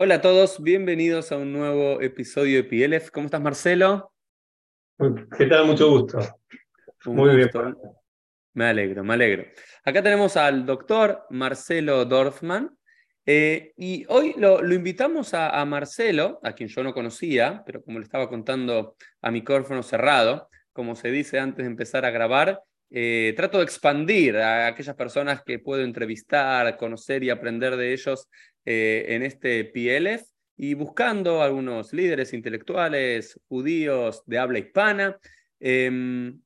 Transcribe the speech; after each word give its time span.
Hola 0.00 0.14
a 0.14 0.20
todos, 0.20 0.62
bienvenidos 0.62 1.32
a 1.32 1.38
un 1.38 1.52
nuevo 1.52 2.00
episodio 2.00 2.62
de 2.62 2.62
PLF. 2.62 3.10
¿Cómo 3.10 3.24
estás, 3.24 3.40
Marcelo? 3.40 4.12
¿Qué 5.36 5.46
tal? 5.46 5.66
Mucho 5.66 5.90
gusto. 5.90 6.20
Muy 7.06 7.34
bien. 7.34 7.50
Me 8.54 8.66
alegro, 8.66 9.02
me 9.02 9.14
alegro. 9.14 9.44
Acá 9.84 10.00
tenemos 10.00 10.36
al 10.36 10.64
doctor 10.64 11.26
Marcelo 11.30 12.04
Dorfman. 12.04 12.78
Eh, 13.26 13.72
y 13.76 14.04
hoy 14.08 14.36
lo, 14.38 14.64
invitamos 14.72 15.34
a, 15.34 15.64
Marcelo, 15.64 16.38
a 16.44 16.52
quien 16.52 16.68
yo 16.68 16.84
no 16.84 16.94
conocía, 16.94 17.64
pero 17.66 17.82
como 17.82 17.98
le 17.98 18.04
estaba 18.04 18.28
contando 18.28 18.94
a 19.20 19.32
micrófono 19.32 19.82
cerrado, 19.82 20.48
como 20.72 20.94
se 20.94 21.10
dice 21.10 21.40
antes 21.40 21.64
de 21.64 21.72
empezar 21.72 22.04
a 22.04 22.12
grabar, 22.12 22.62
eh, 22.90 23.34
trato 23.36 23.58
de 23.58 23.64
expandir 23.64 24.36
a 24.38 24.68
aquellas 24.68 24.96
personas 24.96 25.42
que 25.42 25.58
puedo 25.58 25.82
entrevistar, 25.82 26.76
conocer 26.76 27.22
y 27.22 27.30
aprender 27.30 27.76
de 27.76 27.92
ellos 27.92 28.28
eh, 28.64 29.04
en 29.08 29.22
este 29.22 29.64
PLF 29.64 30.22
y 30.56 30.74
buscando 30.74 31.42
algunos 31.42 31.92
líderes 31.92 32.32
intelectuales 32.32 33.38
judíos 33.48 34.22
de 34.26 34.38
habla 34.38 34.58
hispana. 34.58 35.18
Em, 35.60 36.40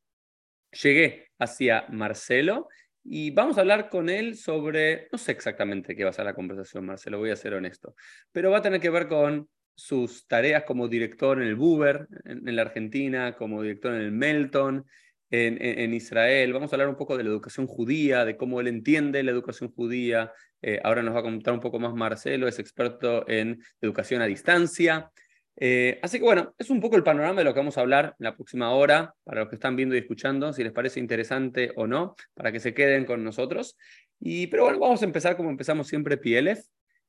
llegué 0.82 1.28
hacia 1.38 1.86
Marcelo 1.90 2.68
y 3.04 3.30
vamos 3.30 3.56
a 3.56 3.60
hablar 3.60 3.88
con 3.88 4.08
él 4.08 4.36
sobre, 4.36 5.08
no 5.12 5.18
sé 5.18 5.32
exactamente 5.32 5.94
qué 5.94 6.04
va 6.04 6.10
a 6.10 6.12
ser 6.14 6.24
la 6.24 6.34
conversación, 6.34 6.86
Marcelo, 6.86 7.18
voy 7.18 7.30
a 7.30 7.36
ser 7.36 7.54
honesto, 7.54 7.94
pero 8.32 8.50
va 8.50 8.58
a 8.58 8.62
tener 8.62 8.80
que 8.80 8.90
ver 8.90 9.08
con 9.08 9.48
sus 9.74 10.26
tareas 10.26 10.64
como 10.64 10.88
director 10.88 11.40
en 11.40 11.48
el 11.48 11.56
Buber, 11.56 12.06
en 12.24 12.54
la 12.54 12.62
Argentina, 12.62 13.34
como 13.36 13.62
director 13.62 13.94
en 13.94 14.02
el 14.02 14.12
Melton, 14.12 14.86
en, 15.32 15.94
Israel. 15.94 16.52
Vamos 16.52 16.72
a 16.72 16.76
hablar 16.76 16.88
un 16.88 16.96
poco 16.96 17.16
de 17.16 17.24
la 17.24 17.30
educación 17.30 17.66
judía, 17.66 18.24
de 18.24 18.36
cómo 18.36 18.60
él 18.60 18.68
entiende 18.68 19.22
la 19.22 19.30
educación 19.30 19.72
judía. 19.72 20.30
Eh, 20.60 20.78
ahora 20.84 21.02
nos 21.02 21.14
va 21.14 21.20
a 21.20 21.22
contar 21.22 21.54
un 21.54 21.60
poco 21.60 21.80
más 21.80 21.94
Marcelo, 21.94 22.46
es 22.46 22.58
experto 22.58 23.26
en 23.28 23.62
educación 23.80 24.20
a 24.20 24.26
distancia. 24.26 25.10
Eh, 25.56 25.98
así 26.02 26.18
que 26.18 26.24
bueno, 26.24 26.54
es 26.58 26.70
un 26.70 26.80
poco 26.80 26.96
el 26.96 27.02
panorama 27.02 27.40
de 27.40 27.44
lo 27.44 27.54
que 27.54 27.60
vamos 27.60 27.78
a 27.78 27.80
hablar 27.80 28.14
en 28.18 28.24
la 28.24 28.34
próxima 28.34 28.70
hora, 28.72 29.14
para 29.24 29.40
los 29.40 29.48
que 29.48 29.56
están 29.56 29.74
viendo 29.74 29.94
y 29.94 29.98
escuchando, 29.98 30.52
si 30.52 30.62
les 30.62 30.72
parece 30.72 31.00
interesante 31.00 31.72
o 31.76 31.86
no, 31.86 32.14
para 32.34 32.52
que 32.52 32.60
se 32.60 32.74
queden 32.74 33.06
con 33.06 33.24
nosotros. 33.24 33.76
Y, 34.20 34.48
pero 34.48 34.64
bueno, 34.64 34.78
vamos 34.78 35.00
a 35.02 35.06
empezar 35.06 35.36
como 35.36 35.50
empezamos 35.50 35.88
siempre, 35.88 36.18
PLF. 36.18 36.60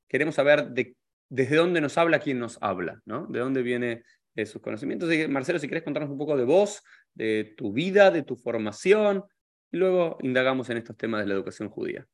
Queremos 0.08 0.34
saber 0.34 0.70
de, 0.70 0.96
desde 1.28 1.56
dónde 1.56 1.82
nos 1.82 1.98
habla 1.98 2.20
quien 2.20 2.38
nos 2.38 2.58
habla, 2.62 3.02
¿no? 3.04 3.26
De 3.26 3.38
dónde 3.38 3.62
viene 3.62 4.02
eh, 4.34 4.46
sus 4.46 4.60
conocimientos. 4.60 5.08
Marcelo, 5.28 5.58
si 5.58 5.68
quieres 5.68 5.84
contarnos 5.84 6.10
un 6.10 6.18
poco 6.18 6.36
de 6.36 6.44
vos, 6.44 6.82
de 7.14 7.54
tu 7.56 7.72
vida, 7.72 8.10
de 8.10 8.22
tu 8.22 8.36
formación, 8.36 9.24
y 9.70 9.76
luego 9.76 10.18
indagamos 10.20 10.70
en 10.70 10.78
estos 10.78 10.96
temas 10.96 11.20
de 11.22 11.26
la 11.28 11.34
educación 11.34 11.68
judía. 11.68 12.06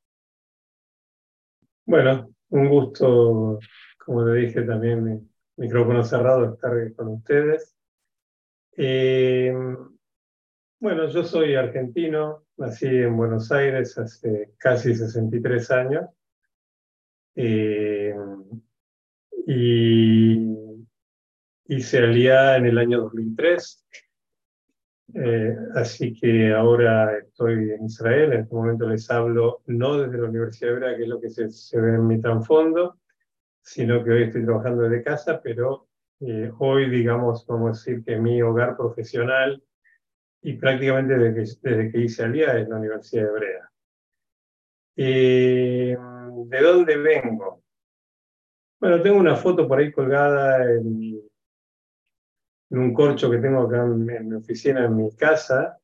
Bueno, 1.84 2.30
un 2.50 2.68
gusto, 2.68 3.58
como 3.98 4.24
le 4.24 4.46
dije 4.46 4.62
también, 4.62 5.30
micrófono 5.56 6.02
cerrado, 6.04 6.54
estar 6.54 6.94
con 6.94 7.08
ustedes. 7.08 7.76
Eh, 8.76 9.52
bueno, 10.78 11.08
yo 11.08 11.22
soy 11.24 11.54
argentino, 11.54 12.46
nací 12.56 12.86
en 12.86 13.16
Buenos 13.16 13.52
Aires 13.52 13.98
hace 13.98 14.52
casi 14.56 14.94
63 14.94 15.70
años. 15.70 16.06
Eh, 17.34 18.14
y 19.46 20.38
hice 21.70 21.98
alía 21.98 22.56
en 22.56 22.66
el 22.66 22.78
año 22.78 23.00
2003 23.02 23.86
eh, 25.14 25.56
así 25.74 26.12
que 26.12 26.52
ahora 26.52 27.18
estoy 27.18 27.70
en 27.72 27.84
Israel, 27.84 28.32
en 28.32 28.40
este 28.42 28.54
momento 28.54 28.88
les 28.88 29.10
hablo 29.10 29.62
no 29.66 29.98
desde 29.98 30.18
la 30.18 30.28
Universidad 30.28 30.72
Hebrea, 30.72 30.96
que 30.96 31.02
es 31.02 31.08
lo 31.08 31.20
que 31.20 31.30
se, 31.30 31.80
ve 31.80 31.94
en 31.94 32.06
mi 32.06 32.20
trasfondo, 32.20 32.98
sino 33.62 34.04
que 34.04 34.10
hoy 34.10 34.22
estoy 34.24 34.44
trabajando 34.44 34.82
desde 34.82 35.02
casa, 35.02 35.40
pero 35.42 35.88
eh, 36.20 36.50
hoy, 36.58 36.88
digamos, 36.88 37.44
vamos 37.46 37.68
a 37.68 37.72
decir 37.72 38.04
que 38.04 38.18
mi 38.18 38.40
hogar 38.40 38.76
profesional 38.76 39.62
y 40.42 40.54
prácticamente 40.54 41.18
desde 41.18 41.34
que, 41.34 41.68
desde 41.68 41.92
que 41.92 41.98
hice 41.98 42.24
Alía 42.24 42.58
es 42.58 42.68
la 42.68 42.76
Universidad 42.76 43.28
Hebrea. 43.28 43.70
Eh, 44.96 45.96
¿De 46.46 46.60
dónde 46.62 46.96
vengo? 46.96 47.62
Bueno, 48.78 49.02
tengo 49.02 49.18
una 49.18 49.36
foto 49.36 49.66
por 49.66 49.78
ahí 49.78 49.90
colgada 49.90 50.64
en 50.72 50.98
mi 50.98 51.29
en 52.70 52.78
un 52.78 52.94
corcho 52.94 53.30
que 53.30 53.38
tengo 53.38 53.62
acá 53.62 53.82
en, 53.82 54.28
mi 54.28 54.34
oficina, 54.34 54.84
en 54.84 54.96
mi 54.96 55.14
casa, 55.16 55.78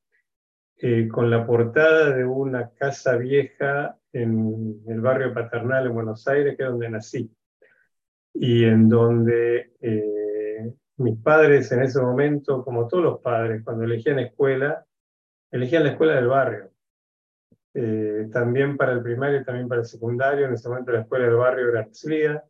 eh, 0.79 1.09
con 1.09 1.31
la 1.31 1.47
portada 1.47 2.15
de 2.15 2.25
una 2.25 2.71
casa 2.71 3.17
vieja 3.17 3.99
en 4.13 4.83
el 4.87 5.01
barrio 5.01 5.35
Paternal 5.35 5.87
en 5.87 5.95
Buenos 5.95 6.27
Aires, 6.29 6.57
que 6.57 6.63
es 6.63 6.69
donde 6.69 6.89
nací, 6.89 7.31
y 8.33 8.65
en 8.65 8.89
donde 8.89 9.73
eh, 9.81 10.73
mis 10.99 11.19
padres 11.19 11.71
en 11.73 11.83
ese 11.83 12.01
momento, 12.01 12.65
como 12.65 12.87
todos 12.87 13.03
los 13.03 13.21
padres, 13.21 13.63
cuando 13.65 13.85
elegían 13.85 14.19
escuela, 14.21 14.87
elegían 15.51 15.85
la 15.85 15.91
escuela 15.91 16.15
del 16.15 16.29
barrio. 16.29 16.71
Eh, 17.75 18.29
también 18.33 18.77
para 18.79 18.93
el 18.93 19.03
primario 19.03 19.45
también 19.45 19.69
para 19.69 19.83
el 19.83 19.87
secundario, 19.87 20.47
en 20.47 20.55
ese 20.55 20.69
momento 20.69 20.93
la 20.93 21.03
escuela 21.03 21.27
del 21.27 21.37
barrio 21.37 21.69
era 21.69 21.83
Herzliya, 21.83 22.45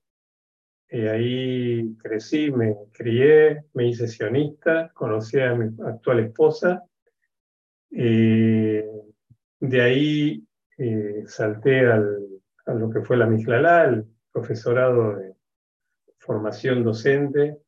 y 0.89 1.07
ahí 1.07 1.97
crecí, 1.97 2.51
me 2.51 2.77
crié, 2.93 3.65
me 3.75 3.89
hice 3.89 4.07
sionista, 4.07 4.91
conocí 4.95 5.41
a 5.41 5.55
mi 5.55 5.75
actual 5.85 6.21
esposa. 6.21 6.85
de 7.91 9.81
ahí 9.83 10.47
eh, 10.79 11.25
salté 11.27 11.87
al, 11.87 12.29
a 12.67 12.75
lo 12.75 12.91
que 12.91 13.01
fue 13.01 13.17
la 13.17 13.27
Miclalá, 13.27 13.85
el 13.85 14.05
profesorado 14.31 15.17
de 15.17 15.35
formación 16.19 16.85
docente. 16.85 17.59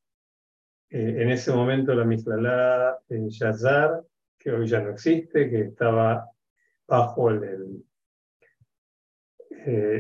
Eh, 0.90 1.22
en 1.22 1.30
ese 1.30 1.52
momento 1.52 1.94
la 1.94 2.04
Miclalá 2.04 2.98
en 3.08 3.30
Yazar, 3.30 4.02
que 4.38 4.50
hoy 4.52 4.66
ya 4.66 4.80
no 4.80 4.90
existe, 4.90 5.48
que 5.48 5.60
estaba 5.62 6.28
bajo 6.86 7.32
eh, 7.32 7.58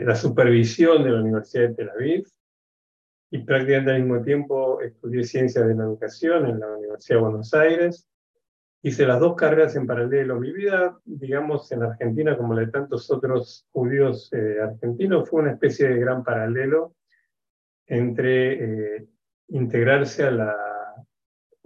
la 0.04 0.14
supervisión 0.14 1.02
de 1.04 1.10
la 1.10 1.20
Universidad 1.20 1.68
de 1.68 1.74
Tel 1.74 1.90
Aviv 1.90 2.24
y 3.30 3.38
prácticamente 3.38 3.92
al 3.92 4.02
mismo 4.02 4.22
tiempo 4.22 4.80
estudié 4.80 5.24
ciencias 5.24 5.66
de 5.66 5.74
la 5.74 5.84
educación 5.84 6.46
en 6.46 6.60
la 6.60 6.68
Universidad 6.76 7.18
de 7.18 7.22
Buenos 7.22 7.54
Aires. 7.54 8.08
Hice 8.80 9.06
las 9.06 9.20
dos 9.20 9.34
carreras 9.34 9.74
en 9.76 9.86
paralelo. 9.86 10.38
Mi 10.38 10.52
vida, 10.52 10.98
digamos, 11.04 11.70
en 11.72 11.82
Argentina, 11.82 12.36
como 12.36 12.54
la 12.54 12.62
de 12.62 12.68
tantos 12.68 13.10
otros 13.10 13.66
judíos 13.72 14.30
eh, 14.32 14.60
argentinos, 14.62 15.28
fue 15.28 15.42
una 15.42 15.52
especie 15.52 15.88
de 15.88 15.98
gran 15.98 16.22
paralelo 16.22 16.94
entre 17.86 18.96
eh, 18.96 19.08
integrarse 19.48 20.24
a 20.24 20.30
la, 20.30 20.56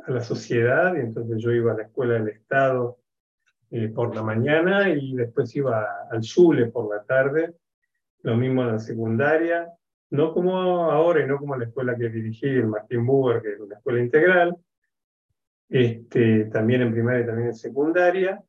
a 0.06 0.10
la 0.10 0.20
sociedad, 0.20 0.94
y 0.96 1.00
entonces 1.00 1.36
yo 1.38 1.50
iba 1.50 1.72
a 1.72 1.76
la 1.76 1.82
escuela 1.82 2.14
del 2.14 2.28
Estado 2.28 2.98
eh, 3.70 3.88
por 3.88 4.14
la 4.14 4.22
mañana 4.22 4.88
y 4.88 5.14
después 5.14 5.54
iba 5.54 5.86
al 6.10 6.20
Shule 6.20 6.66
por 6.66 6.94
la 6.94 7.04
tarde, 7.04 7.54
lo 8.22 8.36
mismo 8.36 8.62
en 8.62 8.68
la 8.68 8.78
secundaria, 8.78 9.68
no 10.12 10.34
como 10.34 10.90
ahora 10.90 11.24
y 11.24 11.26
no 11.26 11.38
como 11.38 11.56
la 11.56 11.64
escuela 11.64 11.96
que 11.96 12.10
dirigí, 12.10 12.46
el 12.46 12.66
Martín 12.66 13.06
Buber, 13.06 13.40
que 13.40 13.54
es 13.54 13.60
una 13.60 13.76
escuela 13.76 14.00
integral, 14.00 14.54
este, 15.70 16.44
también 16.44 16.82
en 16.82 16.92
primaria 16.92 17.22
y 17.22 17.26
también 17.26 17.48
en 17.48 17.54
secundaria. 17.54 18.42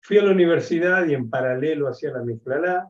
Fui 0.00 0.16
a 0.16 0.22
la 0.22 0.32
universidad 0.32 1.06
y 1.06 1.12
en 1.12 1.28
paralelo 1.28 1.86
hacía 1.86 2.12
la 2.12 2.22
Miflalá, 2.22 2.88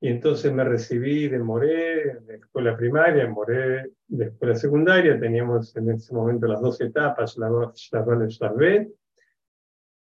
y 0.00 0.08
entonces 0.08 0.52
me 0.52 0.64
recibí 0.64 1.28
de 1.28 1.38
Moré, 1.38 2.18
de 2.22 2.34
escuela 2.36 2.76
primaria, 2.76 3.22
en 3.22 3.30
Moré 3.30 3.92
de 4.08 4.24
escuela 4.24 4.56
secundaria, 4.56 5.20
teníamos 5.20 5.76
en 5.76 5.90
ese 5.90 6.12
momento 6.12 6.48
las 6.48 6.60
dos 6.60 6.80
etapas, 6.80 7.38
la 7.38 7.48
la 7.50 8.86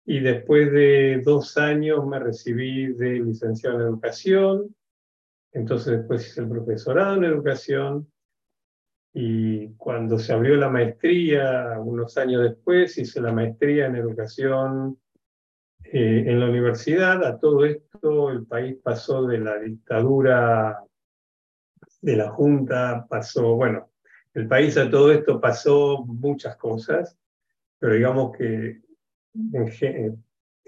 y 0.05 0.19
después 0.21 0.71
de 0.71 1.21
dos 1.23 1.55
años 1.57 2.03
me 2.07 2.17
recibí 2.17 2.87
de 2.93 3.19
licenciado 3.19 3.79
en 3.79 3.85
educación, 3.89 4.75
entonces 5.51 5.97
después 5.99 6.27
hice 6.27 6.41
el 6.41 6.49
profesorado 6.49 7.15
en 7.15 7.23
educación 7.23 8.07
y 9.13 9.73
cuando 9.73 10.19
se 10.19 10.33
abrió 10.33 10.55
la 10.55 10.69
maestría, 10.69 11.79
unos 11.79 12.17
años 12.17 12.43
después, 12.43 12.97
hice 12.97 13.19
la 13.21 13.31
maestría 13.31 13.87
en 13.87 13.95
educación 13.95 14.99
eh, 15.83 16.25
en 16.27 16.39
la 16.39 16.47
universidad. 16.47 17.23
A 17.25 17.39
todo 17.39 17.65
esto 17.65 18.29
el 18.29 18.45
país 18.45 18.77
pasó 18.83 19.25
de 19.25 19.39
la 19.39 19.57
dictadura 19.59 20.83
de 22.01 22.15
la 22.15 22.29
Junta, 22.29 23.07
pasó, 23.09 23.55
bueno, 23.55 23.89
el 24.33 24.47
país 24.47 24.77
a 24.77 24.89
todo 24.89 25.11
esto 25.11 25.41
pasó 25.41 26.05
muchas 26.05 26.55
cosas, 26.55 27.17
pero 27.79 27.95
digamos 27.95 28.37
que 28.37 28.81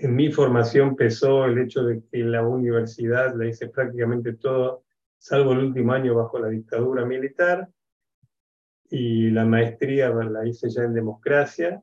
en, 0.01 0.09
en 0.09 0.15
mi 0.15 0.31
formación 0.31 0.95
pesó 0.95 1.45
el 1.45 1.57
hecho 1.59 1.83
de 1.83 2.01
que 2.12 2.19
la 2.19 2.45
universidad 2.45 3.36
la 3.36 3.48
hice 3.48 3.69
prácticamente 3.69 4.33
todo, 4.33 4.83
salvo 5.18 5.53
el 5.53 5.59
último 5.59 5.94
año 5.94 6.15
bajo 6.15 6.39
la 6.39 6.50
dictadura 6.50 7.06
militar, 7.06 7.69
y 8.92 9.30
la 9.31 9.45
maestría 9.45 10.09
la 10.09 10.45
hice 10.45 10.69
ya 10.69 10.83
en 10.83 10.94
democracia. 10.94 11.81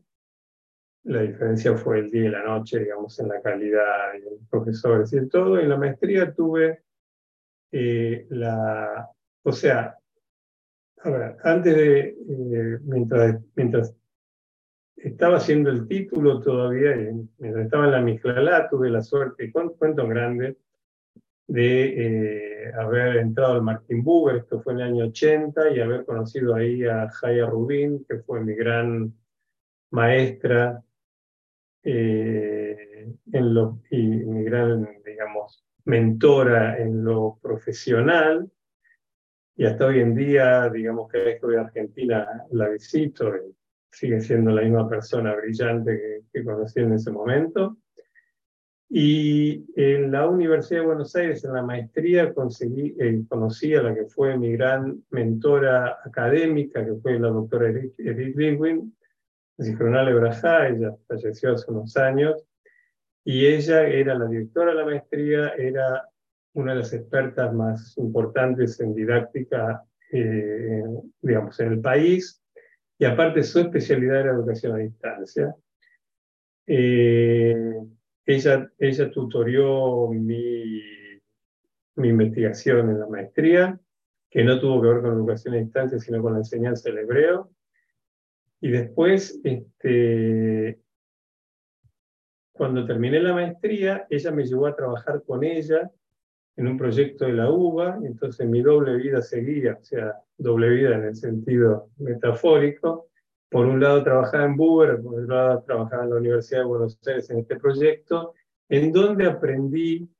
La 1.04 1.22
diferencia 1.22 1.74
fue 1.74 2.00
el 2.00 2.10
día 2.10 2.26
y 2.26 2.28
la 2.28 2.44
noche, 2.44 2.80
digamos, 2.80 3.18
en 3.18 3.28
la 3.28 3.40
calidad 3.40 4.12
de 4.12 4.20
los 4.20 4.46
profesores 4.50 5.10
y 5.14 5.26
todo. 5.26 5.58
En 5.58 5.70
la 5.70 5.78
maestría 5.78 6.34
tuve 6.34 6.82
eh, 7.72 8.26
la, 8.28 9.08
o 9.42 9.52
sea, 9.52 9.96
antes 11.44 11.76
de, 11.76 12.00
eh, 12.08 12.78
mientras, 12.82 13.40
mientras 13.54 13.94
estaba 15.02 15.36
haciendo 15.36 15.70
el 15.70 15.86
título 15.86 16.40
todavía, 16.40 16.94
mientras 17.38 17.64
estaba 17.64 17.86
en 17.86 17.92
la 17.92 18.00
Mijlalá, 18.00 18.68
tuve 18.68 18.90
la 18.90 19.02
suerte, 19.02 19.52
cuento 19.52 20.06
grande, 20.06 20.56
de 21.46 22.66
eh, 22.66 22.72
haber 22.74 23.16
entrado 23.16 23.54
al 23.54 23.62
Martin 23.62 24.02
Buber, 24.02 24.36
esto 24.36 24.60
fue 24.60 24.74
en 24.74 24.80
el 24.80 24.86
año 24.88 25.04
80, 25.06 25.70
y 25.70 25.80
haber 25.80 26.04
conocido 26.04 26.54
ahí 26.54 26.84
a 26.84 27.08
Jaya 27.08 27.46
Rubin, 27.46 28.04
que 28.04 28.18
fue 28.18 28.44
mi 28.44 28.54
gran 28.54 29.14
maestra 29.90 30.82
eh, 31.82 33.14
en 33.32 33.54
lo, 33.54 33.80
y 33.90 33.96
mi 33.96 34.44
gran, 34.44 34.88
digamos, 35.04 35.64
mentora 35.84 36.78
en 36.78 37.02
lo 37.02 37.38
profesional. 37.40 38.50
Y 39.56 39.64
hasta 39.64 39.86
hoy 39.86 40.00
en 40.00 40.14
día, 40.14 40.68
digamos 40.68 41.10
que 41.10 41.32
estoy 41.32 41.54
en 41.54 41.60
Argentina 41.60 42.44
la 42.50 42.68
visito 42.68 43.34
y 43.36 43.57
sigue 43.90 44.20
siendo 44.20 44.50
la 44.50 44.62
misma 44.62 44.88
persona 44.88 45.34
brillante 45.34 45.96
que, 45.96 46.20
que 46.32 46.44
conocí 46.44 46.80
en 46.80 46.92
ese 46.92 47.10
momento. 47.10 47.78
Y 48.90 49.66
en 49.76 50.10
la 50.10 50.26
Universidad 50.26 50.80
de 50.80 50.86
Buenos 50.86 51.14
Aires, 51.14 51.44
en 51.44 51.52
la 51.52 51.62
maestría, 51.62 52.32
conseguí, 52.32 52.96
eh, 52.98 53.22
conocí 53.28 53.74
a 53.74 53.82
la 53.82 53.94
que 53.94 54.06
fue 54.06 54.38
mi 54.38 54.52
gran 54.52 55.04
mentora 55.10 55.98
académica, 56.02 56.84
que 56.84 56.94
fue 56.94 57.18
la 57.18 57.28
doctora 57.28 57.68
Edith, 57.68 57.92
Edith 57.98 58.36
Lidwin, 58.36 58.96
Zichronal 59.60 60.08
Ebrajá, 60.08 60.68
ella 60.68 60.94
falleció 61.06 61.52
hace 61.52 61.70
unos 61.70 61.96
años, 61.98 62.42
y 63.24 63.44
ella 63.44 63.86
era 63.86 64.14
la 64.14 64.26
directora 64.26 64.70
de 64.70 64.76
la 64.78 64.86
maestría, 64.86 65.48
era 65.50 66.08
una 66.54 66.72
de 66.72 66.78
las 66.78 66.92
expertas 66.94 67.52
más 67.52 67.98
importantes 67.98 68.80
en 68.80 68.94
didáctica, 68.94 69.84
eh, 70.12 70.82
digamos, 71.20 71.60
en 71.60 71.72
el 71.72 71.80
país, 71.80 72.42
y 72.98 73.04
aparte 73.04 73.42
su 73.44 73.60
especialidad 73.60 74.20
era 74.20 74.32
educación 74.32 74.74
a 74.74 74.78
distancia. 74.78 75.54
Eh, 76.66 77.74
ella, 78.26 78.70
ella 78.78 79.10
tutorió 79.10 80.08
mi, 80.08 80.82
mi 81.94 82.08
investigación 82.08 82.90
en 82.90 83.00
la 83.00 83.06
maestría, 83.06 83.80
que 84.28 84.44
no 84.44 84.60
tuvo 84.60 84.82
que 84.82 84.88
ver 84.88 85.02
con 85.02 85.14
educación 85.14 85.54
a 85.54 85.58
distancia, 85.58 85.98
sino 85.98 86.20
con 86.20 86.32
la 86.32 86.40
enseñanza 86.40 86.90
del 86.90 86.98
hebreo. 86.98 87.50
Y 88.60 88.70
después, 88.70 89.40
este, 89.44 90.80
cuando 92.52 92.84
terminé 92.84 93.20
la 93.20 93.32
maestría, 93.32 94.06
ella 94.10 94.32
me 94.32 94.44
llevó 94.44 94.66
a 94.66 94.76
trabajar 94.76 95.22
con 95.24 95.44
ella 95.44 95.90
en 96.58 96.66
un 96.66 96.76
proyecto 96.76 97.24
de 97.24 97.34
la 97.34 97.48
UBA, 97.48 98.00
entonces 98.02 98.44
mi 98.46 98.62
doble 98.62 98.96
vida 98.96 99.22
seguía, 99.22 99.78
o 99.80 99.84
sea, 99.84 100.16
doble 100.36 100.68
vida 100.70 100.96
en 100.96 101.04
el 101.04 101.14
sentido 101.14 101.88
metafórico. 101.98 103.10
Por 103.48 103.66
un 103.66 103.78
lado 103.78 104.02
trabajaba 104.02 104.44
en 104.44 104.56
Buber, 104.56 105.00
por 105.00 105.22
otro 105.22 105.34
lado 105.34 105.62
trabajaba 105.62 106.02
en 106.02 106.10
la 106.10 106.16
Universidad 106.16 106.60
de 106.62 106.66
Buenos 106.66 106.98
Aires 107.06 107.30
en 107.30 107.38
este 107.38 107.56
proyecto, 107.60 108.34
en 108.68 108.92
donde 108.92 109.26
aprendí 109.26 110.10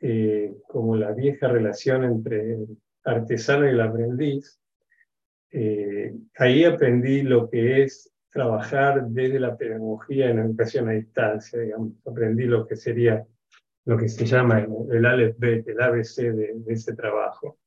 eh, 0.00 0.54
como 0.68 0.94
la 0.94 1.10
vieja 1.10 1.48
relación 1.48 2.04
entre 2.04 2.54
el 2.54 2.78
artesano 3.02 3.66
y 3.66 3.70
el 3.70 3.80
aprendiz. 3.80 4.60
Eh, 5.50 6.14
ahí 6.36 6.62
aprendí 6.62 7.22
lo 7.22 7.50
que 7.50 7.82
es 7.82 8.12
trabajar 8.30 9.08
desde 9.08 9.40
la 9.40 9.56
pedagogía 9.56 10.30
en 10.30 10.38
educación 10.38 10.88
a 10.88 10.92
distancia, 10.92 11.58
digamos. 11.58 11.94
Aprendí 12.06 12.44
lo 12.44 12.64
que 12.64 12.76
sería 12.76 13.26
lo 13.84 13.96
que 13.96 14.08
se 14.08 14.24
llama 14.24 14.60
el, 14.60 14.68
el 14.90 15.06
ABC 15.80 16.16
de, 16.16 16.62
ese 16.68 16.94
trabajo. 16.94 17.58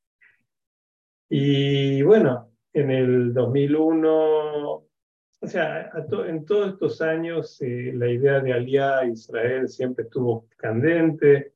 Y 1.29 2.01
bueno, 2.03 2.51
en 2.73 2.91
el 2.91 3.33
2001, 3.33 4.11
o 4.17 5.47
sea, 5.47 5.91
en 6.27 6.45
todos 6.45 6.73
estos 6.73 7.01
años 7.01 7.61
eh, 7.61 7.91
la 7.93 8.09
idea 8.09 8.39
de 8.39 8.53
aliar 8.53 9.07
Israel 9.07 9.67
siempre 9.67 10.05
estuvo 10.05 10.47
candente. 10.57 11.53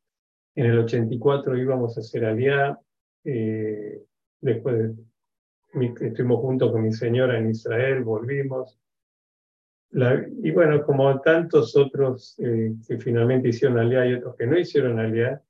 En 0.56 0.65
el 0.65 0.79
84 0.79 1.57
íbamos 1.57 1.97
a 1.97 2.01
hacer 2.01 2.25
aliá. 2.25 2.77
Eh, 3.23 4.01
después 4.41 4.91
estuvimos 6.01 6.39
juntos 6.39 6.71
con 6.71 6.83
mi 6.83 6.91
señora 6.91 7.38
en 7.38 7.51
Israel, 7.51 8.03
volvimos 8.03 8.79
y 9.91 10.51
bueno, 10.51 10.83
como 10.83 11.19
tantos 11.21 11.75
otros 11.75 12.36
eh, 12.39 12.75
que 12.88 13.00
finalmente 13.00 13.50
hicieron 13.50 13.80
aliá 13.80 14.06
y 14.06 14.13
otros 14.13 14.36
que 14.36 14.45
no 14.45 14.57
hicieron 14.57 15.00
aliá, 15.00 15.41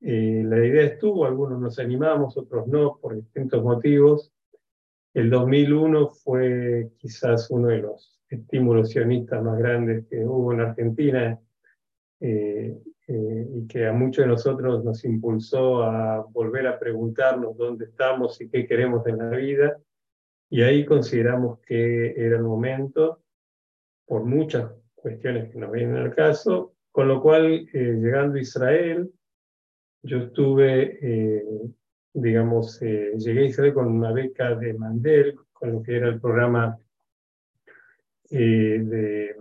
eh, 0.00 0.42
la 0.44 0.64
idea 0.64 0.84
estuvo, 0.84 1.26
algunos 1.26 1.60
nos 1.60 1.78
animamos, 1.80 2.36
otros 2.36 2.68
no, 2.68 2.98
por 3.00 3.16
distintos 3.16 3.62
motivos. 3.62 4.32
El 5.12 5.28
2001 5.30 6.08
fue 6.10 6.90
quizás 6.98 7.50
uno 7.50 7.68
de 7.68 7.78
los 7.78 8.20
estímulos 8.28 8.90
sionistas 8.90 9.42
más 9.42 9.58
grandes 9.58 10.06
que 10.06 10.24
hubo 10.24 10.52
en 10.52 10.60
Argentina 10.60 11.40
eh, 12.20 12.78
y 13.08 13.66
que 13.66 13.86
a 13.86 13.92
muchos 13.92 14.24
de 14.24 14.28
nosotros 14.28 14.84
nos 14.84 15.04
impulsó 15.04 15.82
a 15.82 16.20
volver 16.30 16.66
a 16.66 16.78
preguntarnos 16.78 17.56
dónde 17.56 17.86
estamos 17.86 18.40
y 18.40 18.50
qué 18.50 18.66
queremos 18.66 19.04
en 19.06 19.18
la 19.18 19.30
vida. 19.30 19.78
Y 20.50 20.62
ahí 20.62 20.84
consideramos 20.84 21.58
que 21.60 22.12
era 22.16 22.36
el 22.36 22.44
momento 22.44 23.22
por 24.08 24.24
muchas 24.24 24.72
cuestiones 24.94 25.52
que 25.52 25.58
nos 25.58 25.70
vienen 25.70 25.96
al 25.96 26.14
caso, 26.14 26.74
con 26.90 27.08
lo 27.08 27.22
cual, 27.22 27.68
eh, 27.72 27.96
llegando 28.00 28.38
a 28.38 28.40
Israel, 28.40 29.10
yo 30.02 30.18
estuve, 30.18 30.98
eh, 31.02 31.44
digamos, 32.14 32.80
eh, 32.82 33.12
llegué 33.18 33.42
a 33.42 33.46
Israel 33.46 33.74
con 33.74 33.86
una 33.86 34.10
beca 34.12 34.54
de 34.54 34.72
Mandel, 34.72 35.36
con 35.52 35.72
lo 35.72 35.82
que 35.82 35.96
era 35.96 36.08
el 36.08 36.20
programa 36.20 36.78
de 38.30 39.34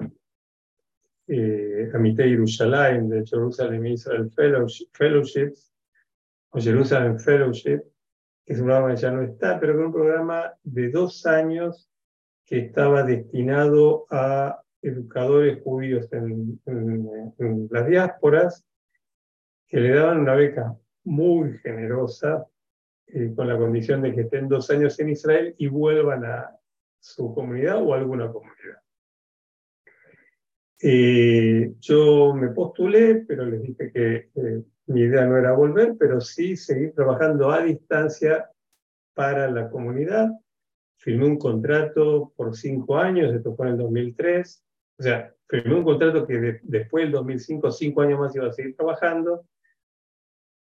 Amitei 1.94 2.32
Yerushalayim, 2.32 3.10
de 3.10 3.26
Jerusalem 3.26 3.86
Israel 3.88 4.30
Fellowships, 4.94 5.74
o 6.52 6.60
Jerusalem 6.60 7.20
Fellowship, 7.20 7.82
que 8.46 8.54
es 8.54 8.60
un 8.60 8.66
programa 8.66 8.96
que 8.96 9.02
ya 9.02 9.12
no 9.12 9.22
está, 9.24 9.60
pero 9.60 9.74
que 9.74 9.80
un 9.80 9.92
programa 9.92 10.54
de 10.64 10.90
dos 10.90 11.26
años 11.26 11.90
que 12.48 12.60
estaba 12.60 13.04
destinado 13.04 14.06
a 14.10 14.62
educadores 14.82 15.62
judíos 15.64 16.08
en, 16.14 16.60
las 17.70 17.88
diásporas, 17.88 18.66
que 19.68 19.82
le 19.82 19.94
daban 19.94 20.22
una 20.22 20.34
beca 20.34 20.74
muy 21.04 21.58
generosa, 21.58 22.48
eh, 23.08 23.34
con 23.36 23.50
la 23.50 23.58
condición 23.58 24.02
de 24.02 24.16
que 24.16 24.22
estén 24.22 24.48
dos 24.48 24.70
años 24.70 24.98
en 25.00 25.10
Israel 25.10 25.56
y 25.58 25.68
vuelvan 25.68 26.24
a 26.26 26.58
su 27.00 27.34
comunidad 27.34 27.84
o 27.84 27.94
a 27.94 27.98
alguna 27.98 28.32
comunidad. 28.32 28.78
Eh, 30.82 31.74
yo 31.80 32.34
me 32.34 32.50
postulé, 32.50 33.26
pero 33.28 33.46
les 33.46 33.62
dije 33.62 33.92
que 33.92 34.30
eh, 34.36 34.64
mi 34.88 35.02
idea 35.02 35.26
no 35.26 35.38
era 35.38 35.52
volver, 35.52 35.96
pero 36.00 36.22
sí 36.22 36.56
seguir 36.56 36.94
trabajando 36.94 37.52
a 37.52 37.64
distancia 37.64 38.50
para 39.14 39.50
la 39.52 39.70
comunidad 39.70 40.30
firmé 40.98 41.26
un 41.26 41.38
contrato 41.38 42.34
por 42.36 42.56
cinco 42.56 42.98
años, 42.98 43.34
esto 43.34 43.56
fue 43.56 43.68
en 43.68 43.74
el 43.74 43.80
2003, 43.80 44.64
o 45.00 45.04
sea, 45.04 45.34
firmé 45.48 45.76
un 45.76 45.84
contrato 45.84 46.26
que 46.26 46.60
después 46.64 47.06
del 47.06 47.12
2005, 47.14 47.72
cinco 47.72 48.02
años 48.02 48.20
más 48.20 48.36
iba 48.36 48.48
a 48.48 48.52
seguir 48.52 48.76
trabajando, 48.76 49.46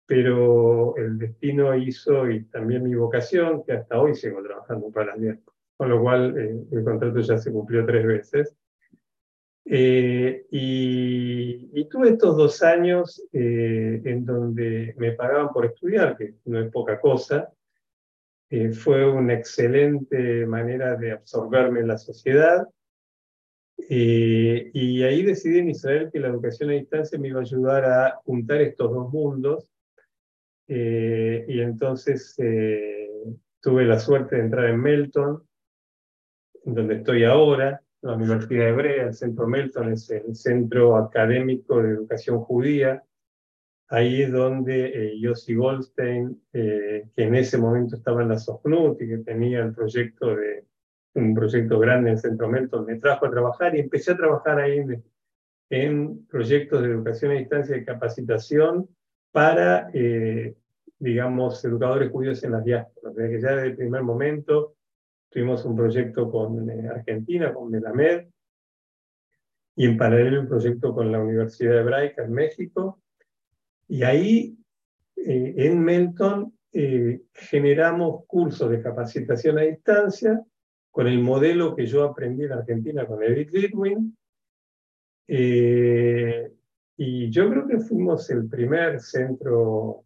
pero 0.06 0.96
el 0.98 1.18
destino 1.18 1.76
hizo 1.76 2.30
y 2.30 2.46
también 2.46 2.84
mi 2.84 2.96
vocación, 2.96 3.64
que 3.64 3.74
hasta 3.74 4.00
hoy 4.00 4.16
sigo 4.16 4.42
trabajando 4.42 4.90
para 4.90 5.08
las 5.08 5.22
diásporas, 5.22 5.60
con 5.76 5.90
lo 5.90 6.02
cual 6.02 6.38
eh, 6.38 6.66
el 6.72 6.84
contrato 6.84 7.20
ya 7.20 7.38
se 7.38 7.52
cumplió 7.52 7.86
tres 7.86 8.06
veces. 8.06 8.56
Eh, 9.66 10.46
y, 10.50 11.86
tuve 11.90 12.10
estos 12.10 12.36
dos 12.36 12.64
años 12.64 13.24
eh, 13.32 14.02
en 14.04 14.26
donde 14.26 14.94
me 14.98 15.14
pagaban 15.14 15.50
por 15.54 15.66
estudiar, 15.66 16.18
que 16.18 16.36
no 16.46 16.60
es 16.60 16.70
poca 16.72 17.00
cosa, 17.00 17.50
eh, 18.50 18.72
fue 18.72 19.10
una 19.10 19.34
excelente 19.34 20.46
manera 20.46 20.96
de 20.96 21.12
absorberme 21.12 21.82
en 21.82 21.88
la 21.88 21.98
sociedad. 21.98 22.68
Eh, 23.90 24.72
y 24.74 25.04
ahí 25.04 25.24
decidí 25.24 25.60
en 25.60 25.70
Israel 25.70 26.10
que 26.12 26.20
la 26.20 26.30
educación 26.30 26.70
a 26.70 26.74
distancia 26.74 27.20
me 27.20 27.28
iba 27.28 27.40
a 27.40 27.44
ayudar 27.44 27.86
a 27.86 28.16
juntar 28.24 28.62
estos 28.62 28.92
dos 28.92 29.12
mundos. 29.12 29.72
Eh, 30.68 31.46
y 31.48 31.62
entonces 31.62 32.36
tuve 33.62 33.86
la 33.86 34.00
suerte 34.00 34.38
de 34.38 34.42
entrar 34.44 34.66
en 34.70 34.82
Melton, 34.82 35.44
donde 36.64 36.96
estoy 36.96 37.24
ahora, 37.24 37.82
la 38.02 38.16
Universidad 38.16 38.70
Hebrea. 38.70 39.08
El 39.08 39.14
Centro 39.14 39.48
Melton 39.48 39.92
es 39.92 40.10
el 40.10 40.36
centro 40.36 40.96
académico 40.96 41.82
de 41.82 41.92
educación 41.92 42.40
judía 42.40 43.04
ahí 43.90 44.24
es 44.24 44.32
donde 44.32 44.88
eh, 44.88 45.20
Yossi 45.20 45.56
Goldstein, 45.56 46.42
eh, 46.54 47.06
que 47.16 47.24
en 47.24 47.36
ese 47.36 47.58
momento 47.58 47.96
estaba 47.96 48.22
en 48.22 48.30
la 48.30 48.38
SOCNUT 48.38 49.02
y 49.02 49.08
que 49.08 49.18
tenía 49.20 49.60
el 49.60 49.74
proyecto 49.74 50.36
de 50.36 50.66
un 51.18 51.34
proyecto 51.34 51.80
grande 51.80 52.12
en 52.12 52.18
Centro 52.18 52.48
Melton, 52.48 52.86
me 52.86 53.00
trajo 53.00 53.26
a 53.26 53.32
trabajar 53.32 53.76
y 53.76 53.80
empecé 53.80 54.12
a 54.12 54.18
trabajar 54.18 54.60
ahí 54.60 54.84
en, 55.70 56.26
proyectos 56.28 56.82
de 56.82 56.90
educación 56.90 57.32
a 57.32 57.36
distancia 57.36 57.76
y 57.76 57.84
capacitación 57.84 58.88
para, 59.32 59.90
eh, 59.94 60.56
digamos, 61.00 61.64
educadores 61.66 62.12
judíos 62.12 62.44
en 62.44 62.52
las 62.52 62.64
diásporas. 62.64 63.16
desde 63.16 63.32
que 63.32 63.42
ya 63.42 63.56
desde 63.56 63.68
el 63.68 63.76
primer 63.76 64.04
momento 64.04 64.76
tuvimos 65.30 65.66
un 65.66 65.76
proyecto 65.76 66.32
con 66.32 66.70
eh, 66.70 66.88
Argentina, 66.88 67.54
con 67.54 67.70
Melamed, 67.70 68.28
y 69.76 69.86
en 69.86 69.98
paralelo 69.98 70.42
un 70.42 70.48
proyecto 70.48 70.94
con 70.94 71.12
la 71.12 71.20
Universidad 71.20 71.80
Hebraica 71.80 72.24
en 72.24 72.34
México. 72.34 73.00
Y 73.88 74.04
ahí, 74.04 74.58
eh, 75.16 75.54
en 75.58 75.82
Melton, 75.82 76.54
eh, 76.74 77.22
generamos 77.34 78.26
cursos 78.28 78.70
de 78.70 78.82
capacitación 78.82 79.58
a 79.58 79.62
distancia 79.62 80.44
con 80.92 81.08
el 81.08 81.20
modelo 81.20 81.76
que 81.76 81.86
yo 81.86 82.04
aprendí 82.04 82.44
en 82.44 82.54
Argentina 82.54 83.06
con 83.06 83.24
Edith 83.24 83.52
Litwin. 83.52 84.18
Eh, 85.28 86.52
y 86.98 87.30
yo 87.30 87.50
creo 87.50 87.68
que 87.68 87.80
fuimos 87.80 88.30
el 88.30 88.48
primer 88.50 89.00
centro 89.00 90.04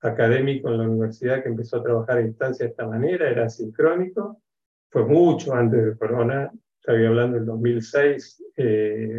académico 0.00 0.68
en 0.68 0.78
la 0.78 0.88
universidad 0.88 1.42
que 1.42 1.48
empezó 1.48 1.78
a 1.78 1.82
trabajar 1.82 2.18
a 2.18 2.22
distancia 2.22 2.66
de 2.66 2.70
esta 2.70 2.86
manera, 2.86 3.30
era 3.30 3.48
sincrónico, 3.48 4.42
fue 4.90 5.06
mucho 5.06 5.54
antes 5.54 5.84
de 5.84 5.96
Corona, 5.96 6.52
estaba 6.78 6.98
hablando 6.98 7.38
del 7.38 7.46
2006, 7.46 8.42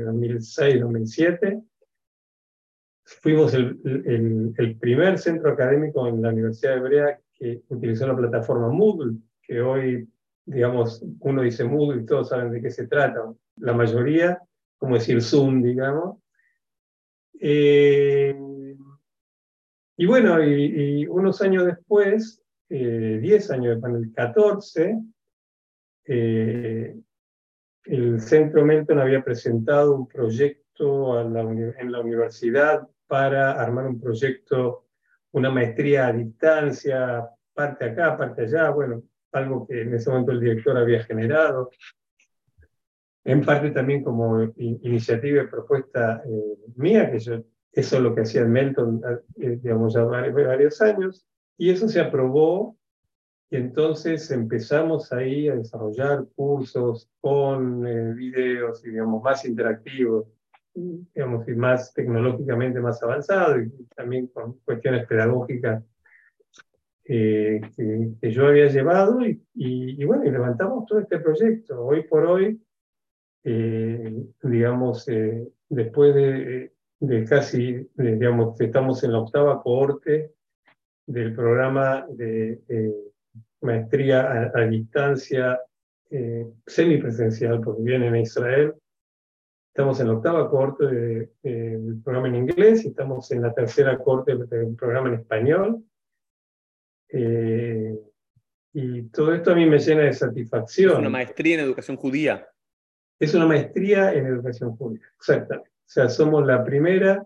2006, 0.05 0.79
2007. 0.79 1.63
Fuimos 3.07 3.53
el, 3.53 3.79
el, 4.57 4.77
primer 4.77 5.17
centro 5.17 5.51
académico 5.51 6.09
en 6.09 6.21
la 6.21 6.27
Universidad 6.29 6.75
Hebrea 6.75 7.17
que 7.33 7.61
utilizó 7.69 8.05
la 8.05 8.17
plataforma 8.17 8.67
Moodle, 8.67 9.17
que 9.41 9.61
hoy, 9.61 10.09
digamos, 10.45 11.01
uno 11.21 11.41
dice 11.41 11.63
Moodle 11.63 12.01
y 12.01 12.05
todos 12.05 12.27
saben 12.27 12.51
de 12.51 12.61
qué 12.61 12.69
se 12.69 12.85
trata. 12.85 13.33
La 13.59 13.71
mayoría, 13.71 14.41
como 14.77 14.95
decir 14.95 15.21
Zoom, 15.21 15.63
digamos. 15.63 16.17
Eh, 17.39 18.37
y 19.95 20.05
bueno, 20.05 20.43
y, 20.43 21.07
unos 21.07 21.41
años 21.41 21.65
después, 21.65 22.43
10 22.67 23.49
eh, 23.49 23.53
años, 23.53 23.81
en 23.85 23.95
el 23.95 24.11
14, 24.13 24.99
eh, 26.07 26.99
el 27.85 28.19
Centro 28.19 28.65
Melton 28.65 28.99
había 28.99 29.23
presentado 29.23 29.95
un 29.95 30.07
proyecto 30.09 31.21
en 31.21 31.33
la 31.91 32.01
universidad 32.01 32.85
para 33.07 33.53
armar 33.53 33.87
un 33.87 33.99
proyecto, 33.99 34.85
una 35.31 35.49
maestría 35.49 36.07
a 36.07 36.13
distancia, 36.13 37.29
parte 37.53 37.85
acá, 37.85 38.17
parte 38.17 38.43
allá, 38.43 38.69
bueno, 38.69 39.03
algo 39.31 39.67
que 39.67 39.81
en 39.81 39.93
ese 39.93 40.09
momento 40.09 40.31
el 40.31 40.39
director 40.39 40.77
había 40.77 41.03
generado. 41.03 41.69
En 43.23 43.43
parte 43.43 43.71
también 43.71 44.03
como 44.03 44.41
iniciativa 44.57 45.43
y 45.43 45.47
propuesta 45.47 46.21
eh, 46.25 46.57
mía, 46.75 47.11
que 47.11 47.19
yo, 47.19 47.43
eso 47.71 47.97
es 47.97 48.01
lo 48.01 48.15
que 48.15 48.21
hacía 48.21 48.41
el 48.41 48.49
Melton, 48.49 49.01
eh, 49.35 49.59
digamos, 49.61 49.93
ya 49.93 50.03
varios 50.03 50.81
años, 50.81 51.27
y 51.57 51.71
eso 51.71 51.89
se 51.89 51.99
aprobó 51.99 52.77
y 53.49 53.55
entonces 53.55 54.29
empezamos 54.31 55.11
ahí 55.13 55.47
a 55.47 55.55
desarrollar 55.55 56.25
cursos 56.35 57.09
con 57.21 57.87
eh, 57.87 58.13
videos, 58.13 58.81
digamos, 58.81 59.23
más 59.23 59.45
interactivos, 59.45 60.27
digamos, 61.13 61.47
y 61.47 61.53
más 61.53 61.93
tecnológicamente 61.93 62.79
más 62.79 63.01
avanzados, 63.01 63.65
y 63.65 63.83
también 63.95 64.27
con 64.27 64.59
cuestiones 64.59 65.07
pedagógicas 65.07 65.83
eh, 67.05 67.61
que, 68.21 68.31
yo 68.31 68.47
había 68.47 68.67
llevado, 68.67 69.25
y, 69.25 69.41
y, 69.55 70.03
bueno, 70.05 70.25
y 70.25 70.31
levantamos 70.31 70.85
todo 70.85 70.99
este 70.99 71.19
proyecto. 71.19 71.83
Hoy 71.85 72.03
por 72.03 72.25
hoy, 72.25 72.61
eh, 73.43 74.13
digamos, 74.43 75.05
después 75.69 76.13
de, 76.13 76.73
de 76.99 77.25
casi, 77.25 77.89
digamos, 77.95 78.59
estamos 78.59 79.03
en 79.03 79.13
la 79.13 79.19
octava 79.19 79.61
cohorte 79.61 80.33
del 81.05 81.33
programa 81.33 82.05
de 82.09 82.61
maestría 83.61 84.51
a, 84.53 84.61
distancia 84.67 85.59
eh, 86.09 86.45
semipresencial, 86.65 87.61
porque 87.61 87.83
viene 87.83 88.07
en 88.07 88.15
Israel. 88.17 88.73
Estamos 89.77 89.99
en 89.99 90.07
la 90.07 90.13
octava 90.13 90.49
corte 90.49 90.87
del 91.43 92.01
programa 92.03 92.29
en 92.29 92.35
inglés 92.35 92.83
y 92.83 92.87
estamos 92.87 93.29
en 93.29 93.43
la 93.43 93.53
tercera 93.53 93.95
corte 93.99 94.35
del 94.35 94.75
programa 94.75 95.09
en 95.09 95.19
español. 95.19 95.83
Eh, 97.09 97.95
y 98.73 99.03
todo 99.09 99.35
esto 99.35 99.51
a 99.51 99.55
mí 99.55 99.67
me 99.67 99.77
llena 99.77 100.01
de 100.01 100.13
satisfacción. 100.13 100.93
Es 100.93 100.97
una 100.97 101.09
maestría 101.11 101.53
en 101.53 101.59
educación 101.59 101.95
judía. 101.95 102.47
Es 103.19 103.35
una 103.35 103.45
maestría 103.45 104.13
en 104.13 104.25
educación 104.25 104.75
judía, 104.75 105.05
exactamente. 105.15 105.69
O 105.69 105.89
sea, 105.89 106.09
somos 106.09 106.43
la 106.43 106.63
primera 106.63 107.23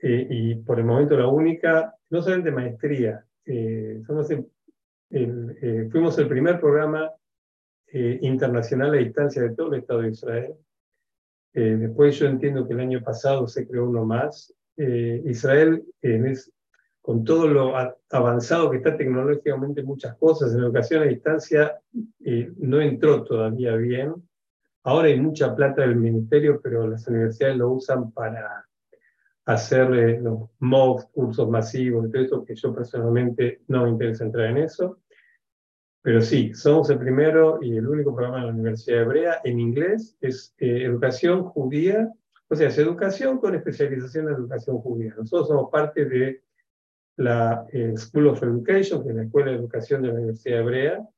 eh, 0.00 0.24
y 0.30 0.54
por 0.54 0.78
el 0.78 0.84
momento 0.84 1.16
la 1.16 1.26
única, 1.26 1.96
no 2.10 2.22
solamente 2.22 2.52
maestría, 2.52 3.26
eh, 3.44 4.04
somos 4.06 4.30
el 4.30 4.46
eh, 5.10 5.88
fuimos 5.90 6.16
el 6.18 6.28
primer 6.28 6.60
programa 6.60 7.10
eh, 7.88 8.20
internacional 8.22 8.94
a 8.94 8.98
distancia 8.98 9.42
de 9.42 9.50
todo 9.56 9.74
el 9.74 9.80
Estado 9.80 10.02
de 10.02 10.10
Israel. 10.10 10.54
Eh, 11.56 11.76
después 11.76 12.18
yo 12.18 12.26
entiendo 12.26 12.68
que 12.68 12.74
el 12.74 12.80
año 12.80 13.02
pasado 13.02 13.48
se 13.48 13.66
creó 13.66 13.88
uno 13.88 14.04
más. 14.04 14.52
Israel, 14.78 15.82
es, 16.02 16.52
con 17.00 17.24
todo 17.24 17.48
lo 17.48 17.72
avanzado 18.10 18.70
que 18.70 18.76
está 18.76 18.94
tecnológicamente 18.94 19.82
muchas 19.82 20.14
cosas, 20.18 20.52
en 20.52 20.60
educación 20.60 21.02
a 21.02 21.06
distancia 21.06 21.80
no 22.58 22.78
entró 22.82 23.24
todavía 23.24 23.74
bien. 23.76 24.12
Ahora 24.82 25.08
hay 25.08 25.18
mucha 25.18 25.56
plata 25.56 25.80
del 25.80 25.96
ministerio, 25.96 26.60
pero 26.62 26.86
las 26.86 27.08
universidades 27.08 27.56
lo 27.56 27.70
usan 27.70 28.12
para 28.12 28.66
hacer 29.46 30.20
los 30.20 30.50
MOOCs, 30.58 31.06
cursos 31.06 31.48
masivos, 31.48 32.10
todo 32.12 32.22
eso 32.22 32.44
que 32.44 32.54
yo 32.54 32.74
personalmente 32.74 33.62
no 33.68 33.84
me 33.84 33.90
interesa 33.90 34.24
entrar 34.24 34.50
en 34.50 34.58
eso. 34.58 34.98
Pero 36.06 36.22
sí, 36.22 36.54
somos 36.54 36.88
el 36.90 37.00
primero 37.00 37.58
y 37.60 37.76
el 37.76 37.88
único 37.88 38.14
programa 38.14 38.38
de 38.38 38.46
la 38.46 38.52
Universidad 38.52 39.00
Hebrea 39.02 39.40
en 39.42 39.58
inglés, 39.58 40.16
es 40.20 40.54
eh, 40.58 40.84
educación 40.84 41.42
judía, 41.42 42.12
o 42.46 42.54
sea, 42.54 42.68
es 42.68 42.78
educación 42.78 43.38
con 43.38 43.56
especialización 43.56 44.28
en 44.28 44.34
educación 44.34 44.78
judía. 44.78 45.16
Nosotros 45.18 45.48
somos 45.48 45.68
parte 45.68 46.04
de 46.04 46.44
la 47.16 47.66
eh, 47.72 47.94
School 47.96 48.28
of 48.28 48.40
Education, 48.40 49.02
que 49.02 49.08
es 49.08 49.16
la 49.16 49.24
Escuela 49.24 49.50
de 49.50 49.56
Educación 49.56 50.02
de 50.02 50.08
la 50.08 50.14
Universidad 50.14 50.60
Hebrea. 50.60 51.08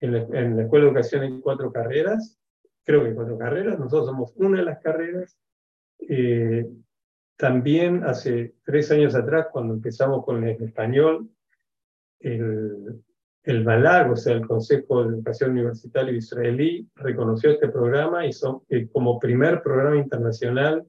En 0.00 0.12
la, 0.12 0.18
en 0.40 0.56
la 0.58 0.64
Escuela 0.64 0.84
de 0.84 0.90
Educación 0.90 1.22
hay 1.22 1.40
cuatro 1.40 1.72
carreras, 1.72 2.38
creo 2.84 3.00
que 3.00 3.08
hay 3.08 3.14
cuatro 3.14 3.38
carreras, 3.38 3.78
nosotros 3.78 4.08
somos 4.08 4.34
una 4.36 4.58
de 4.58 4.64
las 4.66 4.78
carreras. 4.80 5.38
Eh, 6.00 6.68
también 7.38 8.04
hace 8.04 8.56
tres 8.62 8.90
años 8.90 9.14
atrás, 9.14 9.46
cuando 9.50 9.72
empezamos 9.72 10.22
con 10.22 10.46
el 10.46 10.62
español, 10.62 11.30
el, 12.20 13.02
el 13.46 13.62
Balag, 13.62 14.10
o 14.10 14.16
sea, 14.16 14.34
el 14.34 14.44
Consejo 14.44 15.04
de 15.04 15.14
Educación 15.14 15.52
Universitaria 15.52 16.12
israelí, 16.12 16.88
reconoció 16.96 17.52
este 17.52 17.68
programa 17.68 18.26
y 18.26 18.32
son, 18.32 18.62
eh, 18.68 18.88
como 18.88 19.20
primer 19.20 19.62
programa 19.62 19.96
internacional 19.96 20.84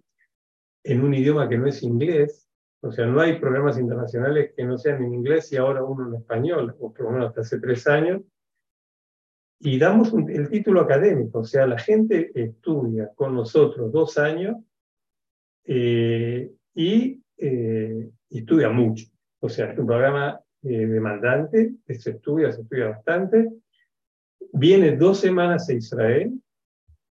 en 0.83 1.03
un 1.03 1.13
idioma 1.13 1.47
que 1.47 1.57
no 1.59 1.67
es 1.67 1.83
inglés. 1.83 2.49
O 2.81 2.91
sea, 2.91 3.05
no 3.05 3.21
hay 3.21 3.39
programas 3.39 3.77
internacionales 3.77 4.53
que 4.57 4.65
no 4.65 4.75
sean 4.79 5.03
en 5.03 5.13
inglés 5.13 5.51
y 5.53 5.57
ahora 5.57 5.83
uno 5.83 6.07
en 6.07 6.15
español, 6.15 6.75
o 6.79 6.91
por 6.91 7.05
lo 7.05 7.11
menos 7.11 7.27
hasta 7.29 7.41
hace 7.41 7.59
tres 7.59 7.85
años. 7.85 8.23
Y 9.59 9.77
damos 9.77 10.11
el 10.13 10.49
título 10.49 10.81
académico, 10.81 11.39
o 11.39 11.43
sea, 11.43 11.67
la 11.67 11.77
gente 11.77 12.31
estudia 12.33 13.11
con 13.15 13.35
nosotros 13.35 13.91
dos 13.91 14.17
años 14.17 14.55
eh, 15.63 16.51
y 16.73 17.21
eh, 17.37 18.09
estudia 18.31 18.69
mucho. 18.69 19.05
O 19.41 19.49
sea, 19.49 19.71
es 19.71 19.77
un 19.77 19.85
programa 19.85 20.41
eh, 20.63 20.85
demandante, 20.85 21.75
se 21.87 22.11
estudia, 22.11 22.51
se 22.51 22.61
estudia 22.61 22.89
bastante. 22.89 23.49
Viene 24.53 24.95
dos 24.95 25.19
semanas 25.19 25.69
a 25.69 25.73
Israel 25.73 26.39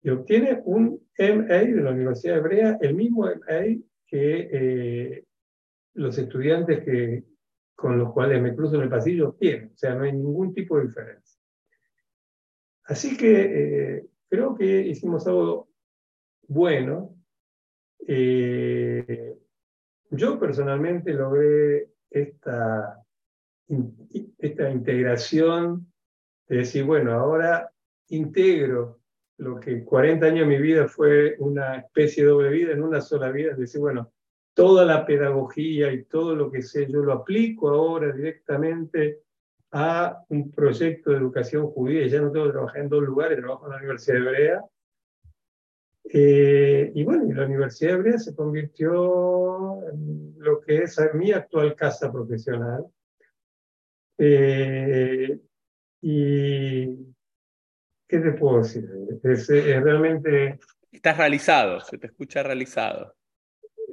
y 0.02 0.10
obtiene 0.10 0.60
un 0.64 1.00
MA 1.18 1.58
de 1.58 1.80
la 1.82 1.90
Universidad 1.90 2.38
Hebrea, 2.38 2.78
el 2.80 2.94
mismo 2.94 3.26
MA 3.26 3.78
que 4.06 5.24
los 5.94 6.18
estudiantes 6.18 6.84
que, 6.84 7.24
con 7.74 7.98
los 7.98 8.12
cuales 8.12 8.42
me 8.42 8.54
cruzo 8.54 8.76
en 8.76 8.82
el 8.82 8.88
pasillo 8.88 9.36
tienen. 9.38 9.70
O 9.72 9.76
sea, 9.76 9.94
no 9.94 10.04
hay 10.04 10.12
ningún 10.12 10.52
tipo 10.52 10.76
de 10.78 10.86
diferencia. 10.86 11.40
Así 12.84 13.16
que 13.16 14.06
creo 14.28 14.54
que 14.54 14.80
hicimos 14.80 15.26
algo 15.26 15.68
bueno 16.48 17.22
eh, 18.06 19.38
yo 20.10 20.38
personalmente 20.38 21.12
logré 21.12 21.90
esta, 22.10 23.01
esta 24.38 24.70
integración 24.70 25.92
de 26.48 26.58
decir, 26.58 26.84
bueno, 26.84 27.12
ahora 27.12 27.70
integro 28.08 29.00
lo 29.38 29.58
que 29.58 29.84
40 29.84 30.26
años 30.26 30.48
de 30.48 30.56
mi 30.56 30.62
vida 30.62 30.86
fue 30.86 31.36
una 31.38 31.76
especie 31.76 32.24
de 32.24 32.30
doble 32.30 32.50
vida 32.50 32.72
en 32.72 32.82
una 32.82 33.00
sola 33.00 33.30
vida, 33.30 33.52
es 33.52 33.58
decir, 33.58 33.80
bueno, 33.80 34.12
toda 34.54 34.84
la 34.84 35.06
pedagogía 35.06 35.92
y 35.92 36.04
todo 36.04 36.36
lo 36.36 36.50
que 36.50 36.62
sé, 36.62 36.86
yo 36.90 37.00
lo 37.00 37.12
aplico 37.12 37.70
ahora 37.70 38.12
directamente 38.12 39.22
a 39.72 40.22
un 40.28 40.50
proyecto 40.50 41.10
de 41.10 41.16
educación 41.16 41.68
judía, 41.68 42.06
ya 42.06 42.20
no 42.20 42.30
tengo 42.30 42.46
que 42.46 42.52
trabajar 42.52 42.82
en 42.82 42.88
dos 42.90 43.02
lugares, 43.02 43.38
trabajo 43.38 43.66
en 43.66 43.72
la 43.72 43.78
Universidad 43.78 44.18
Hebrea, 44.18 44.62
eh, 46.04 46.92
y 46.94 47.04
bueno, 47.04 47.32
la 47.32 47.46
Universidad 47.46 47.94
Hebrea 47.94 48.18
se 48.18 48.34
convirtió 48.34 49.82
en 49.88 50.34
lo 50.36 50.60
que 50.60 50.82
es 50.82 51.00
mi 51.14 51.32
actual 51.32 51.74
casa 51.74 52.12
profesional. 52.12 52.84
Eh, 54.18 55.40
y, 56.00 57.14
¿qué 58.06 58.18
te 58.18 58.32
puedo 58.32 58.58
decir? 58.58 58.88
Es, 59.22 59.48
realmente... 59.48 60.58
Estás 60.90 61.16
realizado, 61.16 61.80
se 61.80 61.98
te 61.98 62.08
escucha 62.08 62.42
realizado. 62.42 63.14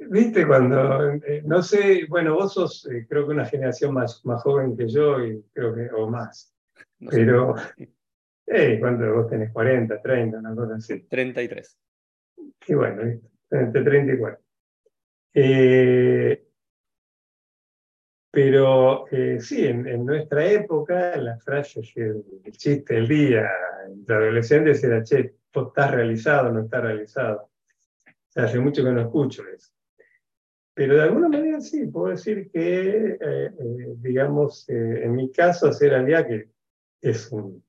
Viste, 0.08 0.46
cuando, 0.46 1.12
eh, 1.14 1.42
no 1.44 1.62
sé, 1.62 2.06
bueno, 2.08 2.34
vos 2.34 2.54
sos 2.54 2.88
creo 3.08 3.26
que 3.26 3.32
una 3.32 3.44
generación 3.44 3.94
más, 3.94 4.24
más 4.24 4.42
joven 4.42 4.76
que 4.76 4.88
yo, 4.88 5.24
y 5.24 5.42
creo 5.52 5.74
que, 5.74 5.88
o 5.90 6.08
más. 6.08 6.54
pero, 7.08 7.54
eh, 8.46 8.78
¿cuánto 8.80 9.14
vos 9.14 9.28
tenés? 9.28 9.52
¿40, 9.52 10.02
30, 10.02 10.38
una 10.38 10.54
cosa 10.54 10.74
así? 10.74 11.00
33. 11.02 11.78
Y 12.66 12.74
bueno, 12.74 13.20
entre 13.50 13.82
30 13.84 14.12
y 14.12 14.18
40. 14.18 14.42
Eh, 15.34 16.49
pero 18.30 19.08
eh, 19.10 19.40
sí, 19.40 19.66
en, 19.66 20.04
nuestra 20.04 20.46
época, 20.46 21.16
la 21.16 21.36
frase, 21.38 21.80
el, 21.96 22.24
chiste 22.52 22.94
del 22.94 23.08
día, 23.08 23.50
entre 23.88 24.16
adolescentes 24.16 24.84
era, 24.84 25.02
che, 25.02 25.34
¿vos 25.52 25.68
estás 25.68 25.90
realizado 25.90 26.52
no 26.52 26.62
estás 26.62 26.82
realizado? 26.82 27.50
Hace 28.36 28.60
mucho 28.60 28.84
que 28.84 28.92
no 28.92 29.00
escucho 29.00 29.42
eso. 29.48 29.72
Pero 30.72 30.94
de 30.94 31.02
alguna 31.02 31.28
manera 31.28 31.60
sí, 31.60 31.86
puedo 31.86 32.08
decir 32.08 32.48
que, 32.52 33.18
eh, 33.20 33.50
digamos, 33.96 34.68
en 34.68 35.12
mi 35.12 35.32
caso, 35.32 35.66
hacer 35.66 35.92
al 35.92 36.06
que 36.26 36.50
es 37.00 37.32
un, 37.32 37.64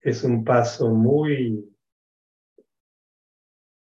es 0.00 0.24
un 0.24 0.44
paso 0.44 0.90
muy, 0.90 1.72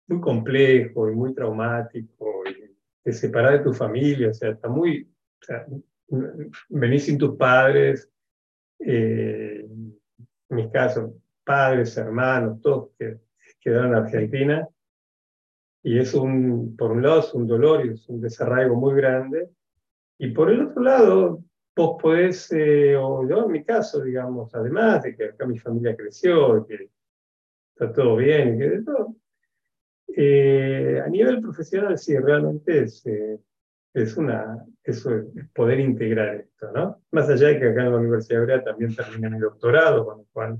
muy 0.08 0.22
complejo 0.22 1.10
y 1.10 1.16
muy 1.16 1.34
traumático, 1.34 2.44
y 2.48 2.76
te 3.02 3.12
separar 3.12 3.54
de 3.54 3.64
tu 3.64 3.74
familia, 3.74 4.30
o 4.30 4.34
sea, 4.34 4.52
está 4.52 4.70
muy, 4.70 5.10
o 5.42 5.46
sea, 5.46 5.66
venís 6.70 7.06
sin 7.06 7.18
tus 7.18 7.36
padres, 7.36 8.10
eh, 8.80 9.66
en 10.50 10.56
mi 10.56 10.70
caso, 10.70 11.16
padres, 11.44 11.98
hermanos, 11.98 12.62
todos 12.62 12.92
que 12.98 13.18
quedaron 13.60 13.92
en 13.92 13.96
Argentina, 13.96 14.68
y 15.84 16.00
es 16.00 16.14
un, 16.14 16.76
por 16.76 16.92
un 16.92 17.02
lado 17.02 17.20
es 17.20 17.34
un 17.34 17.48
dolor 17.48 17.86
y 17.86 17.90
es 17.90 18.08
un 18.10 18.22
desarraigo 18.22 18.76
muy 18.76 18.96
grande, 18.96 19.50
y 20.18 20.32
por 20.32 20.52
el 20.52 20.62
otro 20.62 20.82
lado, 20.82 21.44
vos 21.76 22.02
podés, 22.02 22.52
eh, 22.52 22.96
o 22.96 23.28
yo 23.28 23.46
en 23.46 23.52
mi 23.52 23.64
caso, 23.64 24.02
digamos, 24.02 24.54
además 24.56 25.04
de 25.04 25.16
que 25.16 25.26
acá 25.26 25.46
mi 25.46 25.60
familia 25.60 25.96
creció, 25.96 26.66
que 26.66 26.90
está 27.72 27.94
todo 27.94 28.16
bien, 28.18 28.56
y 28.56 28.58
que 28.58 28.70
de 28.70 28.84
todo, 28.84 29.16
eh, 30.16 31.02
a 31.06 31.08
nivel 31.10 31.40
profesional, 31.42 31.98
sí, 31.98 32.18
realmente 32.18 32.84
es, 32.84 33.06
eh, 33.06 33.40
es 33.94 34.18
una, 34.18 34.64
es 34.84 35.06
poder 35.54 35.80
integrar 35.80 36.36
esto, 36.36 36.72
¿no? 36.74 37.02
Más 37.12 37.30
allá 37.30 37.48
de 37.48 37.60
que 37.60 37.70
acá 37.70 37.84
en 37.84 37.92
la 37.92 37.98
Universidad 37.98 38.42
Hebrea 38.42 38.64
también 38.64 38.96
terminé 38.96 39.30
mi 39.30 39.40
doctorado, 39.40 40.06
con 40.06 40.18
lo 40.20 40.26
cual 40.32 40.60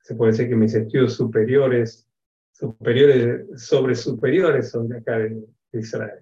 se 0.00 0.14
puede 0.14 0.32
decir 0.32 0.48
que 0.48 0.56
mis 0.56 0.74
estudios 0.74 1.14
superiores, 1.14 2.08
superiores 2.52 3.62
sobre 3.62 3.94
superiores 3.94 4.70
son 4.70 4.88
de 4.88 4.98
acá 4.98 5.18
de, 5.18 5.42
Israel. 5.72 6.20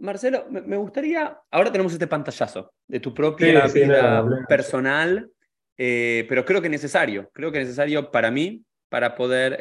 Marcelo, 0.00 0.44
me 0.50 0.76
gustaría, 0.76 1.38
ahora 1.50 1.72
tenemos 1.72 1.94
este 1.94 2.06
pantallazo 2.06 2.70
de 2.86 3.00
tu 3.00 3.14
propia 3.14 3.66
vida 3.66 4.44
personal, 4.46 5.30
eh, 5.78 6.26
pero 6.28 6.44
creo 6.44 6.60
que 6.60 6.68
necesario, 6.68 7.30
creo 7.32 7.50
que 7.50 7.60
necesario 7.60 8.10
para 8.10 8.30
mí, 8.30 8.62
para 8.90 9.14
poder 9.14 9.56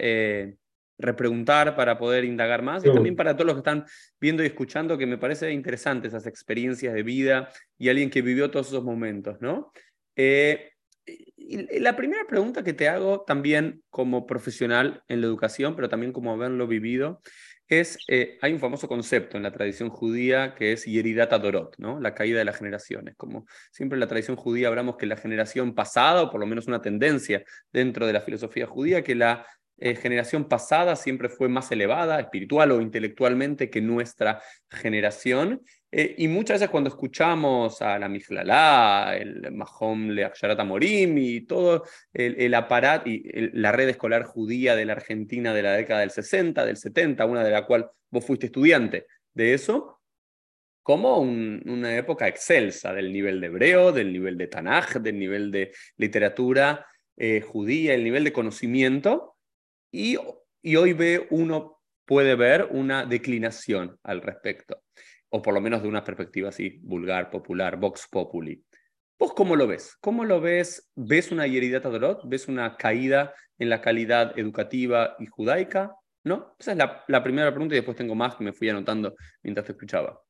repreguntar, 0.98 1.76
para 1.76 1.98
poder 1.98 2.24
indagar 2.24 2.62
más 2.62 2.84
y 2.86 2.92
también 2.92 3.16
para 3.16 3.36
todos 3.36 3.48
los 3.48 3.56
que 3.56 3.60
están 3.60 3.86
viendo 4.20 4.44
y 4.44 4.48
escuchando, 4.48 4.98
que 4.98 5.06
me 5.06 5.18
parece 5.18 5.52
interesante 5.52 6.08
esas 6.08 6.26
experiencias 6.26 6.94
de 6.94 7.04
vida 7.04 7.50
y 7.78 7.90
alguien 7.90 8.10
que 8.10 8.22
vivió 8.22 8.50
todos 8.50 8.68
esos 8.68 8.84
momentos, 8.84 9.38
¿no? 9.40 9.72
Eh, 10.16 10.72
la 11.80 11.96
primera 11.96 12.26
pregunta 12.28 12.64
que 12.64 12.74
te 12.74 12.90
hago 12.90 13.22
también 13.22 13.84
como 13.90 14.26
profesional 14.26 15.04
en 15.08 15.22
la 15.22 15.28
educación, 15.28 15.76
pero 15.76 15.88
también 15.88 16.12
como 16.12 16.34
haberlo 16.34 16.68
vivido, 16.68 17.22
es, 17.68 17.98
eh, 18.08 18.38
hay 18.42 18.54
un 18.54 18.60
famoso 18.60 18.88
concepto 18.88 19.38
en 19.38 19.44
la 19.44 19.52
tradición 19.52 19.90
judía 19.90 20.56
que 20.56 20.72
es 20.72 20.86
Yeridata 20.86 21.38
Dorot, 21.38 21.76
¿no? 21.78 22.00
la 22.00 22.14
caída 22.14 22.40
de 22.40 22.46
las 22.46 22.58
generaciones. 22.58 23.16
Como 23.18 23.46
siempre 23.72 23.98
en 23.98 24.02
la 24.02 24.08
tradición 24.08 24.38
judía 24.38 24.70
hablamos 24.70 24.98
que 24.98 25.06
la 25.06 25.18
generación 25.18 25.76
pasada, 25.76 26.24
o 26.24 26.32
por 26.32 26.40
lo 26.40 26.48
menos 26.48 26.68
una 26.68 26.82
tendencia 26.82 27.44
dentro 27.72 28.08
de 28.08 28.14
la 28.14 28.22
filosofía 28.22 28.68
judía, 28.68 29.04
que 29.04 29.16
la 29.16 29.46
eh, 29.80 29.96
generación 29.96 30.46
pasada 30.46 30.96
siempre 30.96 31.30
fue 31.30 31.50
más 31.50 31.72
elevada, 31.72 32.20
espiritual 32.20 32.72
o 32.72 32.82
intelectualmente, 32.82 33.70
que 33.70 33.82
nuestra 33.82 34.42
generación. 34.70 35.62
Eh, 35.92 36.16
y 36.18 36.28
muchas 36.28 36.56
veces 36.56 36.70
cuando 36.70 36.90
escuchamos 36.90 37.82
a 37.82 38.00
la 38.00 38.10
Mijlalá, 38.10 39.16
el 39.16 39.52
Mahom 39.52 40.10
Le 40.10 40.32
Morim 40.66 41.18
y 41.18 41.42
todo 41.42 41.84
el, 42.12 42.54
aparato 42.56 43.08
y 43.08 43.24
la 43.54 43.72
red 43.72 43.90
escolar 43.90 44.24
judía 44.24 44.76
de 44.76 44.86
la 44.86 44.94
Argentina 44.94 45.54
de 45.54 45.62
la 45.62 45.74
década 45.74 46.00
del 46.00 46.12
60, 46.12 46.66
del 46.66 46.78
70, 46.78 47.26
una 47.26 47.44
de 47.44 47.52
la 47.52 47.66
cual 47.66 47.90
vos 48.10 48.26
fuiste 48.26 48.48
estudiante 48.48 49.06
de 49.34 49.54
eso, 49.54 50.02
como 50.82 51.20
una 51.20 51.96
época 51.96 52.28
excelsa 52.28 52.94
del 52.94 53.12
nivel 53.14 53.42
de 53.42 53.48
hebreo, 53.48 53.92
del 53.92 54.12
nivel 54.12 54.38
de 54.38 54.48
Tanaj, 54.48 54.96
del 54.98 55.20
nivel 55.20 55.52
de 55.52 55.72
literatura 55.98 56.86
eh, 57.18 57.42
judía, 57.42 57.94
el 57.94 58.04
nivel 58.04 58.24
de 58.24 58.34
conocimiento 58.34 59.37
y, 59.92 60.18
hoy 60.76 60.94
ve, 60.94 61.28
uno 61.30 61.80
puede 62.06 62.36
ver 62.36 62.68
una 62.72 63.06
declinación 63.06 63.98
al 64.04 64.22
respecto, 64.22 64.84
o 65.30 65.42
por 65.42 65.54
lo 65.54 65.62
menos 65.62 65.82
de 65.82 65.88
una 65.88 66.04
perspectiva 66.04 66.50
así, 66.50 66.80
vulgar, 66.82 67.30
popular, 67.30 67.78
vox 67.78 68.08
populi. 68.10 68.64
¿Vos 69.20 69.34
cómo 69.34 69.56
lo 69.56 69.68
ves? 69.68 69.98
¿Cómo 70.00 70.26
lo 70.26 70.40
ves? 70.40 70.92
¿Ves 70.96 71.32
una 71.32 71.48
yeridata 71.48 71.90
dolot? 71.90 72.22
¿Ves 72.28 72.48
una 72.48 72.78
caída 72.78 73.34
en 73.58 73.70
la 73.70 73.82
calidad 73.82 74.38
educativa 74.38 75.16
y 75.20 75.26
judaica? 75.26 75.96
¿No? 76.24 76.56
Esa 76.60 76.74
es 76.74 76.78
la, 77.08 77.24
primera 77.24 77.50
pregunta 77.52 77.74
y 77.74 77.78
después 77.78 77.98
tengo 77.98 78.14
más 78.14 78.36
que 78.36 78.44
me 78.44 78.54
fui 78.54 78.70
anotando 78.70 79.16
mientras 79.42 79.66
te 79.66 79.72
escuchaba. 79.72 80.22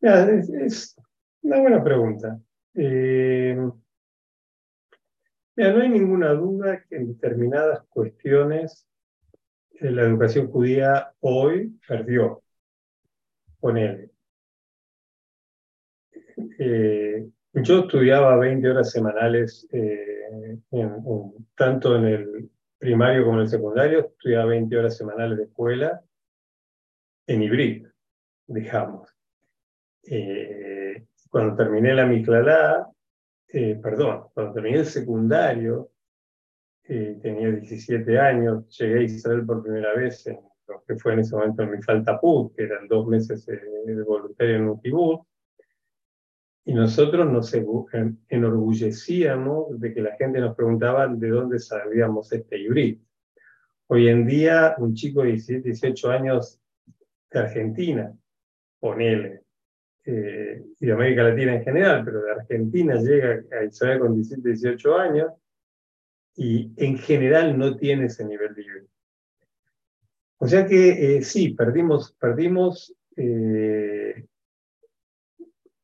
es, 0.00 0.96
una 1.42 1.60
buena 1.60 1.84
pregunta. 1.84 2.40
Eh, 2.74 3.56
no 5.56 5.80
hay 5.80 5.88
ninguna 5.88 6.32
duda 6.32 6.84
que 6.88 6.96
en 6.96 7.08
determinadas 7.08 7.82
cuestiones 7.88 8.86
eh, 9.80 9.90
la 9.90 10.02
educación 10.02 10.48
judía 10.48 11.12
hoy 11.20 11.78
perdió. 11.86 12.42
con 13.58 13.78
él. 13.78 14.10
Eh, 16.58 17.26
yo 17.54 17.80
estudiaba 17.80 18.36
20 18.36 18.68
horas 18.68 18.90
semanales, 18.90 19.66
eh, 19.72 20.58
tanto 21.56 21.96
en 21.96 22.04
el 22.04 22.50
primario 22.78 23.24
como 23.24 23.36
en 23.36 23.42
el 23.42 23.48
secundario, 23.48 24.00
estudiaba 24.00 24.44
20 24.46 24.76
horas 24.76 24.96
semanales 24.96 25.38
de 25.38 25.44
escuela 25.44 26.02
en 27.26 27.42
hibrid, 27.42 27.86
digamos. 28.46 29.10
cuando 31.30 31.56
terminé 31.56 31.94
la 31.94 32.06
Miklalá, 32.06 32.88
eh, 33.48 33.78
perdón, 33.82 34.24
cuando 34.34 34.52
terminé 34.52 34.78
el 34.78 34.86
secundario, 34.86 35.90
eh, 36.84 37.18
tenía 37.20 37.50
17 37.50 38.18
años, 38.18 38.68
llegué 38.78 39.00
a 39.00 39.02
Israel 39.02 39.44
por 39.44 39.62
primera 39.62 39.94
vez 39.94 40.28
lo 40.68 40.82
que 40.86 40.96
fue 40.96 41.12
en 41.12 41.20
ese 41.20 41.36
momento 41.36 41.62
en 41.62 41.70
mi 41.72 41.82
falta 41.82 42.20
PUT, 42.20 42.54
que 42.54 42.64
eran 42.64 42.88
dos 42.88 43.06
meses 43.06 43.48
eh, 43.48 43.60
de 43.84 44.02
voluntario 44.02 44.56
en 44.56 44.68
un 44.68 44.80
kibbutz, 44.80 45.26
y 46.64 46.74
nosotros 46.74 47.30
nos 47.30 47.54
enorgullecíamos 48.28 49.78
de 49.78 49.94
que 49.94 50.00
la 50.00 50.16
gente 50.16 50.40
nos 50.40 50.56
preguntaba 50.56 51.06
de 51.06 51.28
dónde 51.28 51.60
sabíamos 51.60 52.32
este 52.32 52.58
hibrid. 52.58 52.98
Hoy 53.86 54.08
en 54.08 54.26
día, 54.26 54.74
un 54.78 54.92
chico 54.92 55.22
de 55.22 55.28
17, 55.28 55.68
18 55.68 56.10
años 56.10 56.60
de 57.30 57.38
Argentina, 57.38 58.12
ponele, 58.80 59.45
eh, 60.08 60.64
y 60.78 60.86
de 60.86 60.92
América 60.92 61.24
Latina 61.24 61.56
en 61.56 61.64
general, 61.64 62.04
pero 62.04 62.22
de 62.22 62.30
Argentina 62.30 62.94
llega 62.94 63.42
a 63.58 63.64
Israel 63.64 63.98
con 63.98 64.14
17, 64.14 64.50
18 64.50 64.98
años 64.98 65.32
y 66.36 66.72
en 66.76 66.96
general 66.96 67.58
no 67.58 67.76
tiene 67.76 68.06
ese 68.06 68.24
nivel 68.24 68.54
de 68.54 68.62
vida. 68.62 68.86
O 70.38 70.46
sea 70.46 70.64
que 70.64 71.16
eh, 71.16 71.22
sí, 71.22 71.54
perdimos, 71.54 72.12
perdimos 72.20 72.94
eh, 73.16 74.26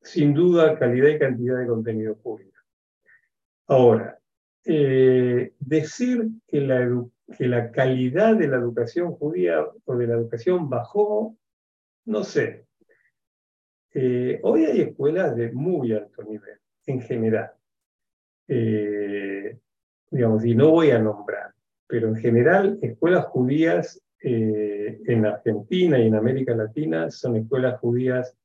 sin 0.03 0.35
duda 0.35 0.79
calidad 0.79 1.09
y 1.09 1.19
cantidad 1.19 1.59
de 1.59 1.67
contenido 1.67 2.17
público. 2.17 2.61
Ahora, 3.67 4.21
decir 4.65 6.29
que 6.47 6.61
la, 6.61 7.05
que 7.37 7.49
la 7.49 7.73
calidad 7.73 8.37
de 8.37 8.47
la 8.47 8.59
educación 8.59 9.11
judía 9.15 9.67
o 9.85 9.97
de 9.97 10.07
la 10.07 10.15
educación 10.15 10.71
bajó, 10.71 11.37
no 12.05 12.23
sé, 12.23 12.67
eh, 13.95 14.41
hoy 14.43 14.65
hay 14.65 14.81
escuelas 14.81 15.37
de 15.37 15.53
muy 15.53 15.93
alto 15.93 16.23
nivel, 16.23 16.59
en 16.87 17.01
general. 17.01 17.53
Eh, 18.49 19.59
digamos, 20.11 20.45
y 20.45 20.55
no 20.55 20.71
voy 20.71 20.91
a 20.91 20.99
nombrar, 20.99 21.53
pero 21.87 22.09
en 22.09 22.17
general, 22.17 22.79
escuelas 22.83 23.27
judías 23.27 24.03
eh, 24.23 25.01
en 25.07 25.27
Argentina 25.27 25.99
y 25.99 26.07
en 26.07 26.15
América 26.15 26.55
Latina 26.55 27.11
son 27.11 27.37
escuelas 27.37 27.81
judías 27.81 28.37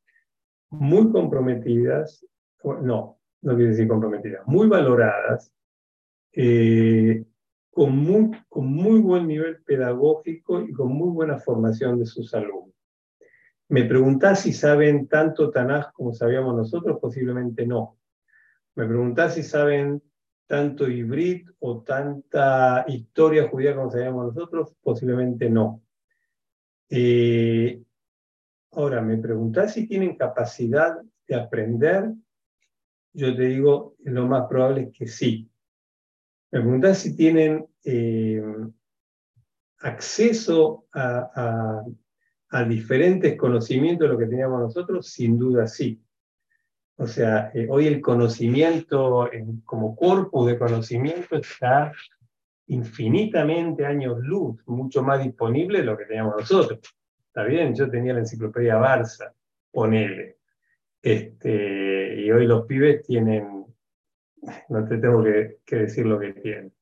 muy 0.70 1.12
comprometidas, 1.12 2.26
no, 2.64 3.20
no 3.42 3.56
quiere 3.56 3.72
decir 3.72 3.88
comprometidas, 3.88 4.46
muy 4.48 4.68
valoradas, 4.68 5.52
con 7.72 8.68
muy 8.68 9.00
buen 9.00 9.28
nivel 9.28 9.62
pedagógico 9.64 10.62
y 10.62 10.72
con 10.72 10.92
muy 10.92 11.10
buena 11.10 11.40
formación 11.40 12.00
de 12.00 12.06
sus 12.06 12.34
alumnos. 12.34 12.77
Me 13.70 13.84
preguntás 13.84 14.42
si 14.42 14.54
saben 14.54 15.08
tanto 15.08 15.52
Tanaj 15.52 15.92
como 15.92 16.14
sabíamos 16.14 16.56
nosotros, 16.56 17.00
posiblemente 17.02 17.66
no. 17.66 17.98
Me 18.76 18.86
preguntás 18.86 19.36
si 19.36 19.44
saben 19.44 20.02
tanto 20.46 20.90
hibrid 20.90 21.50
o 21.60 21.82
tanta 21.82 22.86
historia 22.88 23.50
judía 23.50 23.76
como 23.76 23.92
sabíamos 23.92 24.34
nosotros, 24.34 24.74
posiblemente 24.82 25.50
no. 25.50 25.82
Eh, 26.90 27.82
ahora, 28.72 29.02
me 29.02 29.18
preguntás 29.18 29.74
si 29.74 29.88
tienen 29.88 30.16
capacidad 30.16 31.02
de 31.28 31.36
aprender, 31.36 32.14
yo 33.12 33.36
te 33.36 33.42
digo, 33.44 33.96
lo 34.06 34.28
más 34.28 34.48
probable 34.48 34.84
es 34.84 34.98
que 34.98 35.08
sí. 35.08 35.50
Me 36.52 36.62
preguntás 36.62 37.00
si 37.00 37.16
tienen 37.18 37.68
eh, 37.84 38.42
acceso 39.80 40.86
a, 40.94 41.84
diferentes 42.68 43.36
conocimientos 43.38 44.08
de 44.08 44.14
lo 44.14 44.20
que 44.20 44.28
teníamos 44.28 44.62
nosotros, 44.62 45.08
sin 45.08 45.38
duda 45.38 45.68
sí. 45.68 46.02
O 46.98 47.06
sea, 47.06 47.52
eh, 47.54 47.68
hoy 47.70 47.88
el 47.88 48.02
conocimiento 48.02 49.30
como 49.66 49.96
cuerpo 49.96 50.46
de 50.46 50.58
conocimiento 50.58 51.36
está 51.38 51.92
infinitamente 52.68 53.86
años 53.86 54.20
luz, 54.20 54.62
mucho 54.66 55.04
más 55.04 55.24
disponible 55.24 55.80
de 55.80 55.86
lo 55.86 55.98
que 55.98 56.06
teníamos 56.06 56.36
nosotros. 56.38 56.80
Está 57.28 57.44
bien, 57.44 57.76
yo 57.76 57.90
tenía 57.90 58.14
la 58.14 58.20
enciclopedia 58.20 58.80
Barça, 58.80 59.32
ponele. 59.72 60.38
Este, 61.02 62.22
y 62.22 62.32
hoy 62.32 62.48
los 62.48 62.66
pibes 62.66 63.04
tienen, 63.04 63.66
no 64.70 64.88
te 64.88 64.98
tengo 64.98 65.24
que, 65.24 65.60
decir 65.76 66.06
lo 66.06 66.20
que 66.20 66.34
tienen. 66.34 66.74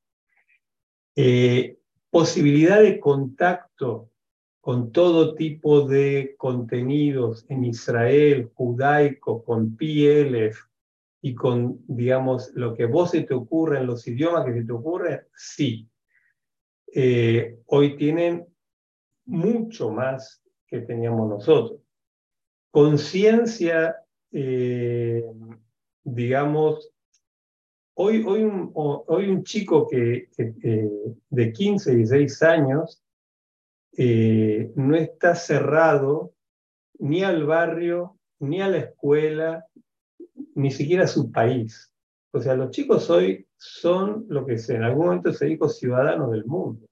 Eh, 1.15 1.77
posibilidad 2.09 2.81
de 2.81 2.99
contacto 2.99 4.11
con 4.65 4.91
todo 4.91 5.35
tipo 5.35 5.87
de 5.87 6.33
contenidos 6.39 7.45
en 7.49 7.65
Israel, 7.65 8.49
judaico, 8.55 9.43
con 9.43 9.77
PLF 9.77 10.57
y 11.21 11.35
con, 11.35 11.83
digamos, 11.87 12.49
lo 12.55 12.73
que 12.73 12.87
vos 12.87 13.11
se 13.11 13.21
te 13.21 13.35
ocurre 13.35 13.77
en 13.77 13.85
los 13.85 14.07
idiomas 14.07 14.43
que 14.43 14.53
se 14.53 14.63
te 14.63 14.71
ocurre, 14.71 15.27
sí. 15.35 15.87
Eh, 16.91 17.59
hoy 17.67 17.95
tienen 17.95 18.47
mucho 19.25 19.91
más 19.91 20.41
que 20.65 20.79
teníamos 20.79 21.29
nosotros. 21.29 21.81
Conciencia, 22.71 23.97
eh, 24.31 25.23
digamos, 26.03 26.91
hoy, 27.93 28.23
hoy, 28.25 28.41
un, 28.41 28.71
hoy 28.73 29.29
un 29.29 29.43
chico 29.43 29.87
que, 29.87 30.29
eh, 30.39 30.89
de 31.29 31.53
15, 31.53 31.97
16 31.97 32.41
años 32.41 33.04
eh, 33.97 34.71
no 34.75 34.95
está 34.95 35.35
cerrado 35.35 36.33
ni 36.99 37.23
al 37.23 37.45
barrio, 37.45 38.17
ni 38.39 38.61
a 38.61 38.67
la 38.67 38.77
escuela, 38.77 39.65
ni 40.55 40.71
siquiera 40.71 41.05
a 41.05 41.07
su 41.07 41.31
país. 41.31 41.91
O 42.31 42.41
sea, 42.41 42.55
los 42.55 42.71
chicos 42.71 43.09
hoy 43.09 43.47
son 43.57 44.25
lo 44.29 44.45
que 44.45 44.57
en 44.67 44.83
algún 44.83 45.05
momento 45.07 45.31
se 45.33 45.45
dijo 45.45 45.69
ciudadanos 45.69 46.31
del 46.31 46.45
mundo. 46.45 46.87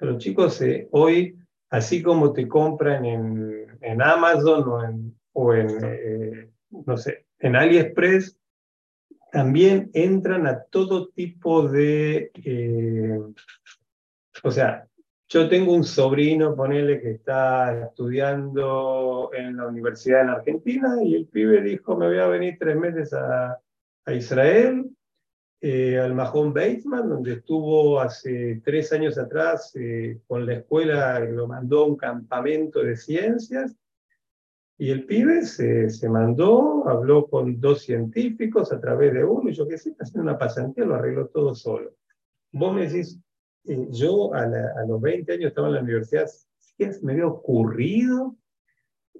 los 0.00 0.18
chicos 0.18 0.60
eh, 0.62 0.88
hoy, 0.92 1.36
así 1.70 2.02
como 2.02 2.32
te 2.32 2.46
compran 2.46 3.04
en, 3.04 3.78
en 3.80 4.02
Amazon 4.02 4.68
o 4.68 4.84
en, 4.84 5.18
o 5.32 5.54
en 5.54 5.68
eh, 5.82 6.50
no 6.70 6.96
sé, 6.96 7.26
en 7.38 7.56
AliExpress, 7.56 8.36
también 9.32 9.90
entran 9.92 10.46
a 10.46 10.62
todo 10.64 11.08
tipo 11.08 11.68
de, 11.68 12.30
o 14.42 14.50
sea, 14.50 14.88
yo 15.28 15.48
tengo 15.48 15.74
un 15.74 15.84
sobrino, 15.84 16.56
ponele, 16.56 17.00
que 17.00 17.10
está 17.10 17.86
estudiando 17.88 19.30
en 19.34 19.58
la 19.58 19.66
universidad 19.66 20.22
en 20.22 20.30
Argentina 20.30 20.96
y 21.02 21.14
el 21.14 21.26
pibe 21.26 21.60
dijo, 21.60 21.96
me 21.96 22.06
voy 22.06 22.18
a 22.18 22.28
venir 22.28 22.56
tres 22.58 22.76
meses 22.76 23.12
a, 23.12 23.58
Israel, 24.10 24.88
eh, 25.60 25.98
al 25.98 26.14
Mahon 26.14 26.54
Bateman, 26.54 27.10
donde 27.10 27.34
estuvo 27.34 28.00
hace 28.00 28.62
tres 28.64 28.90
años 28.94 29.18
atrás 29.18 29.70
eh, 29.74 30.18
con 30.26 30.46
la 30.46 30.54
escuela, 30.54 31.20
lo 31.20 31.46
mandó 31.46 31.80
a 31.82 31.86
un 31.88 31.96
campamento 31.96 32.82
de 32.82 32.96
ciencias. 32.96 33.76
Y 34.78 34.90
el 34.90 35.04
pibe 35.04 35.42
se, 35.42 35.90
se, 35.90 36.08
mandó, 36.08 36.88
habló 36.88 37.26
con 37.26 37.60
dos 37.60 37.82
científicos 37.82 38.72
a 38.72 38.80
través 38.80 39.12
de 39.12 39.24
uno, 39.24 39.50
y 39.50 39.52
yo 39.52 39.68
qué 39.68 39.76
sé, 39.76 39.94
haciendo 39.98 40.22
una 40.22 40.38
pasantía, 40.38 40.86
lo 40.86 40.94
arregló 40.94 41.26
todo 41.26 41.54
solo. 41.54 41.92
Vos 42.50 42.74
me 42.74 42.86
decís, 42.88 43.20
yo 43.64 44.34
a, 44.34 44.46
los 44.86 45.00
20 45.00 45.32
años 45.32 45.48
estaba 45.48 45.68
en 45.68 45.74
la 45.74 45.82
universidad, 45.82 46.26
me 47.02 47.12
había 47.12 47.26
ocurrido 47.26 48.36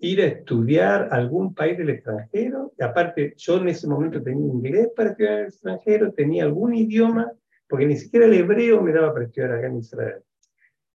ir 0.00 0.20
a 0.20 0.26
estudiar 0.26 1.08
algún 1.10 1.54
país 1.54 1.76
del 1.76 1.90
extranjero. 1.90 2.72
Aparte, 2.80 3.34
yo 3.36 3.56
en 3.58 3.68
ese 3.68 3.88
momento 3.88 4.22
tenía 4.22 4.46
inglés 4.46 4.88
para 4.94 5.10
estudiar 5.10 5.32
en 5.34 5.40
el 5.40 5.46
extranjero, 5.46 6.12
tenía 6.12 6.44
algún 6.44 6.74
idioma, 6.74 7.32
porque 7.68 7.86
ni 7.86 7.96
siquiera 7.96 8.26
el 8.26 8.34
hebreo 8.34 8.80
me 8.80 8.92
daba 8.92 9.12
para 9.12 9.26
estudiar 9.26 9.52
acá 9.52 9.66
en 9.66 9.78
Israel. 9.78 10.22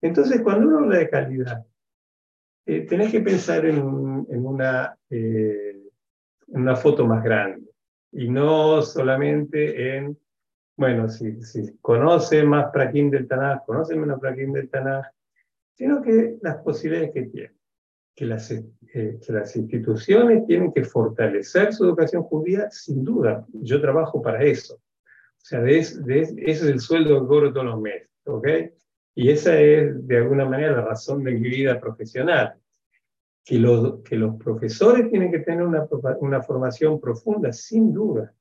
Entonces, 0.02 0.42
cuando 0.42 0.68
uno 0.68 0.80
habla 0.80 0.98
de 1.00 1.10
calidad, 1.10 1.66
eh, 2.66 2.82
tenés 2.82 3.12
que 3.12 3.20
pensar 3.20 3.66
en, 3.66 3.82
una, 3.82 4.98
eh, 5.10 5.84
en 6.48 6.62
una 6.62 6.76
foto 6.76 7.06
más 7.06 7.24
grande 7.24 7.74
y 8.14 8.30
no 8.30 8.82
solamente 8.82 9.96
en 9.98 10.18
bueno, 10.76 11.08
si, 11.08 11.42
si 11.44 11.78
conoce 11.82 12.44
más 12.44 12.72
Prakim 12.72 13.12
del 13.12 13.28
Tanaj, 13.28 13.64
conoce 13.66 13.96
menos 13.96 14.20
Prakim 14.20 14.54
del 14.54 14.70
Tanaj, 14.70 15.06
sino 15.76 16.02
que 16.02 16.38
las 16.42 16.58
posibilidades 16.58 17.12
que 17.14 17.24
tiene. 17.24 17.54
Que 18.16 18.26
las, 18.26 18.52
eh, 18.52 18.64
que 18.92 19.34
las 19.34 19.56
instituciones 19.56 20.46
tienen 20.46 20.72
que 20.72 20.84
fortalecer 20.84 21.74
su 21.74 21.86
educación 21.86 22.24
judía, 22.24 22.70
sin 22.70 23.04
duda. 23.04 23.46
Yo 23.54 23.82
trabajo 23.82 24.22
para 24.22 24.44
eso. 24.44 24.76
O 24.76 25.46
sea, 25.46 25.62
de, 25.62 25.74
de, 25.74 26.22
ese 26.22 26.44
es 26.46 26.64
el 26.64 26.80
sueldo 26.80 27.22
que 27.22 27.28
cobro 27.28 27.52
todos 27.52 27.66
los 27.66 27.82
meses. 27.82 28.10
¿ok? 28.26 28.48
Y 29.16 29.30
esa 29.32 29.60
es, 29.60 30.08
de 30.08 30.18
alguna 30.18 30.46
manera, 30.46 30.74
la 30.74 30.82
razón 30.82 31.24
de 31.24 31.32
mi 31.34 31.50
vida 31.50 31.80
profesional. 31.80 32.56
Que 33.46 33.60
los, 33.60 34.02
que 34.04 34.16
los 34.16 34.36
profesores 34.38 35.10
tienen 35.10 35.32
que 35.32 35.40
tener 35.40 35.64
una, 35.64 35.86
una 36.22 36.42
formación 36.42 37.00
profunda, 37.02 37.52
sin 37.52 37.94
duda 37.94 38.34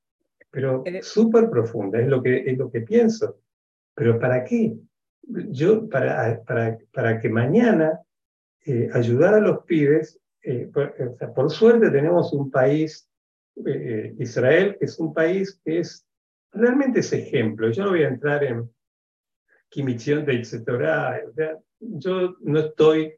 pero 0.53 0.83
eh, 0.85 1.03
súper 1.03 1.49
profunda, 1.49 1.99
es 1.99 2.07
lo, 2.07 2.23
que, 2.23 2.45
es 2.49 2.59
lo 2.59 2.71
que 2.71 2.83
pienso. 2.83 3.41
Pero 3.95 4.21
¿para 4.21 4.45
qué? 4.45 4.77
Yo, 5.23 5.89
para, 5.89 6.43
para, 6.45 6.79
para 6.93 7.19
que 7.19 7.31
mañana 7.31 8.01
eh, 8.67 8.91
ayudar 8.93 9.35
a 9.35 9.41
los 9.41 9.65
pibes, 9.65 10.21
eh, 10.43 10.71
por, 11.35 11.51
suerte 11.51 11.91
tenemos 11.91 12.33
un 12.35 12.51
país, 12.51 13.09
Israel, 14.19 14.77
que 14.79 14.87
es 14.87 14.99
un 14.99 15.13
país 15.15 15.61
que 15.65 15.81
es 15.81 16.07
realmente 16.53 17.01
ese 17.01 17.21
ejemplo. 17.21 17.71
Yo 17.71 17.85
no 17.85 17.91
voy 17.91 18.03
a 18.03 18.09
entrar 18.09 18.45
en 18.45 18.71
Kimichion 19.71 20.27
de 20.27 20.43
Torah, 20.67 21.21
yo 21.81 22.37
no 22.41 22.61
estoy 22.61 23.15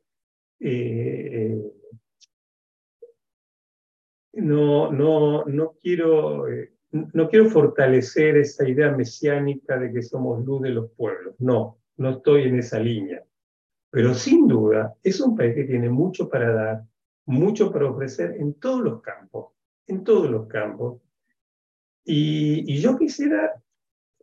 no, 4.33 4.93
no, 4.93 5.45
no 5.45 5.75
quiero 5.81 6.47
no 6.95 7.29
quiero 7.29 7.51
fortalecer 7.51 8.37
esa 8.37 8.69
idea 8.69 8.93
mesiánica 8.93 9.77
de 9.79 9.93
que 9.93 10.01
somos 10.01 10.45
luz 10.45 10.63
de 10.63 10.71
los 10.71 10.93
pueblos. 10.93 11.35
No, 11.41 11.79
no 11.97 12.11
estoy 12.11 12.45
en 12.45 12.61
esa 12.61 12.79
línea. 12.79 13.25
Pero 13.91 14.15
sin 14.15 14.47
duda 14.47 14.95
es 15.03 15.21
un 15.21 15.37
país 15.37 15.57
que 15.57 15.65
tiene 15.65 15.91
mucho 15.91 16.29
para 16.29 16.53
dar, 16.53 16.85
mucho 17.27 17.73
para 17.73 17.91
ofrecer 17.91 18.37
en 18.39 18.55
todos 18.55 18.81
los 18.81 19.03
campos, 19.03 19.49
en 19.89 20.05
todos 20.05 20.31
los 20.31 20.47
campos. 20.47 21.01
Y, 22.05 22.81
yo 22.81 22.97
quisiera, 22.97 23.61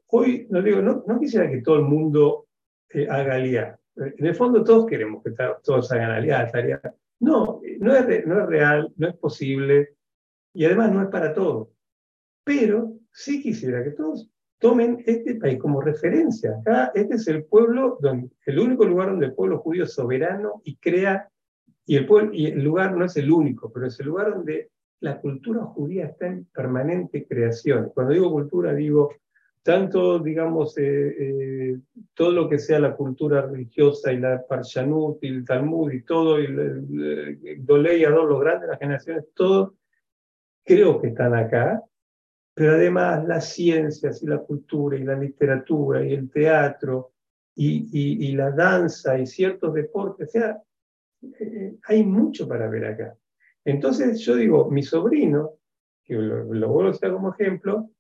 hoy, 0.08 0.48
no 0.50 0.62
digo, 0.62 0.82
no, 0.82 1.04
no 1.06 1.20
quisiera 1.20 1.50
que 1.50 1.62
todo 1.62 1.76
el 1.76 1.84
mundo 1.84 2.48
eh, 2.90 3.08
haga 3.10 3.36
aliá. 3.36 3.78
En 3.98 4.26
el 4.26 4.36
fondo 4.36 4.64
todos 4.64 4.86
queremos 4.86 5.22
que 5.24 5.32
todos 5.62 5.92
hagan 5.92 6.12
aliá, 6.12 6.50
No, 7.20 7.60
no 7.80 7.96
es, 7.96 8.26
no 8.26 8.42
es 8.42 8.46
real, 8.48 8.94
no 8.96 9.10
es 9.10 9.16
posible 9.18 9.96
y 10.54 10.64
además 10.66 10.92
no 10.94 11.02
es 11.02 11.10
para 11.10 11.34
todos 11.34 11.68
pero 12.52 12.94
sí 13.14 13.42
quisiera 13.42 13.82
que 13.82 13.92
todos 13.92 14.30
tomen 14.60 15.02
este 15.06 15.36
país 15.36 15.58
como 15.58 15.80
referencia. 15.80 16.58
Acá, 16.60 16.92
este 16.94 17.16
es 17.16 17.28
el 17.30 17.46
pueblo, 17.46 17.98
donde, 18.02 18.30
el 18.46 18.60
único 18.60 18.84
lugar 18.86 19.10
donde 19.12 19.28
el 19.28 19.34
pueblo 19.34 19.60
judío 19.60 19.86
es 19.86 19.94
soberano 19.94 20.62
y 20.66 20.76
crea, 20.76 21.30
y 21.86 21.96
el, 21.96 22.06
pueblo, 22.06 22.34
y 22.34 22.48
el 22.48 22.62
lugar 22.62 22.96
no 22.96 23.06
es 23.06 23.16
el 23.16 23.32
único, 23.32 23.72
pero 23.72 23.88
es 23.88 23.98
el 24.02 24.08
lugar 24.08 24.34
donde 24.36 24.70
la 25.00 25.22
cultura 25.22 25.64
judía 25.64 26.08
está 26.08 26.28
en 26.28 26.46
permanente 26.54 27.26
creación. 27.26 27.90
Cuando 27.94 28.14
digo 28.14 28.30
cultura, 28.30 28.74
digo 28.74 29.14
tanto, 29.64 30.20
digamos, 30.20 30.78
eh, 30.78 31.16
eh, 31.20 31.80
todo 32.14 32.32
lo 32.32 32.50
que 32.50 32.60
sea 32.60 32.80
la 32.80 32.96
cultura 32.98 33.44
religiosa 33.44 34.12
y 34.12 34.20
la 34.20 34.46
Parshanut 34.46 35.24
y 35.24 35.28
el 35.28 35.46
Talmud 35.46 35.90
y 35.92 36.04
todo, 36.04 36.40
y 36.42 36.46
el, 36.48 37.66
Dolei, 37.66 38.04
Ador, 38.04 38.30
los 38.30 38.42
grandes, 38.42 38.68
las 38.68 38.80
generaciones, 38.80 39.26
todo, 39.34 39.76
creo 40.66 41.00
que 41.00 41.08
están 41.08 41.34
acá, 41.34 41.82
pero 42.54 42.74
además 42.74 43.26
las 43.28 43.50
ciencias 43.54 44.22
y 44.22 44.28
la 44.28 44.40
cultura 44.40 44.98
y 44.98 45.04
la 45.04 45.16
literatura 45.16 46.04
y 46.04 46.14
el 46.14 46.30
teatro 46.30 47.14
y, 47.56 48.28
y, 48.28 48.32
la 48.34 48.52
danza 48.52 49.20
y 49.20 49.28
ciertos 49.28 49.74
deportes, 49.74 50.30
o 50.30 50.32
sea, 50.32 50.62
eh, 51.40 51.76
hay 51.84 52.04
mucho 52.04 52.48
para 52.48 52.68
ver 52.70 52.86
acá. 52.86 53.16
Entonces 53.64 54.20
yo 54.22 54.36
digo, 54.36 54.70
mi 54.72 54.84
sobrino, 54.84 55.58
que 56.04 56.16
lo, 56.16 56.46
lo 56.46 56.70
vuelvo 56.70 56.90
a 56.90 56.92
usar 56.92 57.12
como 57.12 57.34
ejemplo, 57.34 57.92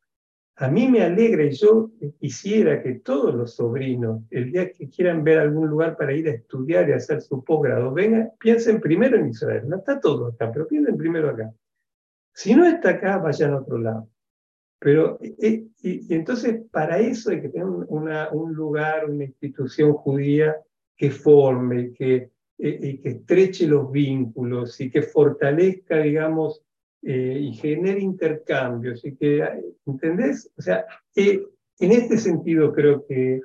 a 0.55 0.67
mí 0.67 0.87
me 0.87 1.01
alegra 1.01 1.43
y 1.43 1.51
yo 1.51 1.91
quisiera 2.19 2.81
que 2.83 2.99
todos 2.99 3.33
los 3.33 3.55
sobrinos, 3.55 4.21
el 4.29 4.51
día 4.51 4.71
que 4.71 4.89
quieran 4.89 5.23
ver 5.23 5.39
algún 5.39 5.69
lugar 5.69 5.97
para 5.97 6.13
ir 6.13 6.27
a 6.27 6.33
estudiar 6.33 6.89
y 6.89 6.93
hacer 6.93 7.21
su 7.21 7.43
posgrado, 7.43 7.91
vengan, 7.93 8.31
piensen 8.39 8.79
primero 8.79 9.17
en 9.17 9.29
Israel. 9.29 9.67
No 9.67 9.77
está 9.77 9.99
todo 9.99 10.27
acá, 10.27 10.51
pero 10.51 10.67
piensen 10.67 10.97
primero 10.97 11.29
acá. 11.29 11.51
Si 12.33 12.53
no 12.53 12.65
está 12.65 12.91
acá, 12.91 13.17
vayan 13.17 13.53
a 13.53 13.57
otro 13.57 13.77
lado. 13.77 14.07
Pero, 14.83 15.19
eh, 15.21 15.67
y, 15.83 16.11
entonces, 16.11 16.59
para 16.71 16.97
eso 16.97 17.29
hay 17.29 17.39
que 17.39 17.49
tener 17.49 17.67
un 17.67 18.53
lugar, 18.53 19.07
una 19.07 19.25
institución 19.25 19.93
judía 19.93 20.55
que 20.97 21.11
forme, 21.11 21.93
que, 21.93 22.31
eh, 22.57 22.99
que 22.99 23.09
estreche 23.09 23.67
los 23.67 23.91
vínculos 23.91 24.81
y 24.81 24.89
que 24.89 25.03
fortalezca, 25.03 25.99
digamos, 25.99 26.63
eh, 27.03 27.37
y 27.41 27.53
genere 27.53 27.99
intercambios. 27.99 29.05
Y 29.05 29.15
que, 29.15 29.47
¿Entendés? 29.85 30.51
O 30.57 30.63
sea, 30.63 30.83
en 31.15 31.45
este 31.91 32.17
sentido 32.17 32.73
creo 32.73 33.05
que 33.05 33.39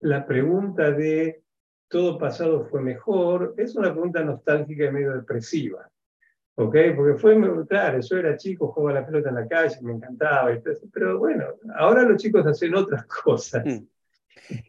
la 0.00 0.26
pregunta 0.26 0.90
de 0.90 1.40
todo 1.86 2.18
pasado 2.18 2.64
fue 2.64 2.82
mejor 2.82 3.54
es 3.56 3.76
una 3.76 3.92
pregunta 3.92 4.24
nostálgica 4.24 4.86
y 4.86 4.90
medio 4.90 5.12
depresiva. 5.12 5.91
¿Ok? 6.64 6.76
Porque 6.96 7.18
fue, 7.18 7.36
claro, 7.66 8.00
yo 8.00 8.16
era 8.16 8.36
chico, 8.36 8.72
jugaba 8.72 9.00
la 9.00 9.06
pelota 9.06 9.28
en 9.28 9.34
la 9.36 9.48
calle, 9.48 9.76
me 9.82 9.92
encantaba, 9.92 10.52
y 10.52 10.60
pero 10.92 11.18
bueno, 11.18 11.44
ahora 11.76 12.02
los 12.02 12.20
chicos 12.20 12.46
hacen 12.46 12.74
otras 12.74 13.04
cosas. 13.24 13.64
Mm. 13.64 13.86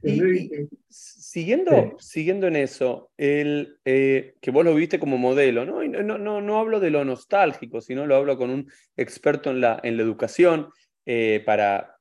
Y, 0.04 0.70
siguiendo, 0.88 1.96
siguiendo 2.00 2.48
en 2.48 2.56
eso, 2.56 3.12
el, 3.18 3.80
eh, 3.86 4.36
que 4.40 4.52
vos 4.52 4.64
lo 4.64 4.76
viste 4.76 5.00
como 5.00 5.18
modelo, 5.18 5.66
¿no? 5.66 5.84
no, 5.84 6.18
no, 6.18 6.42
no 6.42 6.60
hablo 6.60 6.80
de 6.80 6.92
lo 6.92 7.04
nostálgico, 7.04 7.82
sino 7.82 8.06
lo 8.06 8.16
hablo 8.16 8.38
con 8.38 8.50
un 8.50 8.70
experto 8.96 9.50
en 9.50 9.62
la, 9.62 9.80
en 9.84 9.98
la 9.98 10.04
educación 10.04 10.70
eh, 11.06 11.42
para, 11.46 11.93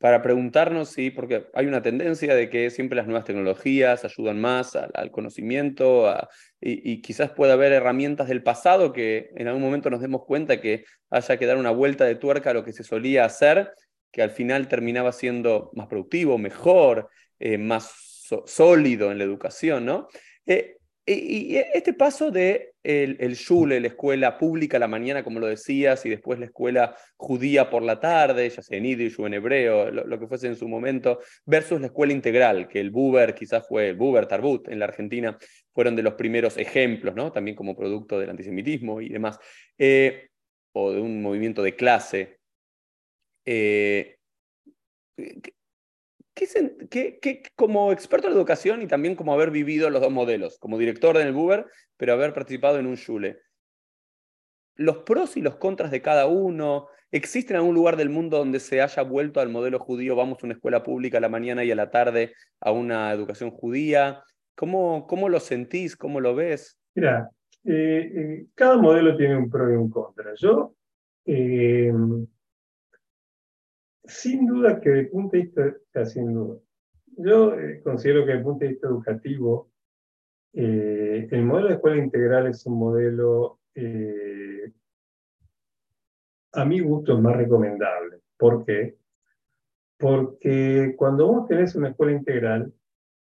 para 0.00 0.22
preguntarnos 0.22 0.88
si, 0.88 1.10
porque 1.10 1.46
hay 1.52 1.66
una 1.66 1.82
tendencia 1.82 2.34
de 2.34 2.48
que 2.48 2.70
siempre 2.70 2.96
las 2.96 3.06
nuevas 3.06 3.26
tecnologías 3.26 4.02
ayudan 4.02 4.40
más 4.40 4.74
al, 4.74 5.10
conocimiento 5.10 6.10
y, 6.58 7.02
quizás 7.02 7.32
pueda 7.32 7.52
haber 7.52 7.72
herramientas 7.72 8.26
del 8.26 8.42
pasado 8.42 8.94
que 8.94 9.30
en 9.36 9.46
algún 9.46 9.62
momento 9.62 9.90
nos 9.90 10.00
demos 10.00 10.24
cuenta 10.24 10.58
que 10.58 10.84
haya 11.10 11.36
que 11.36 11.44
dar 11.44 11.58
una 11.58 11.70
vuelta 11.70 12.06
de 12.06 12.14
tuerca 12.14 12.50
a 12.50 12.54
lo 12.54 12.64
que 12.64 12.72
se 12.72 12.82
solía 12.82 13.26
hacer, 13.26 13.74
que 14.10 14.22
al 14.22 14.30
final 14.30 14.68
terminaba 14.68 15.12
siendo 15.12 15.70
más 15.74 15.86
productivo, 15.86 16.38
mejor, 16.38 17.10
eh, 17.38 17.58
más 17.58 18.26
sólido 18.46 19.12
en 19.12 19.18
la 19.18 19.24
educación, 19.24 19.84
¿no? 19.84 20.08
Eh, 20.46 20.78
y, 21.06 21.56
este 21.56 21.92
paso 21.92 22.30
de 22.30 22.72
el, 22.82 23.16
el 23.20 23.36
la 23.82 23.88
escuela 23.88 24.38
pública 24.38 24.76
a 24.76 24.80
la 24.80 24.88
mañana, 24.88 25.22
como 25.22 25.40
lo 25.40 25.46
decías, 25.46 26.04
y 26.06 26.10
después 26.10 26.38
la 26.38 26.46
escuela 26.46 26.96
judía 27.16 27.68
por 27.68 27.82
la 27.82 28.00
tarde, 28.00 28.48
ya 28.48 28.62
sea 28.62 28.78
en 28.78 28.84
Yiddish 28.84 29.16
o 29.18 29.26
en 29.26 29.34
hebreo, 29.34 29.90
lo, 29.90 30.18
que 30.18 30.26
fuese 30.26 30.46
en 30.46 30.56
su 30.56 30.68
momento, 30.68 31.20
versus 31.44 31.80
la 31.80 31.88
escuela 31.88 32.12
integral, 32.12 32.68
que 32.68 32.80
el 32.80 32.90
Buber 32.90 33.34
quizás 33.34 33.66
fue, 33.66 33.88
el 33.88 33.96
Buber, 33.96 34.26
Tarbut 34.26 34.68
en 34.68 34.78
la 34.78 34.86
Argentina, 34.86 35.36
fueron 35.72 35.96
de 35.96 36.02
los 36.02 36.14
primeros 36.14 36.56
ejemplos, 36.56 37.14
¿no? 37.14 37.32
También 37.32 37.56
como 37.56 37.76
producto 37.76 38.18
del 38.18 38.30
antisemitismo 38.30 39.00
y 39.00 39.08
demás, 39.08 39.38
eh, 39.78 40.28
o 40.72 40.92
de 40.92 41.00
un 41.00 41.22
movimiento 41.22 41.62
de 41.62 41.76
clase. 41.76 42.38
Eh, 43.44 44.16
¿Qué, 46.90 47.42
como 47.56 47.92
experto 47.92 48.28
en 48.28 48.34
educación 48.34 48.82
y 48.82 48.86
también 48.86 49.14
como 49.14 49.32
haber 49.32 49.50
vivido 49.50 49.90
los 49.90 50.00
dos 50.00 50.12
modelos, 50.12 50.58
como 50.58 50.78
director 50.78 51.16
en 51.16 51.26
el 51.26 51.32
Buber, 51.32 51.66
pero 51.96 52.12
haber 52.12 52.32
participado 52.32 52.78
en 52.78 52.86
un 52.86 52.96
Shule, 52.96 53.38
los 54.76 54.98
pros 54.98 55.36
y 55.36 55.42
los 55.42 55.56
contras 55.56 55.90
de 55.90 56.00
cada 56.00 56.26
uno, 56.26 56.88
¿existe 57.10 57.52
en 57.52 57.58
algún 57.58 57.74
lugar 57.74 57.96
del 57.96 58.08
mundo 58.08 58.38
donde 58.38 58.60
se 58.60 58.80
haya 58.80 59.02
vuelto 59.02 59.40
al 59.40 59.50
modelo 59.50 59.78
judío, 59.78 60.16
vamos 60.16 60.38
a 60.42 60.46
una 60.46 60.54
escuela 60.54 60.82
pública 60.82 61.18
a 61.18 61.20
la 61.20 61.28
mañana 61.28 61.64
y 61.64 61.70
a 61.70 61.76
la 61.76 61.90
tarde 61.90 62.32
a 62.60 62.72
una 62.72 63.12
educación 63.12 63.50
judía? 63.50 64.22
¿Cómo, 64.54 65.06
cómo 65.06 65.28
lo 65.28 65.40
sentís? 65.40 65.96
¿Cómo 65.96 66.20
lo 66.20 66.34
ves? 66.34 66.78
Mira, 66.94 67.30
eh, 67.64 68.12
eh, 68.14 68.46
cada 68.54 68.76
modelo 68.78 69.16
tiene 69.16 69.36
un 69.36 69.50
pro 69.50 69.70
y 69.70 69.76
un 69.76 69.90
contra. 69.90 70.32
Yo 70.34 70.74
eh, 71.26 71.92
sin 74.04 74.46
duda 74.46 74.80
que 74.80 74.90
de 74.90 75.04
punto 75.06 75.36
de 75.36 75.42
vista, 75.42 76.04
sin 76.06 76.32
duda, 76.34 76.58
yo 77.16 77.54
eh, 77.54 77.80
considero 77.82 78.20
que 78.20 78.32
desde 78.32 78.38
el 78.38 78.44
punto 78.44 78.64
de 78.64 78.70
vista 78.70 78.88
educativo, 78.88 79.70
eh, 80.52 81.28
el 81.30 81.44
modelo 81.44 81.68
de 81.68 81.74
escuela 81.74 82.02
integral 82.02 82.46
es 82.46 82.64
un 82.66 82.78
modelo, 82.78 83.60
eh, 83.74 84.72
a 86.52 86.64
mi 86.64 86.80
gusto, 86.80 87.14
es 87.14 87.20
más 87.20 87.36
recomendable. 87.36 88.20
¿Por 88.36 88.64
qué? 88.64 88.96
Porque 89.98 90.94
cuando 90.96 91.26
vos 91.26 91.46
tenés 91.46 91.74
una 91.74 91.90
escuela 91.90 92.12
integral, 92.12 92.72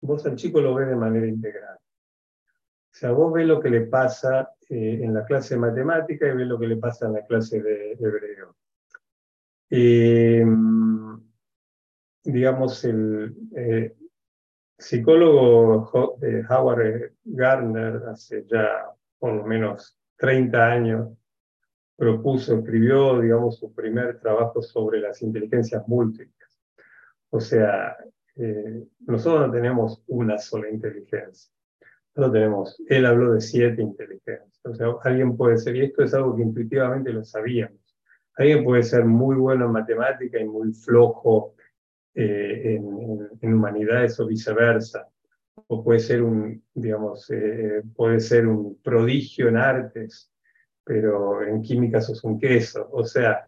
vos 0.02 0.26
al 0.26 0.36
chico 0.36 0.62
lo 0.62 0.76
ves 0.76 0.88
de 0.88 0.96
manera 0.96 1.28
integral. 1.28 1.78
O 1.78 2.96
sea, 3.00 3.12
vos 3.12 3.34
ves 3.34 3.48
lo 3.48 3.60
que 3.60 3.70
le 3.70 3.82
pasa 3.82 4.52
en 4.70 5.14
la 5.14 5.26
clase 5.26 5.56
de 5.56 5.62
matemática 5.62 6.28
y 6.28 6.36
ves 6.36 6.48
lo 6.48 6.60
que 6.60 6.68
le 6.68 6.78
pasa 6.78 7.08
en 7.08 7.14
la 7.14 7.26
clase 7.26 7.62
de 7.62 7.94
hebreo. 7.94 8.56
Eh, 9.72 10.44
digamos, 12.24 12.84
el 12.86 13.36
eh, 13.56 13.96
psicólogo 14.78 15.92
Howard 16.50 17.14
Gardner, 17.24 18.04
hace 18.08 18.46
ya 18.48 18.92
por 19.20 19.34
lo 19.34 19.46
menos 19.46 19.98
30 20.18 20.72
años, 20.72 21.10
propuso, 21.96 22.58
escribió, 22.58 23.20
digamos, 23.20 23.60
su 23.60 23.74
primer 23.74 24.20
trabajo 24.20 24.62
sobre 24.62 25.02
las 25.02 25.22
inteligencias 25.22 25.86
múltiples. 25.88 26.62
O 27.30 27.40
sea, 27.40 27.98
eh, 28.38 28.88
nosotros 29.02 29.48
no 29.48 29.54
tenemos 29.54 30.02
una 30.08 30.38
sola 30.38 30.70
inteligencia. 30.70 31.54
No 32.16 32.32
tenemos, 32.32 32.82
él 32.88 33.06
habló 33.06 33.34
de 33.34 33.42
siete 33.42 33.82
inteligencias. 33.82 34.60
O 34.64 34.74
sea, 34.74 34.88
alguien 35.04 35.38
puede 35.38 35.58
ser, 35.58 35.76
y 35.76 35.84
esto 35.84 36.04
es 36.04 36.14
algo 36.14 36.36
que 36.36 36.44
intuitivamente 36.44 37.12
lo 37.12 37.24
sabíamos 37.24 37.89
Alguien 38.40 38.64
puede 38.64 38.84
ser 38.84 39.04
muy 39.04 39.36
bueno 39.36 39.66
en 39.66 39.74
matemática 39.74 40.40
y 40.40 40.46
muy 40.46 40.72
flojo 40.72 41.56
eh, 42.16 42.80
en, 43.42 43.54
humanidades 43.54 44.18
o 44.22 44.26
viceversa. 44.26 45.10
O 45.68 45.84
puede 45.84 46.00
ser 46.00 46.24
un, 46.24 46.64
digamos, 46.74 47.30
eh, 47.32 47.84
puede 47.94 48.22
ser 48.22 48.48
un 48.48 48.82
prodigio 48.82 49.50
en 49.50 49.58
artes, 49.58 50.32
pero 50.86 51.44
en 51.44 51.62
química 51.62 52.00
sos 52.00 52.24
un 52.24 52.40
queso. 52.40 52.88
O 52.94 53.04
sea, 53.04 53.46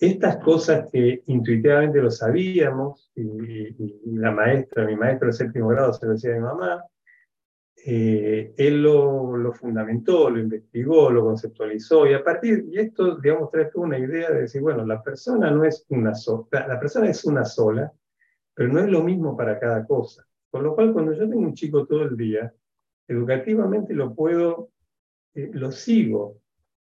estas 0.00 0.38
cosas 0.38 0.90
que 0.90 1.22
intuitivamente 1.26 2.02
lo 2.02 2.10
sabíamos, 2.10 3.12
y, 3.14 3.22
y 3.22 4.16
la 4.16 4.32
maestra, 4.32 4.84
mi 4.84 4.96
maestro 4.96 5.28
de 5.28 5.32
séptimo 5.32 5.68
grado 5.68 5.92
se 5.92 6.06
lo 6.06 6.12
decía 6.12 6.32
a 6.32 6.34
mi 6.34 6.40
mamá, 6.40 6.84
eh, 7.86 8.54
él 8.56 8.82
lo, 8.82 9.52
fundamentó, 9.52 10.30
lo 10.30 10.40
investigó, 10.40 11.10
lo 11.10 11.22
conceptualizó 11.22 12.06
y 12.06 12.14
a 12.14 12.24
partir 12.24 12.64
de 12.64 12.80
esto, 12.80 13.16
digamos, 13.16 13.50
trae 13.50 13.70
una 13.74 13.98
idea 13.98 14.30
de 14.30 14.42
decir, 14.42 14.62
bueno, 14.62 14.86
la 14.86 15.02
persona 15.02 15.50
no 15.50 15.64
es 15.64 15.84
una 15.90 16.14
sola, 16.14 16.66
la 16.66 16.80
persona 16.80 17.10
es 17.10 17.22
una 17.26 17.44
sola, 17.44 17.92
pero 18.54 18.72
no 18.72 18.80
es 18.80 18.88
lo 18.88 19.02
mismo 19.02 19.36
para 19.36 19.60
cada 19.60 19.86
cosa. 19.86 20.26
Con 20.50 20.62
lo 20.62 20.74
cual, 20.74 20.94
cuando 20.94 21.12
yo 21.12 21.28
tengo 21.28 21.40
un 21.40 21.52
chico 21.52 21.86
todo 21.86 22.04
el 22.04 22.16
día, 22.16 22.54
educativamente 23.06 23.92
lo 23.92 24.14
puedo, 24.14 24.70
eh, 25.34 25.50
lo 25.52 25.70
sigo 25.70 26.38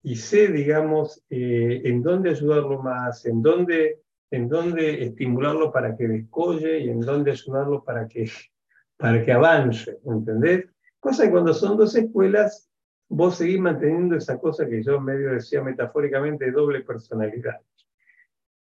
y 0.04 0.18
sé, 0.18 0.50
digamos, 0.50 1.24
eh, 1.30 1.82
en 1.86 2.04
dónde 2.04 2.32
ayudarlo 2.32 2.82
más, 2.82 3.26
en 3.26 3.42
dónde, 3.42 4.02
en 4.32 4.50
dónde 4.50 5.02
estimularlo 5.02 5.72
para 5.72 5.96
que 5.96 6.10
descolle 6.10 6.80
y 6.80 6.90
en 6.90 7.00
dónde 7.00 7.32
ayudarlo 7.32 7.86
para 7.86 8.06
que, 8.06 8.30
para 8.98 9.24
que 9.24 9.32
avance, 9.32 9.98
¿entendés? 10.04 10.66
Cosa 11.00 11.24
que 11.24 11.32
cuando 11.32 11.54
son 11.54 11.78
dos 11.78 11.96
escuelas, 11.96 12.70
vos 13.08 13.38
seguís 13.38 13.60
manteniendo 13.60 14.16
esa 14.16 14.38
cosa 14.38 14.68
que 14.68 14.84
yo 14.84 15.00
medio 15.00 15.34
decía 15.34 15.64
metafóricamente 15.64 16.52
doble 16.52 16.82
personalidad. 16.82 17.60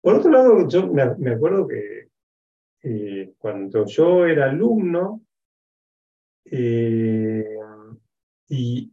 Por 0.01 0.15
otro 0.15 0.31
lado, 0.31 0.69
yo 0.69 0.87
me, 0.93 1.31
acuerdo 1.31 1.67
que 1.67 2.11
eh, 2.83 3.35
cuando 3.39 3.87
yo 3.87 4.27
era 4.27 4.51
alumno, 4.51 5.23
eh, 6.45 7.57
y 8.49 8.93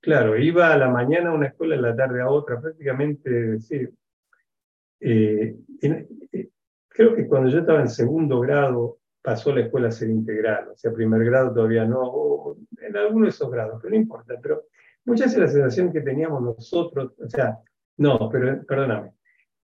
claro, 0.00 0.38
iba 0.38 0.72
a 0.72 0.78
la 0.78 0.88
mañana 0.88 1.30
a 1.30 1.34
una 1.34 1.48
escuela, 1.48 1.76
a 1.76 1.80
la 1.80 1.96
tarde 1.96 2.22
a 2.22 2.30
otra, 2.30 2.58
prácticamente, 2.60 3.60
sí, 3.60 3.86
eh, 5.00 5.56
creo 6.88 7.14
que 7.14 7.26
cuando 7.26 7.50
yo 7.50 7.58
estaba 7.58 7.82
en 7.82 7.90
segundo 7.90 8.40
grado, 8.40 8.98
pasó 9.26 9.52
la 9.52 9.62
escuela 9.62 9.88
a 9.88 9.90
ser 9.90 10.08
integral, 10.08 10.68
o 10.68 10.76
sea, 10.76 10.92
primer 10.92 11.24
grado 11.24 11.52
todavía 11.52 11.84
no, 11.84 12.54
en 12.80 12.96
algunos 12.96 13.24
de 13.24 13.30
esos 13.30 13.50
grados, 13.50 13.80
pero 13.82 13.90
no 13.90 13.96
importa, 13.96 14.34
pero 14.40 14.66
muchas 15.04 15.26
veces 15.26 15.40
la 15.40 15.48
sensación 15.48 15.92
que 15.92 16.00
teníamos 16.00 16.40
nosotros, 16.40 17.12
o 17.18 17.28
sea, 17.28 17.58
no, 17.96 18.28
pero 18.30 18.64
perdóname, 18.64 19.14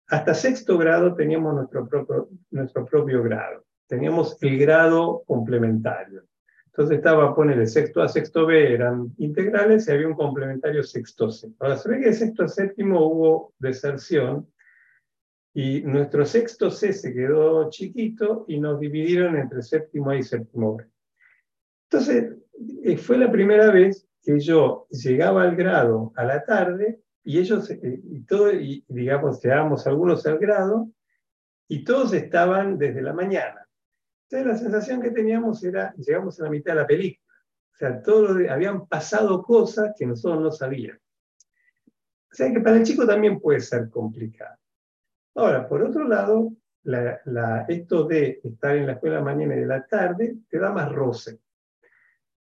hasta 0.06 0.36
sexto 0.36 0.78
grado 0.78 1.16
teníamos 1.16 1.56
nuestro 1.56 1.88
propio, 1.90 2.30
nuestro 2.52 2.86
propio 2.86 3.24
grado, 3.24 3.66
teníamos 3.88 4.38
el 4.44 4.60
grado 4.60 5.24
complementario. 5.26 6.26
Entonces 6.68 6.98
estaba, 6.98 7.34
poner 7.34 7.58
el 7.58 7.68
sexto 7.68 8.04
A, 8.04 8.08
sexto 8.08 8.46
B 8.46 8.72
eran 8.72 9.12
integrales 9.18 9.88
y 9.88 9.92
había 9.92 10.10
un 10.10 10.14
complementario 10.14 10.84
sexto 10.84 11.32
C. 11.32 11.50
Ahora 11.60 11.76
se 11.76 11.90
ve 11.90 12.02
que 12.02 12.10
de 12.10 12.14
sexto 12.14 12.44
a 12.44 12.48
séptimo 12.48 13.04
hubo 13.04 13.54
deserción 13.58 14.48
y 15.54 15.82
nuestro 15.82 16.26
sexto 16.26 16.70
C 16.70 16.94
se 16.94 17.14
quedó 17.14 17.70
chiquito 17.70 18.46
y 18.48 18.60
nos 18.60 18.80
dividieron 18.80 19.36
entre 19.38 19.62
séptimo 19.62 20.12
A 20.12 20.18
y 20.18 20.24
séptimo 20.24 20.76
B. 20.76 20.86
Entonces, 21.92 22.36
eh, 22.84 22.98
fue 22.98 23.18
la 23.18 23.32
primera 23.32 23.72
vez 23.72 24.08
que 24.22 24.40
yo 24.40 24.88
llegaba 24.90 25.44
al 25.44 25.56
grado 25.56 26.14
a 26.16 26.24
la 26.24 26.44
tarde 26.44 27.02
y 27.24 27.40
ellos, 27.40 27.70
eh, 27.72 28.02
y 28.04 28.22
todo, 28.22 28.52
y 28.54 28.84
digamos, 28.88 29.42
llegábamos 29.42 29.88
algunos 29.88 30.26
al 30.26 30.38
grado 30.38 30.90
y 31.68 31.84
todos 31.84 32.14
estaban 32.14 32.78
desde 32.78 33.02
la 33.02 33.14
mañana. 33.14 33.68
Entonces 34.30 34.48
la 34.48 34.58
sensación 34.58 35.02
que 35.02 35.12
teníamos 35.12 35.64
era, 35.64 35.94
llegamos 35.96 36.40
a 36.40 36.44
la 36.44 36.50
mitad 36.50 36.74
de 36.74 36.82
la 36.82 36.88
película. 36.88 37.34
O 37.74 37.78
sea, 37.78 38.02
todo, 38.02 38.38
habían 38.52 38.88
pasado 38.88 39.42
cosas 39.42 39.94
que 39.98 40.06
nosotros 40.06 40.42
no 40.42 40.52
sabíamos. 40.52 41.02
O 42.32 42.36
sea 42.36 42.52
que 42.52 42.60
para 42.60 42.78
el 42.78 42.84
chico 42.84 43.08
también 43.08 43.40
puede 43.40 43.62
ser 43.62 43.90
complicado. 43.90 44.56
Ahora, 45.36 45.68
por 45.68 45.84
otro 45.84 46.08
lado, 46.08 46.52
la, 46.84 47.66
esto 47.68 48.06
de 48.06 48.40
estar 48.44 48.76
en 48.76 48.88
la 48.88 48.94
escuela 48.94 49.22
mañana 49.22 49.56
y 49.56 49.60
de 49.60 49.66
la 49.66 49.86
tarde 49.86 50.38
te 50.50 50.60
da 50.60 50.72
más 50.72 50.92
roce. 50.92 51.40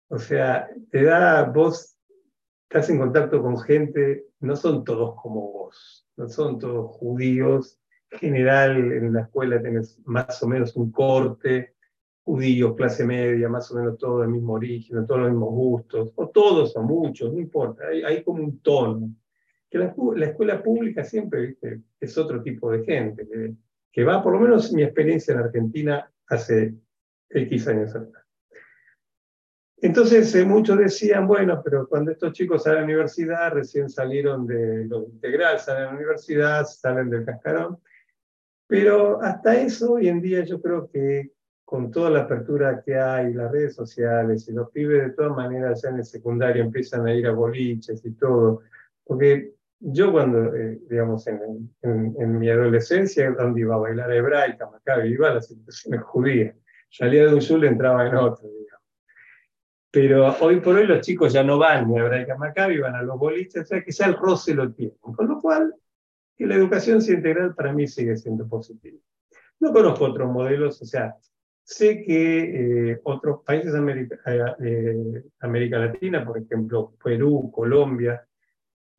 O 0.09 0.19
sea, 0.19 0.69
te 0.91 1.05
da, 1.05 1.45
vos 1.45 1.97
estás 2.65 2.91
en 2.91 2.99
contacto 2.99 3.43
con 3.43 3.59
gente, 3.59 4.27
no 4.41 4.57
son 4.57 4.85
todos 4.85 5.15
como 5.21 5.53
vos, 5.53 6.07
no 6.17 6.29
son 6.29 6.59
todos 6.59 6.91
judíos. 6.97 7.79
En 8.11 8.19
general, 8.19 8.93
en 8.93 9.13
la 9.13 9.23
escuela 9.23 9.63
tenés 9.63 9.99
más 10.05 10.43
o 10.43 10.49
menos 10.49 10.77
un 10.77 10.91
corte, 10.91 11.75
judíos, 12.25 12.75
clase 12.77 13.05
media, 13.05 13.49
más 13.49 13.71
o 13.71 13.77
menos 13.77 13.99
todos 13.99 14.21
del 14.21 14.31
mismo 14.31 14.55
origen, 14.55 15.07
todos 15.07 15.23
los 15.23 15.31
mismos 15.31 15.51
gustos, 15.51 16.13
o 16.15 16.29
todos 16.29 16.77
o 16.77 16.83
muchos, 16.83 17.33
no 17.33 17.41
importa, 17.41 17.89
hay, 17.89 18.03
hay 18.03 18.23
como 18.23 18.43
un 18.43 18.61
tono. 18.61 19.11
Que 19.73 19.79
la, 19.79 19.95
la, 20.17 20.27
escuela 20.27 20.63
pública 20.63 21.03
siempre 21.03 21.57
es 21.99 22.19
otro 22.19 22.43
tipo 22.43 22.71
de 22.71 22.85
gente, 22.85 23.27
que, 23.27 23.55
que 23.91 24.05
va, 24.05 24.23
por 24.23 24.35
lo 24.35 24.41
menos 24.41 24.71
mi 24.73 24.83
experiencia 24.83 25.33
en 25.33 25.41
Argentina 25.41 26.13
hace 26.29 26.75
X 27.31 27.69
años 27.69 27.95
atrás. 27.97 28.23
Entonces 29.83 30.33
eh, 30.37 30.45
muchos 30.45 30.79
decían, 30.79 31.27
bueno, 31.27 31.61
pero 31.65 31.89
cuando 31.89 32.13
estos 32.13 32.33
chicos 32.35 32.63
salen 32.63 32.79
a 32.79 32.81
la 32.83 32.87
universidad, 32.87 33.53
recién 33.53 33.91
salieron 33.91 34.47
de 34.47 34.85
lo 34.85 35.07
integral, 35.07 35.59
salen 35.59 35.83
a 35.83 35.87
la 35.87 35.97
universidad, 35.97 36.65
salen 36.67 37.11
del 37.11 37.25
cascarón, 37.25 37.79
pero 38.69 39.21
hasta 39.21 39.61
eso 39.61 39.95
hoy 39.95 40.07
en 40.07 40.23
día 40.23 40.45
yo 40.45 40.63
creo 40.63 40.89
que 40.89 41.33
con 41.65 41.91
toda 41.91 42.11
la 42.11 42.21
apertura 42.21 42.81
que 42.85 42.95
hay, 42.95 43.35
las 43.35 43.51
redes 43.51 43.75
sociales, 43.75 44.47
y 44.49 44.53
los 44.53 44.71
pibes 44.71 45.03
de 45.03 45.11
todas 45.15 45.35
maneras 45.35 45.83
ya 45.83 45.89
en 45.89 45.97
el 45.97 46.05
secundario 46.05 46.63
empiezan 46.63 47.05
a 47.07 47.15
ir 47.15 47.27
a 47.27 47.33
boliches 47.33 48.05
y 48.05 48.13
todo, 48.13 48.61
porque 49.05 49.55
yo 49.85 50.13
cuando, 50.13 50.55
eh, 50.55 50.79
digamos, 50.89 51.27
en, 51.27 52.39
mi 52.39 52.49
adolescencia, 52.49 53.31
donde 53.33 53.61
iba 53.61 53.75
a 53.75 53.79
bailar 53.79 54.13
hebraica, 54.13 54.71
macabro, 54.71 55.07
iba 55.07 55.29
a 55.29 55.35
las 55.35 55.51
instituciones 55.51 56.03
judías, 56.03 56.55
salía 56.91 57.27
de 57.27 57.35
un 57.35 57.63
y 57.63 57.67
entraba 57.67 58.07
en 58.07 58.15
otro, 58.15 58.49
pero 59.93 60.35
hoy 60.41 60.61
por 60.61 60.77
hoy 60.77 60.87
los 60.87 61.03
chicos 61.03 61.35
ya 61.35 61.45
no 61.45 61.59
van 61.59 61.87
ni 61.87 61.99
a 61.99 62.01
Hebraica 62.01 62.35
Maccabi, 62.35 62.79
van 62.79 62.95
a 62.95 63.03
los 63.03 63.19
boliches, 63.19 63.63
o 63.63 63.67
sea 63.67 63.83
que 63.83 63.93
ya 63.93 64.07
el 64.07 64.17
roce 64.17 64.55
lo 64.55 64.73
tienen. 64.73 64.97
Con 65.01 65.29
lo 65.29 65.39
cual, 65.39 65.75
la 66.39 66.55
educación 66.55 67.01
integral 67.07 67.55
para 67.55 67.73
mí 67.73 67.87
sigue 67.87 68.17
siendo 68.17 68.49
positiva. 68.49 68.99
No 69.61 69.73
conozco 69.73 70.07
otros 70.07 70.31
modelos, 70.31 70.81
o 70.81 70.85
sea, 70.87 71.15
sé 71.63 72.03
que 72.03 72.93
eh, 72.93 73.01
otros 73.05 73.41
países 73.45 73.73
de 73.73 73.79
América, 73.79 74.17
eh, 74.65 75.25
América, 75.41 75.79
Latina, 75.79 76.25
por 76.25 76.39
ejemplo 76.39 76.95
Perú, 77.03 77.51
Colombia, 77.55 78.27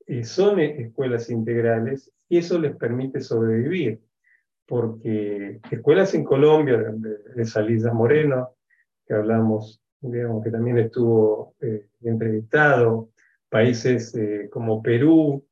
eh, 0.08 0.24
son 0.24 0.60
escuelas 0.60 1.30
integrales 1.30 2.12
y 2.30 2.38
eso 2.38 2.60
les 2.60 2.76
permite 2.76 3.22
sobrevivir, 3.22 4.02
porque 4.66 5.60
escuelas 5.72 6.14
en 6.14 6.24
Colombia, 6.24 6.78
de, 6.78 7.18
de 7.36 7.92
Moreno, 7.92 8.56
que 9.06 9.14
hablamos 9.14 9.82
digamos, 10.02 10.44
que 10.44 10.52
también 10.52 10.78
estuvo 10.80 11.56
eh, 11.62 11.88
entrevistado, 12.02 13.10
países 13.50 14.14
eh, 14.16 14.50
como 14.52 14.82
Perú 14.82 15.46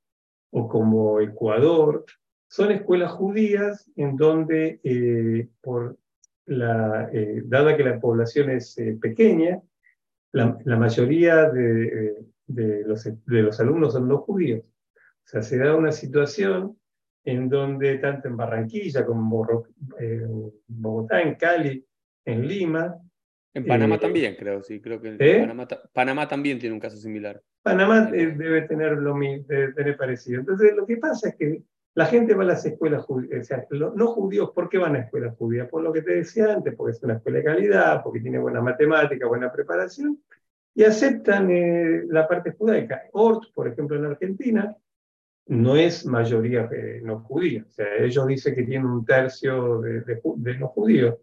o 0.52 0.68
como 0.68 1.22
Ecuador, 1.22 2.06
son 2.50 2.72
escuelas 2.72 3.12
judías 3.12 3.90
en 3.96 4.18
donde, 4.18 5.48
por 5.62 5.98
la, 6.46 7.10
dada 7.46 7.78
que 7.78 7.84
la 7.86 7.98
población 8.02 8.50
es 8.50 8.76
pequeña, 9.00 9.62
la 10.34 10.78
mayoría 10.78 11.50
de, 11.50 12.26
de, 12.54 12.84
los, 12.86 13.04
de 13.04 13.42
los 13.42 13.60
alumnos 13.60 13.94
son 13.94 14.08
no 14.08 14.20
judíos. 14.20 14.66
O 14.66 15.28
sea, 15.28 15.42
se 15.42 15.58
da 15.58 15.76
una 15.76 15.92
situación 15.92 16.78
en 17.24 17.50
donde 17.50 17.98
tanto 18.00 18.28
en 18.28 18.38
Barranquilla 18.38 19.06
como 19.06 19.48
en 20.00 20.52
Bogotá, 20.68 21.22
en 21.22 21.36
Cali, 21.36 21.86
en 22.26 22.48
Lima, 22.48 22.98
en 23.54 23.66
Panamá 23.66 23.96
eh, 23.96 24.00
también, 24.00 24.36
creo, 24.36 24.64
sí, 24.64 24.80
creo 24.80 25.02
que 25.02 25.18
¿eh? 25.20 25.48
Panamá, 25.94 26.28
también 26.28 26.58
tiene 26.58 26.74
un 26.74 26.80
caso 26.80 26.96
similar. 26.96 27.42
Panamá 27.62 28.10
eh, 28.14 28.28
debe 28.28 28.62
tener 28.62 28.94
lo 28.94 29.14
debe 29.20 29.74
tener 29.74 29.98
parecido. 29.98 30.40
Entonces, 30.40 30.74
lo 30.74 30.86
que 30.86 30.98
pasa 30.98 31.30
es 31.30 31.36
que 31.36 31.62
la 31.94 32.06
gente 32.06 32.34
va 32.34 32.44
a 32.44 32.48
las 32.48 32.66
escuelas 32.66 33.04
judías, 33.04 33.42
o 33.42 33.44
sea, 33.44 33.66
los 33.72 33.94
no 33.96 34.08
judíos, 34.08 34.52
¿por 34.56 34.70
qué 34.70 34.78
van 34.78 34.96
a 34.96 35.00
escuelas 35.00 35.36
judías? 35.36 35.68
Por 35.68 35.84
lo 35.84 35.92
que 35.92 36.02
te 36.02 36.16
decía 36.16 36.54
antes, 36.54 36.74
porque 36.76 36.92
es 36.96 37.04
una 37.04 37.16
escuela 37.16 37.40
de 37.40 37.44
calidad, 37.44 38.02
porque 38.02 38.22
tiene 38.22 38.40
buena 38.40 38.62
matemática, 38.62 39.28
buena 39.28 39.52
preparación, 39.52 40.18
y 40.74 40.84
aceptan 40.84 41.50
la 42.10 42.28
parte 42.28 42.52
judaica. 42.52 43.04
Ort, 43.14 43.54
por 43.54 43.68
ejemplo, 43.68 43.98
en 43.98 44.06
Argentina, 44.06 44.76
no 45.48 45.76
es 45.76 46.06
mayoría 46.06 46.70
no 47.02 47.20
judía, 47.22 47.66
o 47.68 47.72
sea, 47.72 47.98
ellos 47.98 48.28
dicen 48.28 48.56
que 48.56 48.64
tienen 48.64 48.88
un 48.88 49.06
tercio 49.06 49.82
de, 49.82 50.02
de 50.02 50.58
no 50.58 50.68
judíos. 50.68 51.16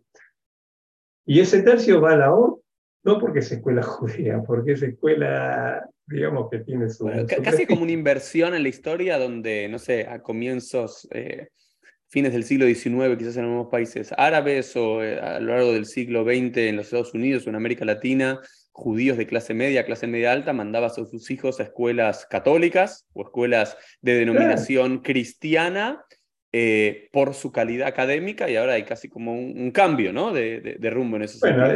Y 1.25 1.41
ese 1.41 1.63
tercio 1.63 2.01
va 2.01 2.13
a 2.13 2.17
la 2.17 2.35
OR, 2.35 2.61
no 3.05 3.19
porque 3.19 3.41
es 3.41 3.53
escuela 3.53 3.83
judía, 3.85 4.43
porque 4.47 4.73
es 4.73 4.83
escuela, 4.83 5.89
digamos, 6.07 6.51
que 6.51 6.59
tiene 6.61 6.91
su... 6.91 7.11
casi 7.43 7.67
como 7.67 7.83
una 7.83 7.93
inversión 7.93 8.55
en 8.55 8.63
la 8.63 8.69
historia 8.69 9.19
donde, 9.19 9.69
no 9.69 9.79
sé, 9.79 10.07
a 10.07 10.21
comienzos, 10.23 11.09
eh, 11.11 11.49
fines 12.09 12.33
del 12.33 12.45
siglo 12.45 12.67
XIX, 12.67 13.17
quizás 13.19 13.37
en 13.37 13.45
algunos 13.45 13.69
países 13.69 14.13
árabes 14.17 14.75
o 14.77 15.03
eh, 15.03 15.21
a 15.21 15.41
lo 15.41 15.55
largo 15.55 15.73
del 15.73 15.87
siglo 15.87 16.25
XX 16.25 16.57
en 16.57 16.77
los 16.77 16.87
Estados 16.87 17.15
Unidos 17.15 17.47
o 17.47 17.51
en 17.51 17.57
América 17.57 17.85
Latina, 17.85 18.41
judíos 18.79 19.19
de 19.19 19.27
clase 19.27 19.55
media, 19.55 19.85
clase 19.85 20.07
media 20.07 20.33
alta, 20.33 20.53
mandaban 20.53 20.89
a 20.89 20.95
sus 20.95 21.31
hijos 21.33 21.59
a 21.59 21.65
escuelas 21.65 22.27
católicas 22.27 23.07
o 23.13 23.23
escuelas 23.23 23.77
de 24.01 24.15
denominación 24.15 24.99
cristiana 25.01 26.05
eh, 26.53 27.09
por 27.13 27.35
su 27.35 27.51
calidad 27.51 27.89
académica 27.89 28.49
y 28.49 28.55
ahora 28.55 28.75
hay 28.75 28.85
casi 28.85 29.09
como 29.09 29.35
un, 29.35 29.71
cambio 29.73 30.13
¿no? 30.13 30.33
de, 30.33 30.77
de, 30.79 30.91
rumbo 30.91 31.17
en 31.17 31.23
eso. 31.25 31.39
Bueno, 31.41 31.67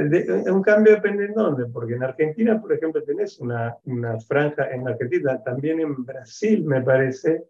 un 0.55 0.63
cambio 0.63 0.95
depende 0.95 1.27
de 1.27 1.35
dónde, 1.35 1.67
porque 1.73 1.95
en 1.95 2.05
Argentina, 2.05 2.61
por 2.61 2.73
ejemplo, 2.73 3.03
tenés 3.03 3.41
una, 3.41 3.77
una 3.85 4.21
franja, 4.21 4.71
en 4.71 4.87
Argentina, 4.87 5.43
también 5.43 5.81
en 5.81 6.05
Brasil, 6.05 6.65
me 6.65 6.81
parece, 6.83 7.43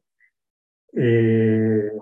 eh, 0.94 1.92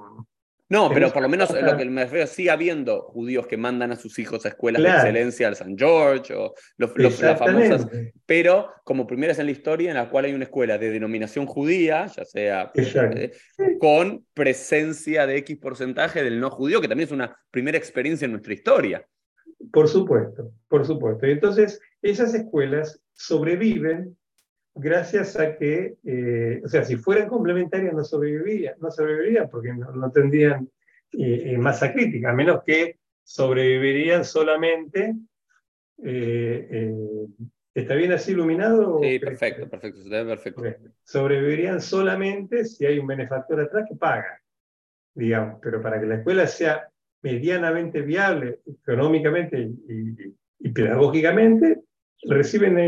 no, 0.70 0.88
pero 0.94 1.12
por 1.12 1.20
lo 1.20 1.28
menos 1.28 1.50
lo 1.50 1.76
que 1.76 1.85
me 1.85 2.04
refiero, 2.04 2.28
sigue 2.28 2.50
habiendo 2.50 3.02
judíos 3.02 3.48
que 3.48 3.56
mandan 3.56 3.90
a 3.90 3.96
sus 3.96 4.16
hijos 4.20 4.46
a 4.46 4.50
escuelas 4.50 4.80
de 4.80 4.88
excelencia 4.88 5.48
al 5.48 5.56
San 5.56 5.76
George 5.76 6.33
o 6.33 6.54
los, 6.76 6.96
las 6.96 7.38
famosas, 7.38 7.88
pero 8.24 8.68
como 8.85 9.04
primeras 9.04 9.40
en 9.40 9.46
la 9.46 9.52
historia 9.52 9.90
en 9.90 9.96
la 9.96 10.08
cual 10.08 10.27
hay 10.27 10.33
una 10.33 10.44
escuela 10.44 10.79
de 10.79 10.92
denominación 10.92 11.46
judía, 11.46 12.06
ya 12.06 12.25
sea 12.25 12.71
eh, 12.77 13.33
con 13.81 14.25
presencia 14.33 15.27
de 15.27 15.38
X 15.38 15.58
porcentaje 15.58 16.23
del 16.23 16.38
no 16.38 16.50
judío, 16.50 16.81
que 16.81 16.87
también 16.87 17.08
es 17.08 17.12
una 17.12 17.37
primera 17.50 17.77
experiencia 17.77 18.27
en 18.27 18.31
nuestra 18.31 18.54
historia. 18.54 19.04
Por 19.73 19.88
supuesto, 19.88 20.52
por 20.68 20.87
supuesto. 20.87 21.27
Y 21.27 21.33
entonces, 21.33 21.81
esas 22.00 22.33
escuelas 22.33 23.02
sobreviven 23.12 24.16
gracias 24.81 25.38
a 25.38 25.56
que, 25.56 25.96
eh, 26.04 26.60
o 26.64 26.68
sea, 26.68 26.85
si 26.85 26.96
fueran 26.96 27.28
complementarias 27.28 27.94
no 27.94 28.02
sobrevivirían, 28.02 28.74
no 28.81 28.90
sobrevivirían 28.90 29.48
porque 29.50 29.72
no, 29.72 30.10
tendrían 30.10 30.68
eh, 31.12 31.52
eh, 31.52 31.58
masa 31.58 31.92
crítica, 31.92 32.31
a 32.31 32.35
menos 32.35 32.62
que 32.64 32.98
sobrevivirían 33.22 34.24
solamente. 34.24 35.14
¿Está 37.72 37.94
bien 37.94 38.12
así 38.12 38.33
iluminado? 38.33 39.00
Sí, 39.02 39.18
perfecto, 39.18 39.68
perfecto, 39.68 40.00
perfecto. 40.08 40.62
Sobrevivirían 41.04 41.81
solamente 41.81 42.64
si 42.64 42.87
hay 42.87 42.98
un 42.98 43.06
benefactor 43.06 43.60
atrás 43.60 43.85
que 43.88 43.96
paga, 43.96 44.40
digamos, 45.14 45.60
pero 45.62 45.83
para 45.83 46.00
que 46.00 46.06
la 46.06 46.16
escuela 46.16 46.46
sea 46.46 46.88
medianamente 47.22 48.00
viable 48.00 48.60
económicamente 48.66 49.60
y, 49.60 50.35
y 50.58 50.68
pedagógicamente, 50.70 51.83
reciben 52.22 52.78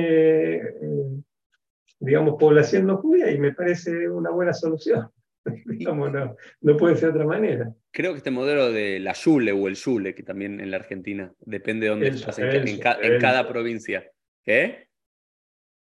digamos, 2.03 2.37
población 2.39 2.87
no 2.87 2.99
judía 2.99 3.31
y 3.31 3.39
me 3.39 3.53
parece 3.53 4.09
una 4.09 4.31
buena 4.31 4.53
solución. 4.53 5.09
no, 5.67 6.37
no 6.61 6.77
puede 6.77 6.97
ser 6.97 7.13
de 7.13 7.21
otra 7.21 7.27
manera. 7.27 7.73
Creo 7.91 8.13
que 8.13 8.19
este 8.19 8.31
modelo 8.31 8.73
de 8.73 9.01
la 9.01 9.13
Yule 9.13 9.53
o 9.53 9.69
el 9.69 9.75
Yule, 9.75 10.15
que 10.15 10.23
también 10.23 10.61
en 10.61 10.71
la 10.71 10.79
Argentina, 10.79 11.33
depende 11.41 11.87
de 11.87 11.91
dónde 11.91 12.09
estás, 12.09 12.39
en, 12.39 12.79
cada 13.21 13.49
provincia. 13.49 14.05
¿Qué? 14.45 14.89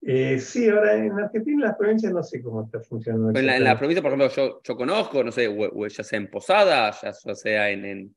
Eh, 0.02 0.38
sí, 0.38 0.68
ahora 0.68 0.96
en 0.96 1.12
Argentina, 1.12 1.56
en 1.56 1.68
las 1.68 1.76
provincias, 1.76 2.12
no 2.12 2.22
sé 2.22 2.42
cómo 2.42 2.64
está 2.64 2.80
funcionando. 2.80 3.38
En 3.38 3.46
la, 3.46 3.56
en 3.56 3.64
la 3.64 3.78
provincia, 3.78 4.02
por 4.02 4.12
ejemplo, 4.12 4.28
yo, 4.34 4.60
yo 4.62 4.76
conozco, 4.76 5.22
no 5.22 5.30
sé, 5.30 5.54
ya 5.88 6.04
sea 6.04 6.18
en 6.18 6.30
Posadas, 6.30 7.00
ya 7.02 7.34
sea 7.34 7.70
en, 7.70 8.14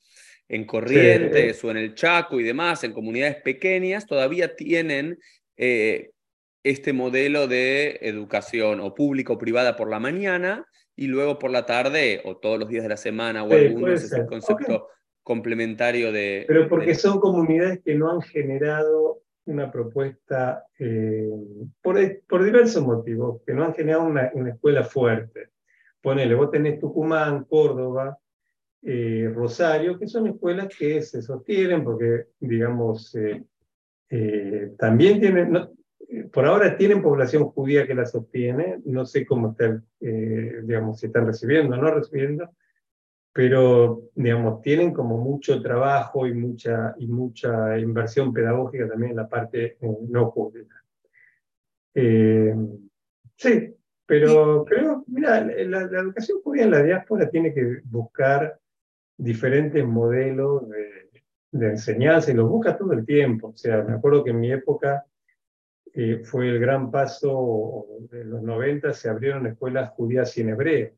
en, 0.47 0.65
Corrientes 0.65 1.61
o 1.63 1.71
en 1.71 1.77
el 1.77 1.93
Chaco 1.93 2.39
y 2.39 2.43
demás, 2.43 2.83
en 2.83 2.93
comunidades 2.93 3.41
pequeñas, 3.41 4.05
todavía 4.05 4.55
tienen 4.55 5.17
eh, 5.57 6.11
este 6.63 6.93
modelo 6.93 7.47
de 7.47 7.99
educación 8.01 8.79
o 8.79 8.93
público 8.95 9.33
o 9.33 9.37
privada 9.37 9.75
por 9.75 9.89
la 9.89 9.99
mañana 9.99 10.65
y 10.95 11.07
luego 11.07 11.39
por 11.39 11.51
la 11.51 11.65
tarde 11.65 12.21
o 12.25 12.37
todos 12.37 12.59
los 12.59 12.69
días 12.69 12.83
de 12.83 12.89
la 12.89 12.97
semana 12.97 13.43
o 13.43 13.51
algunos 13.51 14.03
es 14.03 14.11
el 14.13 14.25
concepto 14.25 14.87
complementario 15.23 16.11
de... 16.11 16.45
Pero 16.47 16.67
porque 16.67 16.95
son 16.95 17.19
comunidades 17.19 17.81
que 17.83 17.95
no 17.95 18.11
han 18.11 18.21
generado 18.21 19.21
una 19.45 19.71
propuesta 19.71 20.65
eh, 20.79 21.29
por, 21.81 21.97
por, 22.27 22.43
diversos 22.43 22.83
motivos, 22.85 23.41
que 23.45 23.53
no 23.53 23.65
han 23.65 23.73
generado 23.73 24.03
una, 24.03 24.31
una, 24.33 24.51
escuela 24.51 24.83
fuerte. 24.83 25.49
Ponele, 26.01 26.35
vos 26.35 26.51
tenés 26.51 26.79
Tucumán, 26.79 27.43
Córdoba, 27.45 28.17
eh, 28.81 29.31
Rosario, 29.33 29.97
que 29.97 30.07
son 30.07 30.27
escuelas 30.27 30.67
que 30.77 31.01
se 31.01 31.21
sostienen 31.21 31.83
porque, 31.83 32.27
digamos, 32.39 33.15
eh, 34.09 34.71
también 34.77 35.19
tienen, 35.19 35.69
por 36.31 36.45
ahora 36.45 36.77
tienen 36.77 37.01
población 37.01 37.45
judía 37.45 37.87
que 37.87 37.95
la 37.95 38.05
sostiene, 38.05 38.81
no 38.85 39.05
sé 39.05 39.25
cómo 39.25 39.51
están, 39.51 39.85
digamos, 39.99 40.99
si 40.99 41.07
están 41.07 41.25
recibiendo 41.25 41.75
o 41.75 41.77
no 41.77 41.91
recibiendo, 41.91 42.49
pero 43.33 44.11
digamos, 44.13 44.61
tienen 44.61 44.93
como 44.93 45.17
mucho 45.17 45.59
trabajo 45.61 46.27
y 46.27 46.33
mucha, 46.35 46.93
y 46.99 47.07
mucha 47.07 47.79
inversión 47.79 48.31
pedagógica 48.31 48.87
también 48.87 49.11
en 49.11 49.17
la 49.17 49.27
parte 49.27 49.77
eh, 49.81 49.97
no 50.07 50.31
pública. 50.31 50.75
Eh, 51.95 52.55
sí, 53.35 53.75
pero 54.05 54.63
creo, 54.65 55.03
mira, 55.07 55.43
la, 55.43 55.81
educación 55.81 56.41
judía 56.43 56.65
en 56.65 56.71
la 56.71 56.83
diáspora 56.83 57.27
tiene 57.29 57.53
que 57.55 57.81
buscar 57.85 58.59
diferentes 59.17 59.83
modelos 59.83 60.69
de, 60.69 61.09
de, 61.51 61.67
enseñanza 61.69 62.31
y 62.31 62.35
los 62.35 62.47
busca 62.47 62.77
todo 62.77 62.93
el 62.93 63.03
tiempo. 63.03 63.47
O 63.47 63.57
sea, 63.57 63.81
me 63.81 63.93
acuerdo 63.93 64.23
que 64.23 64.29
en 64.29 64.39
mi 64.39 64.51
época 64.51 65.05
eh, 65.93 66.21
fue 66.23 66.49
el 66.49 66.59
gran 66.59 66.91
paso 66.91 67.85
de 68.11 68.25
los 68.25 68.41
90, 68.41 68.93
se 68.93 69.09
abrieron 69.09 69.47
escuelas 69.47 69.91
judías 69.91 70.37
y 70.37 70.41
en 70.41 70.49
hebreo 70.49 70.93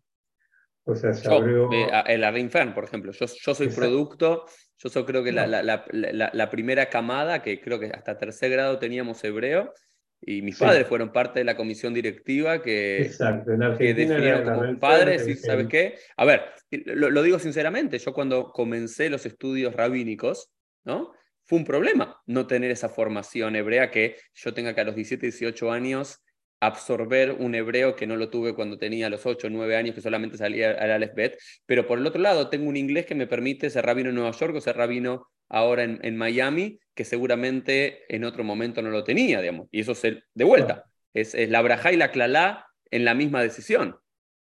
o 0.86 0.96
sea, 0.96 1.14
se 1.14 1.28
abrió... 1.28 1.70
el 2.06 2.24
Arrinfern, 2.24 2.74
por 2.76 2.84
ejemplo. 2.84 3.12
Yo, 3.12 3.26
yo 3.26 3.56
soy 3.56 3.70
producto, 3.70 4.46
yo 4.78 4.90
soy 4.90 5.04
creo 5.04 5.24
que 5.24 5.32
la, 5.32 5.48
la, 5.48 5.64
la, 5.64 6.50
primera 6.52 6.90
camada, 6.90 7.42
que 7.42 7.60
creo 7.60 7.80
que 7.80 7.88
hasta 7.88 8.18
tercer 8.18 8.52
grado 8.52 8.78
teníamos 8.78 9.24
hebreo, 9.24 9.74
y 10.22 10.44
mis 10.44 10.58
padres 10.58 10.88
fueron 10.88 11.12
parte 11.12 11.40
de 11.40 11.46
la 11.46 11.58
comisión 11.58 11.94
directiva 11.94 12.62
que, 12.62 13.02
Exacto. 13.02 13.52
En 13.52 13.78
que 13.78 13.94
definieron 13.96 14.44
como 14.44 14.80
padres, 14.80 15.28
y 15.28 15.36
¿sabes 15.36 15.68
qué? 15.68 15.96
A 16.18 16.26
ver, 16.26 16.44
lo, 16.70 17.10
lo, 17.10 17.24
digo 17.24 17.40
sinceramente, 17.40 17.98
yo 17.98 18.14
cuando 18.14 18.52
comencé 18.52 19.10
los 19.10 19.26
estudios 19.26 19.76
rabínicos, 19.76 20.52
¿no? 20.84 21.14
Fue 21.46 21.60
un 21.60 21.66
problema 21.66 22.22
no 22.26 22.48
tener 22.48 22.72
esa 22.72 22.90
formación 22.90 23.56
hebrea 23.56 23.92
que 23.92 24.18
yo 24.34 24.54
tenga 24.54 24.74
que 24.74 24.82
a 24.82 24.84
los 24.84 24.96
17, 24.96 25.28
18 25.28 25.72
años 25.72 26.26
absorber 26.60 27.34
un 27.34 27.54
hebreo 27.54 27.96
que 27.96 28.08
no 28.08 28.16
lo 28.16 28.30
tuve 28.30 28.56
cuando 28.56 28.78
tenía 28.78 29.10
los 29.10 29.26
8 29.26 29.48
o 29.48 29.50
9 29.50 29.76
años, 29.76 29.94
que 29.94 30.02
solamente 30.02 30.38
salía 30.38 30.72
al 30.72 30.92
Aleph 30.92 31.36
pero 31.66 31.86
por 31.86 32.00
el 32.00 32.08
otro 32.08 32.22
lado 32.22 32.50
tengo 32.50 32.68
un 32.68 32.78
inglés 32.78 33.06
que 33.06 33.16
me 33.16 33.28
permite 33.28 33.70
ser 33.70 33.86
rabino 33.86 34.10
en 34.10 34.16
Nueva 34.16 34.32
York 34.32 34.56
o 34.56 34.62
ser 34.62 34.76
rabino 34.78 35.28
ahora 35.50 35.84
en, 35.84 36.18
Miami, 36.18 36.80
que 36.96 37.06
seguramente 37.06 38.04
en 38.10 38.24
otro 38.24 38.44
momento 38.44 38.82
no 38.82 38.90
lo 38.90 39.04
tenía, 39.04 39.42
digamos. 39.42 39.68
Y 39.72 39.82
eso 39.82 39.92
es 39.92 40.02
de 40.02 40.44
vuelta, 40.44 40.86
es, 41.14 41.36
la 41.50 41.62
braja 41.62 41.92
y 41.92 41.98
la 41.98 42.12
clalá 42.12 42.66
en 42.90 43.06
la 43.06 43.14
misma 43.14 43.44
decisión. 43.44 43.98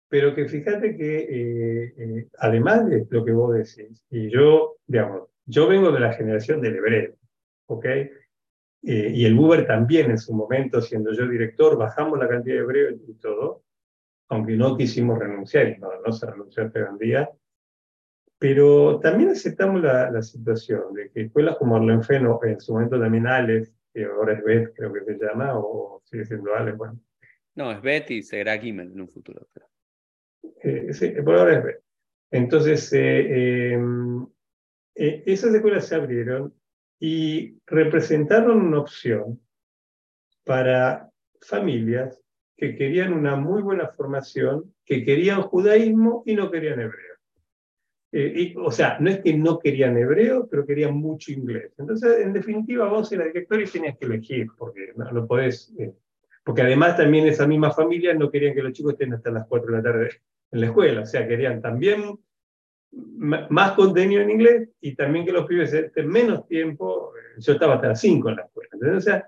Pero 0.07 0.33
que 0.33 0.47
fíjate 0.47 0.97
que 0.97 1.17
eh, 1.17 1.93
eh, 1.97 2.27
además 2.39 2.89
de 2.89 3.05
lo 3.11 3.23
que 3.23 3.31
vos 3.31 3.53
decís, 3.53 4.03
y 4.09 4.31
yo, 4.31 4.77
digamos, 4.87 5.28
yo 5.49 5.67
vengo 5.67 5.91
de 5.91 5.99
la 5.99 6.13
generación 6.13 6.61
del 6.61 6.75
hebreo, 6.75 7.15
¿ok? 7.65 7.85
Eh, 7.85 8.11
y 8.83 9.25
el 9.25 9.37
Uber 9.37 9.65
también 9.65 10.11
en 10.11 10.19
su 10.19 10.33
momento, 10.33 10.79
siendo 10.79 11.11
yo 11.11 11.27
director, 11.27 11.75
bajamos 11.75 12.19
la 12.19 12.29
cantidad 12.29 12.55
de 12.55 12.61
hebreos 12.61 12.99
y 13.07 13.13
todo, 13.15 13.63
aunque 14.29 14.55
no 14.55 14.77
quisimos 14.77 15.17
renunciar, 15.17 15.69
y 15.69 15.79
no, 15.79 15.89
no 16.05 16.11
se 16.11 16.27
renunció 16.27 16.63
hasta 16.63 16.89
un 16.89 16.99
día, 16.99 17.29
pero 18.37 18.99
también 18.99 19.31
aceptamos 19.31 19.81
la, 19.81 20.11
la, 20.11 20.21
situación 20.21 20.93
de 20.93 21.09
que 21.09 21.21
escuelas 21.21 21.57
como 21.57 21.75
Arlenfeno, 21.75 22.39
en 22.43 22.61
su 22.61 22.73
momento 22.73 22.99
también 22.99 23.25
Aleph, 23.25 23.69
que 23.91 24.05
ahora 24.05 24.33
es 24.33 24.43
Bet, 24.43 24.73
creo 24.75 24.93
que 24.93 25.03
se 25.03 25.17
llama, 25.17 25.57
o 25.57 26.01
sigue 26.05 26.25
siendo 26.25 26.53
Aleph, 26.55 26.77
bueno. 26.77 26.99
No, 27.55 27.71
es 27.71 27.81
Bet 27.81 28.11
y 28.11 28.21
será 28.21 28.57
Gimel 28.59 28.91
en 28.91 29.01
un 29.01 29.09
futuro. 29.09 29.47
Eh, 30.61 30.93
sí, 30.93 31.09
por 31.25 31.35
ahora 31.35 31.57
es 31.57 31.63
Bet. 31.63 31.81
Entonces, 32.31 32.93
eh, 32.93 33.77
em, 34.99 35.23
esas 35.25 35.53
escuelas 35.53 35.87
se 35.87 35.95
abrieron 35.95 36.53
y 36.99 37.57
representaron 37.65 38.61
una 38.61 38.79
opción 38.79 39.39
para 40.43 41.09
familias 41.41 42.21
que 42.57 42.75
querían 42.75 43.13
una 43.13 43.37
muy 43.37 43.61
buena 43.61 43.87
formación, 43.87 44.73
que 44.83 45.05
querían 45.05 45.41
judaísmo 45.43 46.23
y 46.25 46.35
no 46.35 46.51
querían 46.51 46.81
hebreo. 46.81 47.15
Eh, 48.11 48.55
o 48.57 48.71
sea, 48.71 48.97
no 48.99 49.09
es 49.09 49.19
que 49.19 49.33
no 49.33 49.59
querían 49.59 49.95
hebreo, 49.97 50.47
pero 50.49 50.65
querían 50.65 50.95
mucho 50.95 51.31
inglés. 51.31 51.71
Entonces, 51.77 52.19
en 52.21 52.33
definitiva, 52.33 52.87
vos 52.87 53.11
eras 53.11 53.27
director 53.27 53.61
y 53.61 53.65
tenías 53.65 53.97
que 53.97 54.05
elegir, 54.05 54.47
porque 54.57 54.93
no, 54.95 55.27
podés. 55.27 55.73
Eh, 55.77 55.93
porque 56.43 56.63
además 56.63 56.97
también 56.97 57.27
esa 57.27 57.45
misma 57.45 57.71
familia 57.71 58.13
no 58.13 58.31
querían 58.31 58.55
que 58.55 58.63
los 58.63 58.73
chicos 58.73 58.93
estén 58.93 59.13
hasta 59.13 59.31
las 59.31 59.45
4 59.47 59.71
de 59.71 59.77
la 59.77 59.83
tarde 59.83 60.09
en 60.51 60.59
la 60.61 60.65
escuela. 60.67 61.01
O 61.01 61.05
sea, 61.05 61.27
querían 61.27 61.61
también 61.61 62.17
más 62.91 63.73
contenido 63.73 64.21
en 64.21 64.31
inglés 64.31 64.69
y 64.81 64.95
también 64.95 65.25
que 65.25 65.31
los 65.31 65.45
pibes 65.45 65.73
estén 65.73 66.07
menos 66.07 66.47
tiempo, 66.47 67.13
eh, 67.15 67.39
yo 67.39 67.53
estaba 67.53 67.75
hasta 67.75 67.89
las 67.89 68.01
5 68.01 68.29
en 68.29 68.35
la 68.35 68.43
escuela. 68.43 68.97
o 68.97 69.01
sea, 69.01 69.27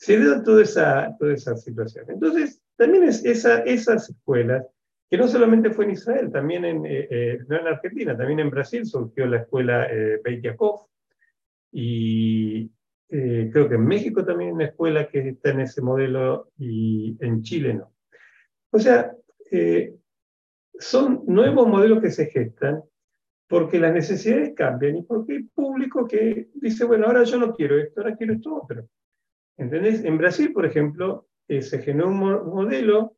se 0.00 0.18
dio 0.18 0.42
toda 0.42 0.62
esa, 0.62 1.14
toda 1.18 1.34
esa 1.34 1.56
situación. 1.56 2.06
Entonces, 2.08 2.62
también 2.76 3.04
es 3.04 3.22
esa, 3.26 3.58
esas 3.60 4.08
escuelas, 4.08 4.66
que 5.10 5.18
no 5.18 5.28
solamente 5.28 5.70
fue 5.70 5.84
en 5.84 5.90
Israel, 5.90 6.30
también 6.32 6.64
en, 6.64 6.86
eh, 6.86 7.06
eh, 7.10 7.38
no 7.46 7.58
en 7.58 7.66
Argentina, 7.66 8.16
también 8.16 8.40
en 8.40 8.48
Brasil 8.48 8.86
surgió 8.86 9.26
la 9.26 9.38
escuela 9.38 9.86
eh, 9.90 10.20
y 11.72 12.70
creo 13.08 13.68
que 13.68 13.74
en 13.74 13.84
México 13.84 14.24
también 14.24 14.50
hay 14.50 14.54
una 14.54 14.64
escuela 14.66 15.08
que 15.08 15.30
está 15.30 15.50
en 15.50 15.60
ese 15.60 15.82
modelo 15.82 16.50
y 16.56 17.16
en 17.20 17.42
Chile 17.42 17.74
no. 17.74 17.92
O 18.70 18.78
sea, 18.78 19.12
son 20.78 21.24
nuevos 21.26 21.68
modelos 21.68 22.00
que 22.00 22.10
se 22.10 22.26
gestan 22.26 22.82
porque 23.50 23.80
las 23.80 23.92
necesidades 23.92 24.52
cambian 24.54 24.98
y 24.98 25.02
porque 25.02 25.32
hay 25.32 25.42
público 25.42 26.06
que 26.06 26.50
dice, 26.54 26.84
bueno, 26.84 27.06
ahora 27.06 27.24
yo 27.24 27.36
no 27.36 27.52
quiero 27.52 27.76
esto, 27.78 28.00
ahora 28.00 28.14
quiero 28.14 28.34
esto 28.34 28.62
otro. 28.62 28.88
¿Entendés? 29.56 30.04
En 30.04 30.16
Brasil, 30.18 30.52
por 30.52 30.64
ejemplo, 30.64 31.26
eh, 31.48 31.60
se 31.60 31.82
generó 31.82 32.10
un 32.10 32.18
modelo 32.18 33.16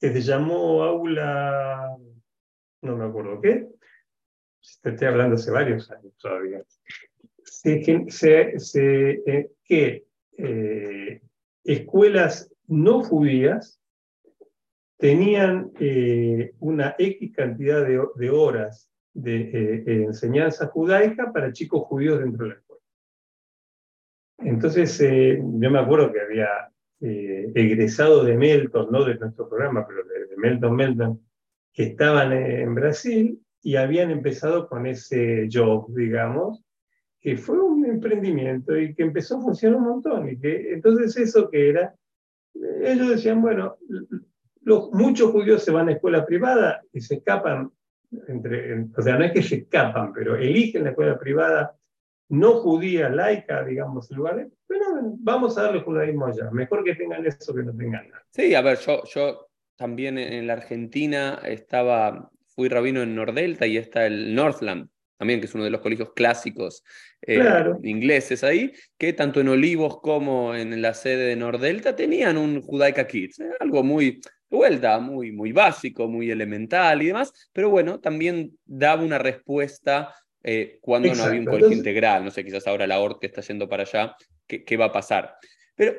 que 0.00 0.12
se 0.12 0.20
llamó 0.20 0.84
Aula, 0.84 1.96
no 2.82 2.96
me 2.96 3.06
acuerdo 3.06 3.40
qué, 3.40 3.66
estoy 4.60 5.08
hablando 5.08 5.34
hace 5.34 5.50
varios 5.50 5.90
años 5.90 6.16
todavía, 6.18 6.62
eh, 7.64 9.50
que 9.64 10.06
eh, 10.36 11.22
escuelas 11.64 12.54
no 12.68 13.02
judías 13.02 13.80
tenían 14.96 15.72
una 16.60 16.94
X 16.98 17.32
cantidad 17.34 17.84
de 17.84 18.30
horas 18.30 18.88
de 19.18 19.36
eh, 19.40 19.84
eh, 19.84 20.04
enseñanza 20.04 20.68
judaica 20.68 21.32
para 21.32 21.52
chicos 21.52 21.82
judíos 21.82 22.20
dentro 22.20 22.44
de 22.44 22.50
la 22.50 22.56
escuela. 22.56 22.82
Entonces, 24.38 25.00
eh, 25.00 25.42
yo 25.42 25.70
me 25.70 25.78
acuerdo 25.78 26.12
que 26.12 26.20
había 26.20 26.48
egresado 27.00 28.24
de 28.24 28.36
Melton, 28.36 28.90
no 28.90 29.04
de 29.04 29.16
nuestro 29.16 29.48
programa, 29.48 29.86
pero 29.86 30.02
de, 30.02 30.36
Melton 30.36 30.74
Melton, 30.74 31.20
que 31.72 31.84
estaban 31.84 32.32
en 32.32 32.74
Brasil 32.74 33.40
y 33.62 33.76
habían 33.76 34.10
empezado 34.10 34.68
con 34.68 34.84
ese 34.86 35.48
job, 35.52 35.94
digamos, 35.94 36.64
que 37.20 37.36
fue 37.36 37.60
un 37.60 37.86
emprendimiento 37.86 38.76
y 38.76 38.94
que 38.94 39.04
empezó 39.04 39.38
a 39.38 39.42
funcionar 39.42 39.78
un 39.78 39.84
montón. 39.84 40.28
Y 40.28 40.38
que, 40.40 40.72
entonces, 40.72 41.16
eso 41.16 41.48
que 41.50 41.68
era, 41.68 41.94
ellos 42.82 43.10
decían, 43.10 43.40
bueno, 43.42 43.76
los, 44.62 44.90
muchos 44.92 45.30
judíos 45.30 45.62
se 45.62 45.70
van 45.70 45.88
a 45.88 45.92
escuela 45.92 46.26
privada 46.26 46.82
y 46.92 47.00
se 47.00 47.16
escapan 47.16 47.70
entre, 48.26 48.86
o 48.96 49.02
sea, 49.02 49.16
no 49.16 49.24
es 49.24 49.32
que 49.32 49.42
se 49.42 49.56
escapan, 49.56 50.12
pero 50.12 50.36
eligen 50.36 50.84
la 50.84 50.90
escuela 50.90 51.18
privada 51.18 51.74
no 52.30 52.56
judía, 52.56 53.08
laica, 53.08 53.64
digamos, 53.64 54.10
en 54.10 54.16
lugar 54.18 54.36
de, 54.36 54.50
bueno, 54.68 55.16
vamos 55.20 55.56
a 55.56 55.62
darle 55.62 55.80
judaísmo 55.80 56.26
allá, 56.26 56.50
mejor 56.50 56.84
que 56.84 56.94
tengan 56.94 57.24
eso 57.24 57.54
que 57.54 57.62
no 57.62 57.74
tengan 57.74 58.08
nada. 58.08 58.22
Sí, 58.30 58.54
a 58.54 58.60
ver, 58.60 58.78
yo, 58.78 59.02
yo 59.04 59.48
también 59.76 60.18
en 60.18 60.46
la 60.46 60.54
Argentina 60.54 61.40
estaba, 61.44 62.30
fui 62.54 62.68
rabino 62.68 63.00
en 63.02 63.14
Nordelta 63.14 63.66
y 63.66 63.78
está 63.78 64.06
el 64.06 64.34
Northland, 64.34 64.88
también 65.16 65.40
que 65.40 65.46
es 65.46 65.54
uno 65.54 65.64
de 65.64 65.70
los 65.70 65.80
colegios 65.80 66.12
clásicos 66.12 66.84
eh, 67.22 67.42
ingleses 67.82 68.44
ahí, 68.44 68.72
que 68.98 69.12
tanto 69.12 69.40
en 69.40 69.48
Olivos 69.48 70.00
como 70.00 70.54
en 70.54 70.80
la 70.82 70.94
sede 70.94 71.28
de 71.28 71.36
Nordelta 71.36 71.96
tenían 71.96 72.36
un 72.36 72.60
Judaica 72.60 73.06
Kids, 73.06 73.40
eh, 73.40 73.50
algo 73.58 73.82
muy, 73.82 74.20
vuelta, 74.50 74.98
muy, 74.98 75.32
muy 75.32 75.52
básico, 75.52 76.08
muy 76.08 76.30
elemental 76.30 77.02
y 77.02 77.06
demás, 77.06 77.32
pero 77.52 77.70
bueno, 77.70 78.00
también 78.00 78.56
daba 78.64 79.02
una 79.02 79.18
respuesta 79.18 80.14
eh, 80.42 80.78
cuando 80.80 81.14
no 81.14 81.24
había 81.24 81.40
un 81.40 81.46
colegio 81.46 81.76
integral, 81.76 82.24
no 82.24 82.30
sé, 82.30 82.44
quizás 82.44 82.66
ahora 82.66 82.86
la 82.86 83.00
ORT 83.00 83.24
está 83.24 83.40
yendo 83.42 83.68
para 83.68 83.82
allá, 83.82 84.16
¿qué, 84.46 84.64
qué 84.64 84.76
va 84.76 84.86
a 84.86 84.92
pasar? 84.92 85.34
Pero, 85.74 85.94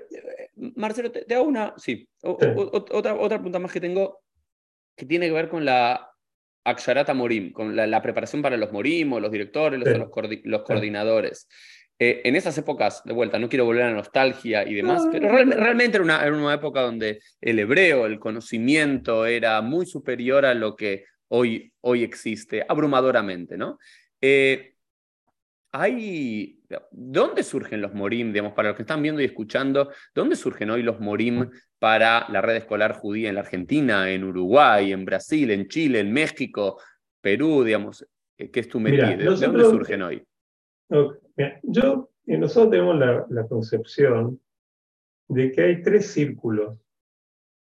Marcelo, 0.76 1.12
te, 1.12 1.34
hago 1.34 1.45
una, 1.45 1.74
sí, 1.78 2.08
otra, 2.22 3.16
otra 3.16 3.38
pregunta 3.38 3.60
más 3.60 3.72
que 3.72 3.80
tengo 3.80 4.22
que 5.00 5.06
tiene 5.06 5.28
que 5.28 5.32
ver 5.32 5.47
con 5.47 5.64
la 5.64 6.12
Aksharata 6.66 7.14
Morim, 7.14 7.54
con 7.54 7.76
la, 7.76 8.02
preparación 8.02 8.41
para 8.41 8.58
los 8.58 8.72
Morim 8.72 9.14
o 9.14 9.20
los 9.20 9.32
directores, 9.32 9.80
los, 9.80 9.97
los, 10.43 10.62
coordinadores. 10.64 11.47
Eh, 12.02 12.22
en 12.24 12.38
esas 12.38 12.58
épocas, 12.58 13.04
de 13.04 13.12
vuelta, 13.12 13.38
no 13.39 13.50
quiero 13.50 13.66
volver 13.66 13.84
a 13.84 13.89
la 13.89 13.95
nostalgia 13.95 14.66
y 14.66 14.74
demás, 14.74 15.06
pero 15.12 15.30
realmente 15.30 15.97
era 15.97 16.04
una, 16.04 16.26
era 16.26 16.34
una, 16.34 16.54
época 16.54 16.82
donde 16.82 17.20
el 17.41 17.60
hebreo, 17.60 18.06
el 18.06 18.20
conocimiento 18.20 19.26
era 19.26 19.62
muy 19.62 19.86
superior 19.86 20.45
a 20.45 20.54
lo 20.54 20.78
que 20.78 21.04
hoy, 21.28 21.74
hoy 21.82 22.04
existe, 22.04 22.66
abrumadoramente, 22.66 23.58
¿no? 23.58 23.80
Eh, 24.22 24.76
hay, 25.74 26.62
¿Dónde 26.89 27.43
surgen 27.43 27.82
los 27.82 27.93
Morim, 27.93 28.32
digamos, 28.32 28.54
para 28.54 28.70
los 28.70 28.78
que 28.78 28.84
están 28.84 29.02
viendo 29.02 29.22
y 29.22 29.26
escuchando, 29.26 29.91
dónde 30.16 30.38
surgen 30.38 30.70
hoy 30.70 30.84
los 30.84 31.02
Morim 31.02 31.50
para 31.80 32.28
la 32.30 32.41
red 32.41 32.56
escolar 32.56 32.93
judía 32.93 33.28
en 33.28 33.36
la 33.36 33.41
Argentina, 33.41 34.10
en 34.10 34.24
Uruguay, 34.24 34.93
en 34.93 35.04
Brasil, 35.04 35.52
en 35.52 35.68
Chile, 35.68 36.00
en 36.00 36.14
México, 36.14 36.82
Perú, 37.20 37.66
digamos, 37.66 38.08
eh, 38.38 38.50
¿qué 38.50 38.62
es 38.62 38.70
tu 38.70 38.80
medida? 38.80 39.16
¿De 39.16 39.26
dónde 39.26 39.66
surgen 39.66 40.02
hoy? 40.02 40.24
Yo, 40.89 42.09
eh, 42.27 42.37
nosotros 42.37 42.71
tenemos 42.71 42.97
la, 43.29 43.47
concepción 43.47 44.39
de 45.27 45.51
que 45.51 45.61
hay 45.61 45.81
tres 45.81 46.11
círculos 46.11 46.77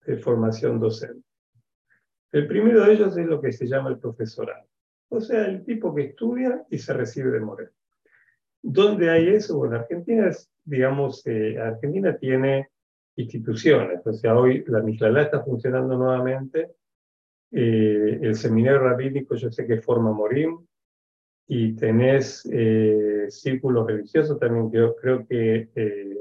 de 0.05 0.17
formación 0.17 0.79
docente. 0.79 1.23
El 2.31 2.47
primero 2.47 2.85
de 2.85 2.93
ellos 2.93 3.15
es 3.17 3.25
lo 3.25 3.41
que 3.41 3.51
se 3.51 3.67
llama 3.67 3.89
el 3.89 3.99
profesorado, 3.99 4.67
o 5.09 5.19
sea, 5.19 5.45
el 5.45 5.63
tipo 5.63 5.93
que 5.93 6.03
estudia 6.03 6.65
y 6.69 6.77
se 6.77 6.93
recibe 6.93 7.31
de 7.31 7.41
Moreno. 7.41 7.71
¿Dónde 8.63 9.09
hay 9.09 9.27
eso? 9.29 9.57
Bueno, 9.57 9.75
Argentina 9.75 10.27
es, 10.27 10.49
digamos, 10.63 11.25
eh, 11.25 11.57
Argentina 11.59 12.15
tiene 12.17 12.69
instituciones. 13.15 14.05
O 14.05 14.13
sea, 14.13 14.37
hoy 14.37 14.63
la 14.67 14.81
Miclalá 14.81 15.23
está 15.23 15.43
funcionando 15.43 15.97
nuevamente. 15.97 16.71
Eh, 17.51 18.19
el 18.21 18.35
seminario 18.35 18.79
rabínico 18.79 19.35
yo 19.35 19.51
sé 19.51 19.65
que 19.65 19.81
forma 19.81 20.11
Morim. 20.11 20.65
Y 21.53 21.75
tenés 21.75 22.47
eh, 22.49 23.25
círculos 23.29 23.85
religiosos 23.85 24.39
también. 24.39 24.71
Yo 24.71 24.95
creo 24.95 25.27
que 25.27 25.69
eh, 25.75 26.17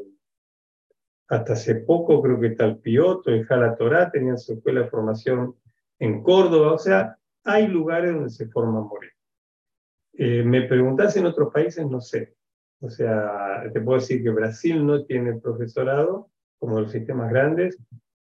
hasta 1.28 1.52
hace 1.52 1.76
poco, 1.76 2.20
creo 2.20 2.40
que 2.40 2.50
Talpioto 2.50 3.34
y 3.34 3.44
Jala 3.44 3.76
Torá 3.76 4.10
tenían 4.10 4.38
su 4.38 4.54
escuela 4.54 4.80
de 4.80 4.88
formación 4.88 5.54
en 6.00 6.22
Córdoba. 6.24 6.72
O 6.72 6.78
sea, 6.78 7.16
hay 7.44 7.68
lugares 7.68 8.12
donde 8.12 8.30
se 8.30 8.48
forma 8.48 8.80
Morim. 8.80 10.48
me 10.48 10.62
preguntás 10.62 11.16
en 11.16 11.26
otros 11.26 11.52
países, 11.52 11.86
no 11.86 12.00
sé. 12.00 12.34
O 12.80 12.88
sea, 12.88 13.70
te 13.72 13.80
puedo 13.80 14.00
decir 14.00 14.22
que 14.22 14.30
Brasil 14.30 14.84
no 14.84 15.04
tiene 15.04 15.34
profesorado, 15.34 16.30
como 16.58 16.80
los 16.80 16.90
sistemas 16.90 17.30
grandes. 17.30 17.78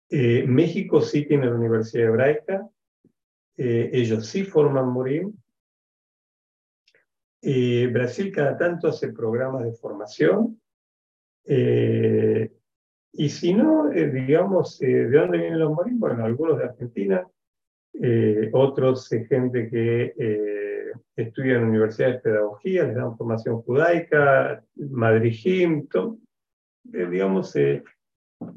Eh, 0.08 0.44
México 0.46 1.02
sí 1.02 1.24
tiene 1.24 1.46
la 1.46 1.54
Universidad 1.54 2.08
Hebraica, 2.08 2.68
eh, 3.56 3.90
ellos 3.92 4.26
sí 4.26 4.42
forman 4.42 4.88
Murim. 4.88 5.32
Eh, 7.42 7.88
Brasil 7.92 8.32
cada 8.32 8.56
tanto 8.56 8.88
hace 8.88 9.12
programas 9.12 9.64
de 9.64 9.72
formación. 9.72 10.60
y 13.12 13.28
si 13.28 13.54
no, 13.54 13.88
digamos, 13.90 14.78
¿de 14.78 15.10
dónde 15.10 15.38
vienen 15.38 15.58
los 15.58 15.72
Murim? 15.72 15.98
Bueno, 15.98 16.24
algunos 16.24 16.58
de 16.58 16.64
Argentina, 16.64 17.26
otros 18.52 19.08
gente 19.08 19.68
que 19.68 20.92
estudia 21.16 21.56
en 21.56 21.64
universidades 21.64 22.16
de 22.16 22.30
pedagogía, 22.30 22.84
les 22.84 22.94
dan 22.94 23.16
formación 23.16 23.62
judaica, 23.62 24.62
Madrid 24.76 25.32
Jim, 25.32 25.88
digamos, 26.84 27.56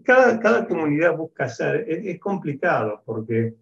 cada, 0.03 0.39
cada 0.39 0.67
comunidad 0.67 1.17
busca 1.17 1.45
hacer, 1.45 1.85
es, 1.87 2.19
complicado 2.19 3.01
porque 3.05 3.55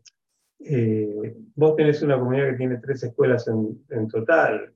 eh, 0.59 1.36
vos 1.55 1.76
tenés 1.76 2.01
una 2.03 2.17
comunidad 2.17 2.51
que 2.51 2.57
tiene 2.57 2.78
tres 2.78 3.03
escuelas 3.03 3.47
en, 3.47 3.84
en 3.89 4.07
total. 4.07 4.74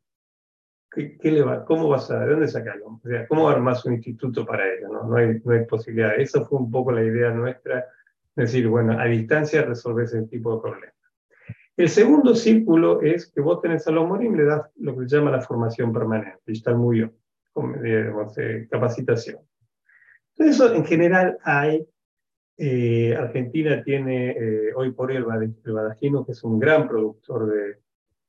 ¿Qué, 0.96 1.18
qué 1.18 1.32
le 1.32 1.42
va, 1.44 1.66
¿Cómo 1.66 1.90
vas 1.90 2.10
a, 2.10 2.22
de 2.22 2.32
dónde 2.32 2.48
sacarlo? 2.48 3.02
O 3.04 3.08
sea, 3.08 3.28
¿Cómo 3.28 3.50
armás 3.50 3.86
un 3.86 3.94
instituto 3.96 4.46
para 4.46 4.66
ello? 4.66 4.88
No, 4.88 5.04
no, 5.04 5.16
hay, 5.18 5.42
no 5.44 5.52
hay 5.52 5.66
posibilidad. 5.66 6.16
Eso 6.18 6.46
fue 6.46 6.58
un 6.58 6.72
poco 6.72 6.94
la 6.94 7.04
idea 7.04 7.32
nuestra, 7.32 7.80
es 8.36 8.52
decir, 8.52 8.68
bueno, 8.70 8.98
a 8.98 9.06
distancia 9.06 9.64
resolver 9.64 10.06
ese 10.06 10.22
tipo 10.24 10.56
de 10.56 10.62
problemas. 10.62 10.96
El 11.78 11.90
segundo 11.90 12.34
círculo 12.34 13.02
es 13.02 13.30
que 13.30 13.42
vos 13.42 13.62
tenés 13.62 13.86
a 13.88 13.92
los 13.92 14.08
morim, 14.08 14.36
le 14.36 14.46
das 14.46 14.72
lo 14.78 14.98
que 14.98 15.10
se 15.10 15.18
llama 15.18 15.32
la 15.32 15.42
formación 15.42 15.92
permanente, 15.92 16.40
está 16.48 16.74
muy 16.74 17.00
bien, 17.00 17.12
capacitación. 18.70 19.40
Entonces, 20.38 20.56
eso 20.56 20.74
en 20.74 20.86
general 20.86 21.38
hay. 21.44 21.86
Eh, 22.58 23.14
Argentina 23.18 23.84
tiene 23.84 24.30
eh, 24.32 24.74
hoy 24.74 24.92
por 24.92 25.12
hoy 25.12 25.18
el, 25.18 25.26
Badajino, 25.26 26.26
que 26.26 26.32
es 26.32 26.42
un 26.46 26.58
gran 26.58 26.88
productor 26.88 27.48
de, 27.48 27.80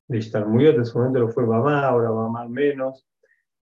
de 0.08 0.18
Ishtalmuyot, 0.18 0.76
en 0.76 0.86
su 0.86 0.98
momento 0.98 1.20
lo 1.20 1.28
fue 1.28 1.44
Bamá, 1.44 1.86
ahora 1.86 2.10
Bamá 2.10 2.48
menos. 2.48 3.06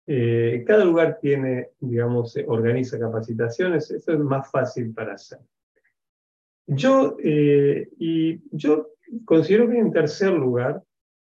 Eh, 0.07 0.65
cada 0.67 0.85
lugar 0.85 1.19
tiene, 1.21 1.71
digamos, 1.79 2.37
organiza 2.47 2.99
capacitaciones, 2.99 3.91
eso 3.91 4.13
es 4.13 4.19
más 4.19 4.51
fácil 4.51 4.93
para 4.93 5.15
hacer. 5.15 5.39
Yo, 6.67 7.17
y 7.19 8.41
yo 8.57 8.91
considero 9.25 9.69
que 9.69 9.79
en 9.79 9.93
tercer 9.93 10.33
lugar 10.33 10.83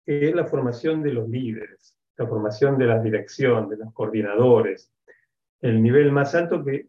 es 0.05 0.36
la 0.36 0.45
formación 0.45 1.01
de 1.01 1.14
los 1.14 1.30
líderes, 1.30 1.97
la 2.18 2.28
formación 2.28 2.78
de 2.78 2.86
la 2.86 3.01
dirección, 3.01 3.70
de 3.70 3.78
los 3.78 3.93
coordinadores, 3.93 4.91
el 5.62 5.82
nivel 5.82 6.12
más 6.12 6.36
alto 6.36 6.64
que 6.64 6.86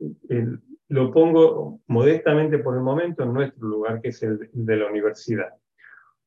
lo 0.88 1.12
pongo 1.12 1.80
modestamente 1.86 2.58
por 2.58 2.74
el 2.74 2.82
momento 2.82 3.22
en 3.22 3.32
nuestro 3.32 3.68
lugar, 3.68 4.00
que 4.00 4.08
es 4.08 4.22
el 4.22 4.50
de 4.52 4.76
la 4.76 4.88
universidad. 4.88 5.54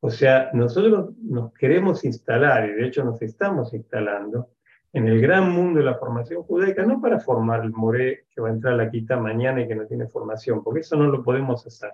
O 0.06 0.10
sea, 0.10 0.50
nosotros 0.52 1.16
nos 1.22 1.54
queremos 1.54 2.04
instalar, 2.04 2.68
y 2.68 2.74
de 2.74 2.88
hecho 2.88 3.06
nos 3.06 3.22
estamos 3.22 3.74
instalando, 3.74 4.50
en 4.92 5.08
el 5.08 5.22
gran 5.22 5.50
mundo 5.50 5.80
de 5.80 5.86
la 5.86 5.96
formación 5.96 6.44
judaica, 6.44 6.86
no 6.86 7.00
para 7.00 7.22
formar 7.22 7.64
el 7.64 7.72
moré 7.72 8.26
que 8.30 8.42
va 8.42 8.50
a 8.50 8.52
entrar 8.52 8.74
a 8.74 8.78
la 8.84 8.92
quita 8.92 9.18
mañana 9.18 9.62
y 9.62 9.68
que 9.70 9.76
no 9.76 9.88
tiene 9.88 10.10
formación, 10.10 10.62
porque 10.62 10.82
eso 10.82 10.98
no 10.98 11.08
lo 11.08 11.24
podemos 11.24 11.66
hacer, 11.66 11.94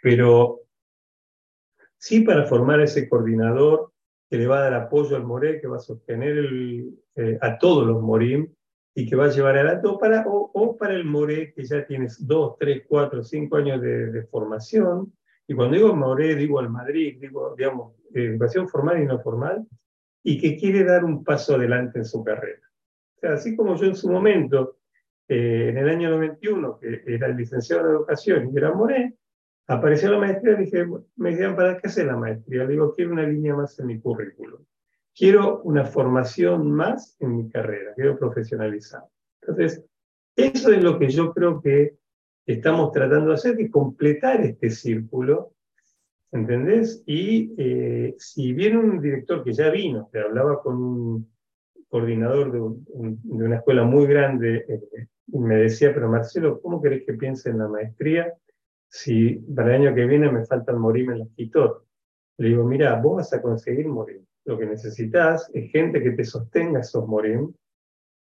pero 0.00 0.60
sí 1.96 2.20
para 2.20 2.46
formar 2.46 2.80
ese 2.82 3.08
coordinador 3.08 3.90
que 4.30 4.36
le 4.36 4.46
va 4.46 4.58
a 4.58 4.70
dar 4.70 4.74
apoyo 4.74 5.16
al 5.16 5.24
moré, 5.24 5.60
que 5.60 5.66
va 5.66 5.78
a 5.78 5.80
sostener 5.80 6.38
eh, 7.16 7.38
a 7.40 7.58
todos 7.58 7.84
los 7.84 8.00
morim, 8.00 8.48
y 8.98 9.06
que 9.06 9.14
va 9.14 9.26
a 9.26 9.30
llevar 9.30 9.56
adelante, 9.56 9.86
o 9.86 9.96
para, 9.96 10.24
o, 10.26 10.76
para 10.76 10.94
el 10.94 11.04
Moré, 11.04 11.52
que 11.52 11.64
ya 11.64 11.86
tienes 11.86 12.26
dos, 12.26 12.56
tres, 12.58 12.82
cuatro, 12.88 13.22
cinco 13.22 13.56
años 13.56 13.80
de, 13.80 14.24
formación, 14.24 15.12
y 15.48 15.54
cuando 15.54 15.76
digo 15.76 15.96
Moré, 15.96 16.36
digo 16.36 16.60
al 16.60 16.70
Madrid, 16.70 17.18
digo, 17.20 17.54
digamos, 17.56 17.94
educación 18.14 18.68
formal 18.68 19.02
y 19.02 19.06
no 19.06 19.18
formal, 19.18 19.66
y 20.22 20.38
que 20.40 20.56
quiere 20.56 20.84
dar 20.84 21.04
un 21.04 21.24
paso 21.24 21.56
adelante 21.56 21.98
en 21.98 22.04
su 22.04 22.22
carrera. 22.22 22.62
O 23.16 23.20
sea, 23.20 23.32
así 23.32 23.56
como 23.56 23.74
yo 23.74 23.86
en 23.86 23.96
su 23.96 24.08
momento, 24.08 24.78
eh, 25.26 25.70
en 25.70 25.78
el 25.78 25.88
año 25.88 26.10
91, 26.10 26.78
que 26.78 27.02
era 27.06 27.26
el 27.26 27.36
licenciado 27.36 27.82
en 27.82 27.96
educación 27.96 28.50
y 28.52 28.56
era 28.56 28.72
Moré, 28.72 29.16
apareció 29.66 30.12
la 30.12 30.18
maestría 30.18 30.52
y 30.52 30.64
dije, 30.64 30.86
me 31.16 31.30
dijeron, 31.30 31.56
¿para 31.56 31.76
qué 31.78 31.88
hacer 31.88 32.06
la 32.06 32.16
maestría? 32.16 32.64
Le 32.64 32.72
digo, 32.72 32.94
quiero 32.94 33.12
una 33.12 33.24
línea 33.24 33.56
más 33.56 33.78
en 33.80 33.86
mi 33.88 33.98
currículum 33.98 34.62
quiero 35.18 35.60
una 35.62 35.84
formación 35.84 36.70
más 36.70 37.16
en 37.18 37.36
mi 37.36 37.50
carrera, 37.50 37.92
quiero 37.96 38.16
profesionalizar. 38.16 39.02
Entonces, 39.42 39.84
eso 40.36 40.70
es 40.70 40.82
lo 40.82 40.98
que 40.98 41.10
yo 41.10 41.34
creo 41.34 41.60
que 41.60 41.96
estamos 42.52 42.92
tratando 42.92 43.28
de 43.28 43.34
hacer, 43.34 43.56
de 43.56 43.70
completar 43.70 44.40
este 44.40 44.70
círculo, 44.70 45.52
¿entendés? 46.32 47.02
Y 47.06 47.54
eh, 47.58 48.14
si 48.18 48.52
viene 48.52 48.78
un 48.78 49.00
director 49.00 49.44
que 49.44 49.52
ya 49.52 49.70
vino, 49.70 50.08
que 50.10 50.18
hablaba 50.18 50.62
con 50.62 50.76
un 50.76 51.32
coordinador 51.88 52.52
de, 52.52 52.60
una 52.60 53.56
escuela 53.56 53.84
muy 53.84 54.06
grande, 54.06 54.64
eh, 54.68 55.06
y 55.26 55.38
me 55.38 55.56
decía, 55.56 55.92
pero 55.92 56.08
Marcelo, 56.08 56.60
¿cómo 56.60 56.80
querés 56.80 57.04
que 57.04 57.14
piense 57.14 57.50
en 57.50 57.58
la 57.58 57.68
maestría 57.68 58.34
si 58.90 59.34
para 59.54 59.76
el 59.76 59.82
año 59.82 59.94
que 59.94 60.06
viene 60.06 60.30
me 60.32 60.46
faltan 60.46 60.78
morirme 60.78 61.14
en 61.14 61.18
la 61.20 61.26
quitot? 61.36 61.84
Le 62.38 62.48
digo, 62.48 62.64
mira, 62.64 63.00
vos 63.00 63.16
vas 63.16 63.32
a 63.32 63.42
conseguir 63.42 63.88
morir 63.88 64.22
lo 64.48 64.58
que 64.58 64.64
necesitas 64.64 65.50
es 65.52 65.70
gente 65.70 66.02
que 66.02 66.12
te 66.12 66.24
sostenga 66.24 66.80
esos 66.80 67.06
morim 67.06 67.52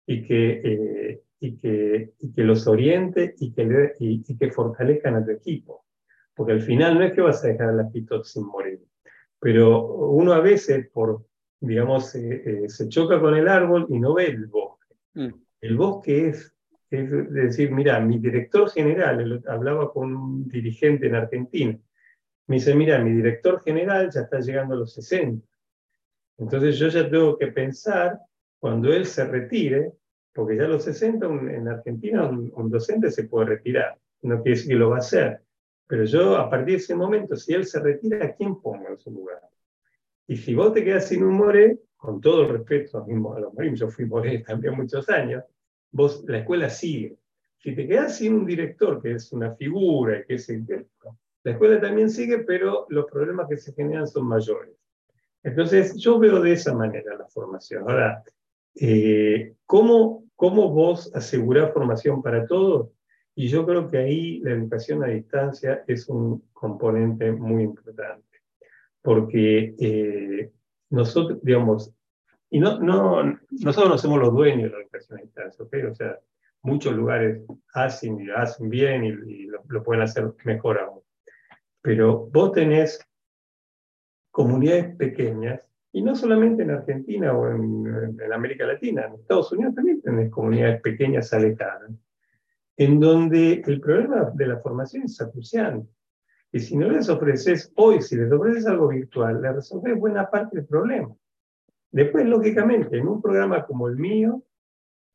y 0.07 0.23
que, 0.23 0.61
eh, 0.63 1.21
y 1.39 1.57
que, 1.57 2.13
y 2.19 2.33
que 2.33 2.43
los 2.43 2.67
oriente 2.67 3.35
y 3.39 3.53
que, 3.53 3.93
y, 3.99 4.37
que 4.37 4.51
fortalezcan 4.51 5.15
a 5.15 5.25
tu 5.25 5.31
equipo. 5.31 5.85
porque 6.33 6.53
al 6.53 6.61
final 6.61 6.95
no 6.95 7.03
es 7.03 7.13
que 7.13 7.21
vas 7.21 7.43
a 7.43 7.47
dejar 7.47 7.73
la 7.73 7.89
pito 7.89 8.23
sin 8.23 8.45
morir, 8.45 8.79
pero 9.39 9.85
uno 9.85 10.33
a 10.33 10.39
veces 10.39 10.89
por, 10.91 11.25
digamos, 11.59 12.13
eh, 12.15 12.43
eh, 12.45 12.69
se 12.69 12.89
choca 12.89 13.19
con 13.19 13.35
el 13.35 13.47
árbol 13.47 13.87
y 13.89 13.99
no 13.99 14.13
ve 14.13 14.27
el 14.27 14.47
bosque. 14.47 14.95
Mm. 15.13 15.33
El 15.61 15.77
bosque 15.77 16.29
es, 16.29 16.55
es 16.89 17.33
decir, 17.33 17.71
mira, 17.71 17.99
mi 17.99 18.19
director 18.19 18.69
general, 18.69 19.43
hablaba 19.47 19.91
con 19.91 20.15
un 20.15 20.47
dirigente 20.47 21.07
en 21.07 21.15
Argentina, 21.15 21.79
me 22.47 22.55
dice, 22.55 22.73
mira, 22.75 23.03
mi 23.03 23.11
director 23.11 23.61
general 23.61 24.09
ya 24.09 24.21
está 24.21 24.39
llegando 24.39 24.73
a 24.73 24.77
los 24.77 24.93
60. 24.93 25.45
Entonces 26.37 26.77
yo 26.77 26.87
ya 26.87 27.09
tengo 27.09 27.37
que 27.37 27.47
pensar, 27.47 28.19
cuando 28.59 28.93
él 28.93 29.05
se 29.05 29.25
retire, 29.25 29.91
porque 30.37 30.55
ya 30.55 30.65
a 30.65 30.67
los 30.67 30.83
60 30.83 31.25
en 31.25 31.67
Argentina 31.67 32.29
un, 32.29 32.69
docente 32.69 33.09
se 33.09 33.23
puede 33.23 33.47
retirar, 33.47 33.97
no 34.21 34.35
quiere 34.43 34.51
decir 34.51 34.69
que 34.69 34.75
lo 34.75 34.91
va 34.91 34.97
a 34.97 34.99
hacer, 34.99 35.41
pero 35.87 36.05
yo 36.05 36.37
a 36.37 36.47
partir 36.47 36.75
de 36.75 36.83
ese 36.83 36.93
momento, 36.93 37.35
si 37.35 37.55
él 37.55 37.65
se 37.65 37.79
retira, 37.79 38.23
¿a 38.23 38.35
quién 38.35 38.61
pongo 38.61 38.87
en 38.87 38.99
su 38.99 39.09
lugar? 39.09 39.41
Y 40.27 40.37
si 40.37 40.53
vos 40.53 40.73
te 40.73 40.83
quedas 40.83 41.07
sin 41.07 41.23
un 41.23 41.33
moré, 41.33 41.79
con 41.95 42.21
todo 42.21 42.43
el 42.43 42.49
respeto 42.49 43.03
a 43.03 43.39
los 43.39 43.51
morim, 43.51 43.73
yo 43.73 43.89
fui 43.89 44.05
moré 44.05 44.37
también 44.47 44.75
muchos 44.75 45.09
años, 45.09 45.43
vos, 45.91 46.23
la 46.27 46.37
escuela 46.37 46.69
sigue. 46.69 47.17
Si 47.57 47.73
te 47.73 47.87
quedas 47.87 48.17
sin 48.17 48.35
un 48.35 48.45
director, 48.45 49.01
que 49.01 49.13
es 49.13 49.31
una 49.33 49.55
figura, 49.55 50.23
que 50.23 50.35
es 50.35 50.47
el, 50.49 50.67
la 51.43 51.51
escuela 51.51 51.81
también 51.81 52.11
sigue, 52.11 52.43
pero 52.43 52.85
los 52.89 53.05
problemas 53.05 53.49
que 53.49 53.57
se 53.57 53.73
generan 53.73 54.05
son 54.05 54.27
mayores. 54.27 54.75
Entonces, 55.41 55.95
yo 55.95 56.19
veo 56.19 56.39
de 56.41 56.51
esa 56.51 56.75
manera 56.75 57.17
la 57.17 57.25
formación. 57.25 57.89
Ahora, 57.89 58.23
eh, 58.75 59.55
¿cómo, 59.65 60.26
¿cómo 60.37 60.69
vos 60.69 61.11
asegurás 61.13 61.73
formación 61.73 62.21
para 62.21 62.45
todos? 62.45 62.91
Y 63.35 63.49
yo 63.49 63.65
creo 63.65 63.89
que 63.89 63.97
ahí 63.97 64.39
la 64.39 64.51
educación 64.51 65.03
a 65.03 65.07
distancia 65.07 65.83
es 65.87 66.07
un 66.07 66.47
componente 66.53 67.31
muy 67.31 67.63
importante, 67.63 68.41
porque 69.01 69.75
eh, 69.77 70.51
nosotros, 70.89 71.39
digamos, 71.43 71.93
y 72.49 72.59
no, 72.59 72.79
no, 72.79 73.37
nosotros 73.49 73.89
no 73.89 73.97
somos 73.97 74.19
los 74.19 74.33
dueños 74.33 74.71
de 74.71 74.77
la 74.77 74.83
educación 74.83 75.19
a 75.19 75.21
distancia, 75.23 75.65
¿ok? 75.65 75.75
O 75.91 75.95
sea, 75.95 76.17
muchos 76.61 76.95
lugares 76.95 77.43
hacen 77.73 78.21
y 78.21 78.29
hacen 78.29 78.69
bien 78.69 79.03
y, 79.03 79.43
lo, 79.47 79.63
lo, 79.67 79.83
pueden 79.83 80.03
hacer 80.03 80.31
mejor 80.45 80.79
aún. 80.79 81.01
Pero 81.81 82.27
vos 82.27 82.53
tenés 82.53 82.99
comunidades 84.31 84.95
pequeñas, 84.95 85.61
y 85.97 86.01
no 86.03 86.13
solamente 86.13 86.61
en 86.61 86.69
Argentina 86.69 87.33
o 87.33 87.49
en, 87.49 88.31
América 88.31 88.67
Latina, 88.67 89.07
en 89.07 89.15
Estados 89.15 89.51
Unidos 89.51 89.73
también 89.73 89.99
tenés 89.99 90.29
comunidades 90.29 90.79
pequeñas 90.79 91.33
alejadas, 91.33 91.89
en 92.77 92.99
donde 92.99 93.63
el 93.65 93.81
problema 93.81 94.31
de 94.35 94.45
la 94.45 94.59
formación 94.59 95.05
es 95.05 95.19
acuciante. 95.19 95.89
Y 96.51 96.59
si 96.59 96.77
no 96.77 96.87
les 96.87 97.09
ofreces 97.09 97.73
hoy, 97.77 97.99
si 98.03 98.15
les 98.15 98.31
ofreces 98.31 98.67
algo 98.67 98.89
virtual, 98.89 99.41
les 99.41 99.55
resolves 99.55 99.97
buena 99.97 100.29
parte 100.29 100.57
del 100.57 100.67
problema. 100.67 101.15
Después, 101.89 102.27
lógicamente, 102.27 102.95
en 102.95 103.07
un 103.07 103.19
programa 103.19 103.65
como 103.65 103.87
el 103.87 103.95
mío, 103.97 104.43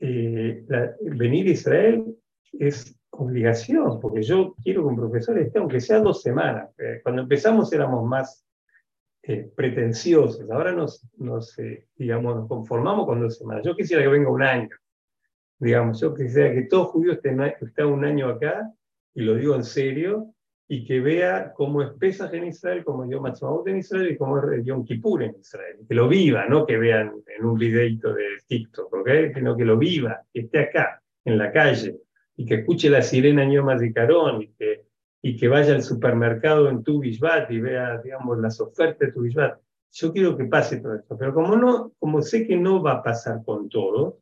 eh, 0.01 0.67
venir 1.01 1.47
a 1.47 1.51
Israel 1.51 2.17
es 2.55 2.99
obligación, 3.11 4.01
porque 4.01 4.25
yo 4.25 4.57
quiero 4.65 4.83
que 4.83 4.89
un 4.89 4.97
profesor 4.97 5.39
esté, 5.39 5.61
aunque 5.61 5.79
sea 5.79 6.01
dos 6.01 6.23
semanas. 6.23 6.71
Eh, 6.77 6.99
cuando 7.05 7.23
empezamos 7.23 7.73
éramos 7.73 8.05
más 8.05 8.45
eh, 9.25 9.51
pretenciosos, 9.55 10.51
ahora 10.51 10.73
nos, 10.73 11.07
nos 11.17 11.59
eh, 11.59 11.87
digamos, 11.97 12.37
nos 12.37 12.49
conformamos 12.49 13.07
con 13.07 13.21
dos 13.21 13.39
semanas. 13.39 13.65
Yo 13.65 13.77
quisiera 13.77 14.03
que 14.03 14.09
venga 14.09 14.31
un 14.31 14.43
año, 14.43 14.77
digamos, 15.59 16.01
yo 16.01 16.15
quisiera 16.15 16.53
que 16.53 16.63
todo 16.63 16.87
judío 16.87 17.13
esté, 17.13 17.37
esté 17.61 17.85
un 17.85 18.05
año 18.05 18.29
acá, 18.29 18.73
y 19.15 19.23
lo 19.23 19.35
digo 19.35 19.55
en 19.55 19.65
serio, 19.65 20.35
y 20.67 20.85
que 20.85 21.01
vea 21.01 21.53
cómo 21.53 21.83
es 21.83 21.91
Pesach 22.01 22.33
en 22.33 22.45
Israel, 22.45 22.83
cómo 22.83 23.05
es 23.05 23.11
Yom 23.11 23.27
en 23.67 23.77
Israel 23.77 24.11
y 24.11 24.17
cómo 24.17 24.39
es 24.39 24.65
Yom 24.65 24.85
Kippur 24.85 25.23
en 25.23 25.37
Israel. 25.39 25.77
Que 25.87 25.95
lo 25.95 26.09
viva, 26.09 26.47
no 26.47 26.65
que 26.65 26.79
vean 26.79 27.13
en 27.27 27.45
un 27.45 27.59
videito 27.59 28.15
de 28.15 28.25
TikTok, 28.47 28.93
¿ok? 28.93 29.09
Sino 29.35 29.57
que 29.57 29.65
lo 29.65 29.77
viva, 29.77 30.23
que 30.33 30.41
esté 30.41 30.61
acá, 30.61 31.03
en 31.25 31.37
la 31.37 31.53
calle, 31.53 32.01
y 32.37 32.47
que 32.47 32.55
escuche 32.57 32.89
la 32.89 33.03
sirena 33.03 33.45
Ñoma 33.45 33.77
de 33.77 33.93
Carón 33.93 34.43
y 34.43 34.49
que, 34.49 34.87
y 35.23 35.37
que 35.37 35.49
vaya 35.49 35.75
al 35.75 35.83
supermercado 35.83 36.69
en 36.69 36.83
tu 36.83 37.01
Bishbat 37.01 37.51
y 37.53 37.61
vea, 37.61 37.99
digamos, 38.03 38.39
las 38.39 38.61
ofertas 38.61 38.99
de 38.99 39.13
tu 39.13 39.23
Bishbat. 39.23 39.59
Yo 39.93 40.13
quiero 40.13 40.37
que 40.37 40.45
pase 40.45 40.81
todo 40.81 40.97
esto, 40.97 41.17
pero 41.17 41.33
como, 41.33 41.57
no, 41.57 41.93
como 41.99 42.21
sé 42.23 42.47
que 42.47 42.57
no 42.57 42.83
va 42.83 42.95
a 42.95 43.03
pasar 43.03 43.45
con 43.45 43.69
todo, 43.69 44.19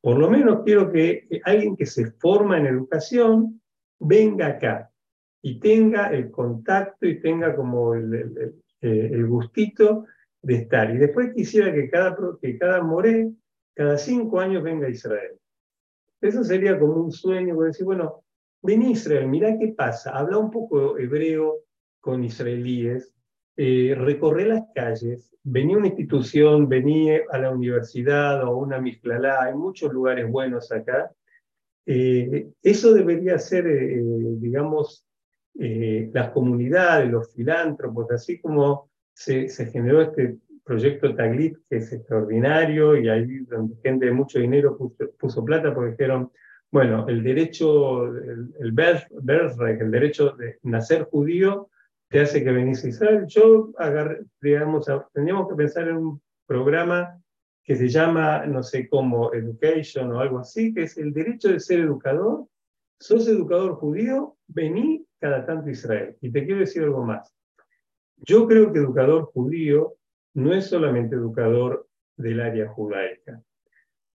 por 0.00 0.18
lo 0.18 0.28
menos 0.28 0.62
quiero 0.64 0.90
que 0.90 1.28
alguien 1.44 1.76
que 1.76 1.86
se 1.86 2.10
forma 2.12 2.58
en 2.58 2.66
educación 2.66 3.60
venga 4.00 4.46
acá 4.48 4.90
y 5.42 5.60
tenga 5.60 6.08
el 6.08 6.30
contacto 6.30 7.06
y 7.06 7.20
tenga 7.20 7.54
como 7.54 7.94
el, 7.94 8.14
el, 8.14 8.62
el 8.80 9.26
gustito 9.26 10.06
de 10.42 10.54
estar. 10.56 10.90
Y 10.94 10.98
después 10.98 11.32
quisiera 11.34 11.72
que 11.72 11.88
cada, 11.88 12.16
que 12.40 12.58
cada 12.58 12.82
moré, 12.82 13.30
cada 13.74 13.96
cinco 13.98 14.40
años 14.40 14.62
venga 14.62 14.86
a 14.86 14.90
Israel. 14.90 15.38
Eso 16.20 16.42
sería 16.42 16.78
como 16.78 16.94
un 16.94 17.12
sueño, 17.12 17.60
decir, 17.60 17.84
bueno, 17.84 18.24
ven 18.66 18.82
Israel, 18.82 19.28
mira 19.28 19.56
qué 19.58 19.68
pasa, 19.68 20.10
habla 20.10 20.38
un 20.38 20.50
poco 20.50 20.98
hebreo 20.98 21.60
con 22.00 22.24
israelíes, 22.24 23.14
eh, 23.56 23.94
recorre 23.96 24.44
las 24.44 24.64
calles, 24.74 25.34
venía 25.42 25.76
a 25.76 25.78
una 25.78 25.88
institución, 25.88 26.68
venía 26.68 27.22
a 27.30 27.38
la 27.38 27.50
universidad 27.50 28.44
o 28.44 28.48
a 28.48 28.56
una 28.56 28.80
misclalá, 28.80 29.44
hay 29.44 29.54
muchos 29.54 29.92
lugares 29.92 30.30
buenos 30.30 30.70
acá. 30.72 31.10
Eh, 31.86 32.48
eso 32.62 32.92
debería 32.92 33.38
ser, 33.38 33.66
eh, 33.66 34.02
digamos, 34.38 35.04
las 35.58 36.32
comunidades, 36.32 37.10
los 37.10 37.32
filántropos, 37.32 38.10
así 38.10 38.38
como 38.38 38.90
se, 39.14 39.48
generó 39.72 40.02
este 40.02 40.36
proyecto 40.62 41.14
Taglit, 41.14 41.56
que 41.70 41.76
es 41.76 41.90
extraordinario, 41.94 42.94
y 42.94 43.08
ahí 43.08 43.26
gente 43.82 44.04
de 44.04 44.12
mucho 44.12 44.38
dinero 44.38 44.76
puso, 45.18 45.44
plata 45.46 45.74
porque 45.74 45.92
dijeron, 45.92 46.30
bueno, 46.70 47.06
el 47.08 47.22
derecho, 47.22 48.06
el, 48.06 48.54
el 48.58 48.72
birthright, 48.72 49.80
el 49.80 49.90
derecho 49.90 50.30
de 50.32 50.58
nacer 50.62 51.04
judío, 51.04 51.70
te 52.08 52.20
hace 52.20 52.44
que 52.44 52.52
venís 52.52 52.84
a 52.84 52.88
Israel. 52.88 53.24
Yo, 53.26 53.72
agarré, 53.78 54.24
digamos, 54.40 54.86
tendríamos 55.12 55.48
que 55.48 55.54
pensar 55.54 55.88
en 55.88 55.96
un 55.96 56.22
programa 56.46 57.20
que 57.64 57.74
se 57.74 57.88
llama, 57.88 58.46
no 58.46 58.62
sé 58.62 58.88
cómo, 58.88 59.32
Education 59.32 60.12
o 60.12 60.20
algo 60.20 60.38
así, 60.38 60.72
que 60.72 60.82
es 60.82 60.96
el 60.98 61.12
derecho 61.12 61.48
de 61.48 61.58
ser 61.58 61.80
educador. 61.80 62.46
Sos 63.00 63.26
educador 63.28 63.74
judío, 63.74 64.36
vení 64.46 65.04
cada 65.20 65.44
tanto 65.44 65.68
a 65.68 65.72
Israel. 65.72 66.16
Y 66.20 66.30
te 66.30 66.44
quiero 66.44 66.60
decir 66.60 66.84
algo 66.84 67.04
más. 67.04 67.34
Yo 68.18 68.46
creo 68.46 68.72
que 68.72 68.78
educador 68.78 69.24
judío 69.24 69.94
no 70.34 70.54
es 70.54 70.66
solamente 70.66 71.16
educador 71.16 71.88
del 72.16 72.40
área 72.40 72.68
judaica. 72.68 73.42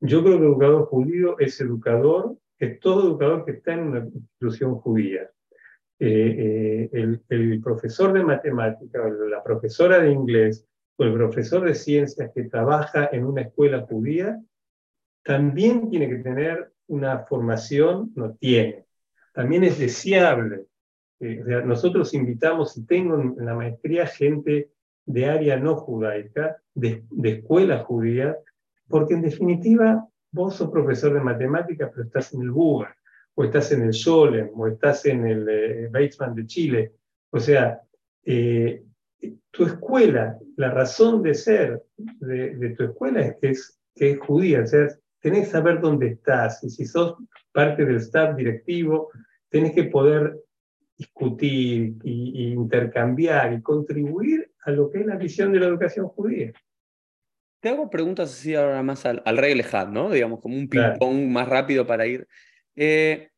Yo 0.01 0.23
creo 0.23 0.39
que 0.39 0.47
educador 0.47 0.87
judío 0.87 1.39
es 1.39 1.61
educador, 1.61 2.37
es 2.59 2.79
todo 2.81 3.09
educador 3.09 3.45
que 3.45 3.53
está 3.53 3.75
en 3.75 3.81
una 3.81 3.99
institución 4.01 4.77
judía. 4.77 5.31
Eh, 6.01 6.89
eh, 6.93 7.19
el, 7.29 7.61
profesor 7.61 8.13
de 8.13 8.23
matemática, 8.23 9.03
o 9.03 9.11
la 9.27 9.43
profesora 9.43 9.99
de 9.99 10.13
inglés, 10.13 10.65
o 10.97 11.05
el 11.05 11.13
profesor 11.13 11.65
de 11.65 11.75
ciencias 11.75 12.31
que 12.33 12.45
trabaja 12.45 13.09
en 13.13 13.25
una 13.25 13.43
escuela 13.43 13.81
judía, 13.83 14.41
también 15.25 15.91
tiene 15.91 16.09
que 16.09 16.19
tener 16.19 16.73
una 16.87 17.21
formación, 17.27 18.13
no 18.15 18.35
tiene. 18.35 18.87
También 19.33 19.65
es 19.65 19.79
deseable. 19.79 20.67
Eh, 21.21 21.43
nosotros 21.65 22.15
invitamos, 22.15 22.77
y 22.77 22.87
tengo 22.87 23.21
en 23.21 23.35
la 23.45 23.55
maestría 23.55 24.07
gente 24.07 24.71
de 25.05 25.27
área 25.27 25.57
no 25.57 25.75
judaica, 25.77 26.59
de, 26.75 27.05
escuela 27.25 27.81
judía, 27.81 28.37
porque 28.89 29.15
en 29.15 29.23
definitiva 29.23 30.07
vos 30.31 30.57
sos 30.57 30.71
profesor 30.71 31.15
de 31.15 31.21
matemáticas, 31.21 31.91
pero 31.93 32.07
estás 32.07 32.33
en 32.35 32.43
el 32.43 32.51
Google, 32.51 32.89
o 33.35 33.45
estás 33.45 33.71
en 33.73 33.83
el 33.83 33.93
Scholem, 33.93 34.51
o 34.55 34.67
estás 34.67 35.07
en 35.07 35.27
el 35.27 35.49
eh, 35.49 35.91
de 35.91 36.47
Chile. 36.47 36.93
O 37.31 37.39
sea, 37.39 37.81
eh, 38.25 38.83
tu 39.51 39.65
escuela, 39.65 40.39
la 40.57 40.71
razón 40.71 41.23
de 41.23 41.35
ser 41.35 41.83
de, 41.97 42.75
tu 42.77 42.85
escuela 42.85 43.21
es 43.21 43.79
que, 43.95 44.11
es 44.11 44.19
judía, 44.21 44.63
o 44.63 44.67
sea, 44.67 44.89
tenés 45.21 45.47
que 45.47 45.53
saber 45.53 45.81
dónde 45.81 46.09
estás, 46.09 46.63
y 46.63 46.71
si 46.71 46.85
sos 46.85 47.17
parte 47.53 47.85
del 47.85 47.97
staff 47.97 48.37
directivo, 48.37 49.11
tenés 49.49 49.73
que 49.73 49.85
poder 49.85 50.39
discutir 50.97 51.97
y, 52.03 52.53
intercambiar 52.53 53.53
y 53.53 53.63
contribuir 53.63 54.51
a 54.65 54.71
lo 54.71 54.91
que 54.91 55.01
es 55.01 55.07
la 55.07 55.17
visión 55.17 55.53
de 55.53 55.61
la 55.61 55.67
educación 55.67 56.09
judía. 56.09 56.53
Te 57.61 57.71
hago 57.71 57.91
preguntas 57.91 58.33
así 58.33 58.55
ahora 58.55 58.83
más 58.83 59.05
al, 59.05 59.23
al 59.25 59.37
rey 59.37 59.55
lejano, 59.55 59.91
¿no? 59.91 60.11
Digamos, 60.11 60.41
como 60.41 60.57
un 60.57 60.69
ping-pong 60.69 61.29
más 61.29 61.49
rápido 61.49 61.87
para 61.87 62.07
ir. 62.07 62.27
Eh, 62.77 63.31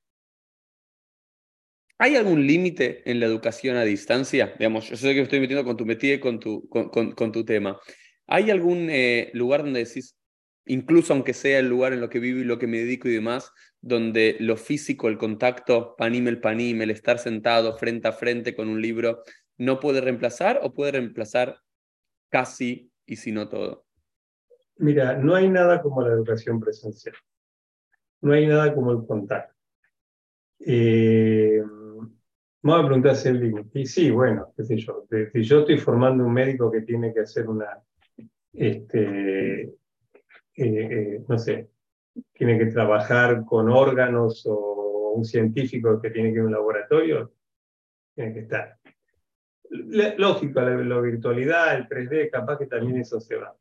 ¿Hay 1.99 2.16
algún 2.16 2.47
límite 2.47 3.03
en 3.11 3.21
la 3.21 3.27
educación 3.27 3.77
a 3.77 3.85
distancia? 3.85 4.55
Digamos, 4.59 4.89
yo 4.89 4.97
sé 4.97 5.09
que 5.09 5.16
me 5.16 5.23
estoy 5.23 5.41
metiendo 5.41 5.64
con 5.64 5.77
tu 5.77 5.85
metida 5.85 6.14
y 6.14 6.21
con 6.21 6.41
tu, 6.41 6.66
con, 6.68 7.12
con, 7.12 7.33
tu 7.33 7.45
tema. 7.45 7.79
¿Hay 8.27 8.51
algún 8.51 8.89
eh, 8.91 9.31
lugar 9.35 9.62
donde 9.62 9.85
decís, 9.85 10.16
incluso 10.66 11.12
aunque 11.12 11.35
sea 11.35 11.59
el 11.59 11.68
lugar 11.68 11.93
en 11.93 12.01
lo 12.01 12.09
que 12.09 12.18
vivo 12.18 12.41
y 12.41 12.45
lo 12.45 12.59
que 12.59 12.66
me 12.66 12.79
dedico 12.79 13.09
y 13.09 13.12
demás, 13.12 13.53
donde 13.83 14.37
lo 14.41 14.57
físico, 14.57 15.09
el 15.09 15.18
contacto, 15.18 15.95
panim 15.97 16.29
el 16.29 16.41
panim, 16.41 16.81
el 16.81 16.91
estar 16.91 17.18
sentado 17.18 17.77
frente 17.77 18.09
a 18.09 18.12
frente 18.12 18.55
con 18.55 18.68
un 18.68 18.81
libro, 18.81 19.23
no 19.59 19.79
puede 19.79 20.01
reemplazar 20.01 20.61
o 20.62 20.73
puede 20.73 20.93
reemplazar 20.93 21.61
casi 22.31 22.91
y 23.05 23.16
si 23.16 23.31
no 23.31 23.49
todo? 23.49 23.89
Mira, 24.81 25.14
no 25.14 25.35
hay 25.35 25.49
nada 25.49 25.83
como 25.83 26.01
la 26.01 26.09
educación 26.09 26.59
presencial. 26.59 27.14
No 28.22 28.33
hay 28.33 28.47
nada 28.47 28.74
como 28.74 28.93
el 28.93 29.07
contacto. 29.07 29.55
Eh, 30.59 31.62
vamos 32.62 32.85
a 32.85 32.87
preguntar 32.87 33.14
si 33.16 33.28
el 33.28 33.66
Y 33.74 33.87
sí, 33.87 34.11
bueno, 34.11 34.53
qué 34.57 34.64
sé 34.64 34.78
yo. 34.78 35.07
Si 35.33 35.43
yo 35.43 35.61
estoy 35.61 35.76
formando 35.76 36.24
un 36.24 36.33
médico 36.33 36.70
que 36.70 36.81
tiene 36.81 37.12
que 37.12 37.20
hacer 37.20 37.47
una, 37.47 37.78
este, 38.55 39.62
eh, 39.62 39.74
eh, 40.57 41.24
no 41.28 41.39
sé, 41.39 41.70
tiene 42.33 42.59
que 42.59 42.66
trabajar 42.66 43.45
con 43.45 43.68
órganos 43.70 44.47
o 44.47 45.12
un 45.14 45.24
científico 45.26 46.01
que 46.01 46.11
tiene 46.11 46.31
que 46.31 46.37
ir 46.37 46.41
a 46.41 46.47
un 46.47 46.53
laboratorio, 46.53 47.33
tiene 48.14 48.33
que 48.33 48.41
estar. 48.41 48.78
Lógico, 49.68 50.61
la, 50.62 51.01
virtualidad, 51.01 51.76
el 51.76 51.87
3D, 51.87 52.31
capaz 52.31 52.59
que 52.59 52.66
también 52.66 52.99
eso 53.01 53.20
se 53.20 53.37
va. 53.37 53.55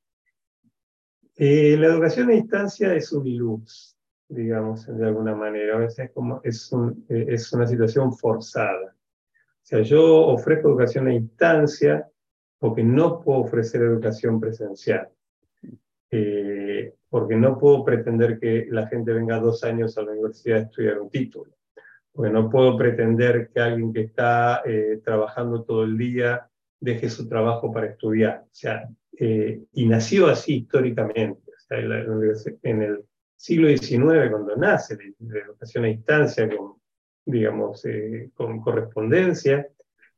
Eh, 1.41 1.77
la 1.77 1.87
educación 1.87 2.29
a 2.29 2.33
distancia 2.33 2.93
es 2.93 3.13
un 3.13 3.25
ilux, 3.25 3.95
digamos, 4.27 4.85
de 4.85 5.05
alguna 5.05 5.33
manera. 5.33 5.77
A 5.77 5.79
veces 5.79 5.99
es, 5.99 6.11
como, 6.11 6.41
es, 6.43 6.69
es 7.07 7.53
una 7.53 7.65
situación 7.65 8.11
forzada. 8.11 8.93
O 8.93 9.63
sea, 9.63 9.81
yo 9.81 10.27
ofrezco 10.27 10.67
educación 10.67 11.07
a 11.07 11.11
distancia 11.11 12.05
porque 12.57 12.83
no 12.83 13.21
puedo 13.21 13.39
ofrecer 13.39 13.81
educación 13.83 14.41
presencial. 14.41 15.07
Eh, 16.11 16.93
porque 17.09 17.37
no 17.37 17.57
puedo 17.57 17.85
pretender 17.85 18.37
que 18.37 18.67
la 18.69 18.87
gente 18.87 19.13
venga 19.13 19.39
dos 19.39 19.63
años 19.63 19.97
a 19.97 20.01
la 20.01 20.11
universidad 20.11 20.57
a 20.57 20.61
estudiar 20.63 20.99
un 20.99 21.09
título, 21.09 21.53
porque 22.11 22.33
no 22.33 22.49
puedo 22.49 22.77
pretender 22.77 23.49
que 23.53 23.61
alguien 23.61 23.93
que 23.93 24.01
está 24.01 24.61
eh, 24.65 24.99
trabajando 25.05 25.63
todo 25.63 25.85
el 25.85 25.97
día 25.97 26.49
deje 26.81 27.09
su 27.09 27.29
trabajo 27.29 27.71
para 27.71 27.87
estudiar. 27.87 28.43
O 28.43 28.55
sea, 28.55 28.89
eh, 29.17 29.61
y 29.73 29.85
nació 29.85 30.27
así 30.27 30.57
históricamente. 30.57 31.51
O 31.51 31.59
sea, 31.59 31.79
en, 31.79 32.81
el 32.81 33.05
siglo 33.35 33.67
XIX, 33.69 34.29
cuando 34.29 34.55
nace 34.55 34.97
la, 35.19 35.39
educación 35.39 35.85
a 35.85 35.87
distancia 35.87 36.49
con, 36.49 36.75
digamos, 37.25 37.83
con 38.33 38.59
correspondencia, 38.61 39.67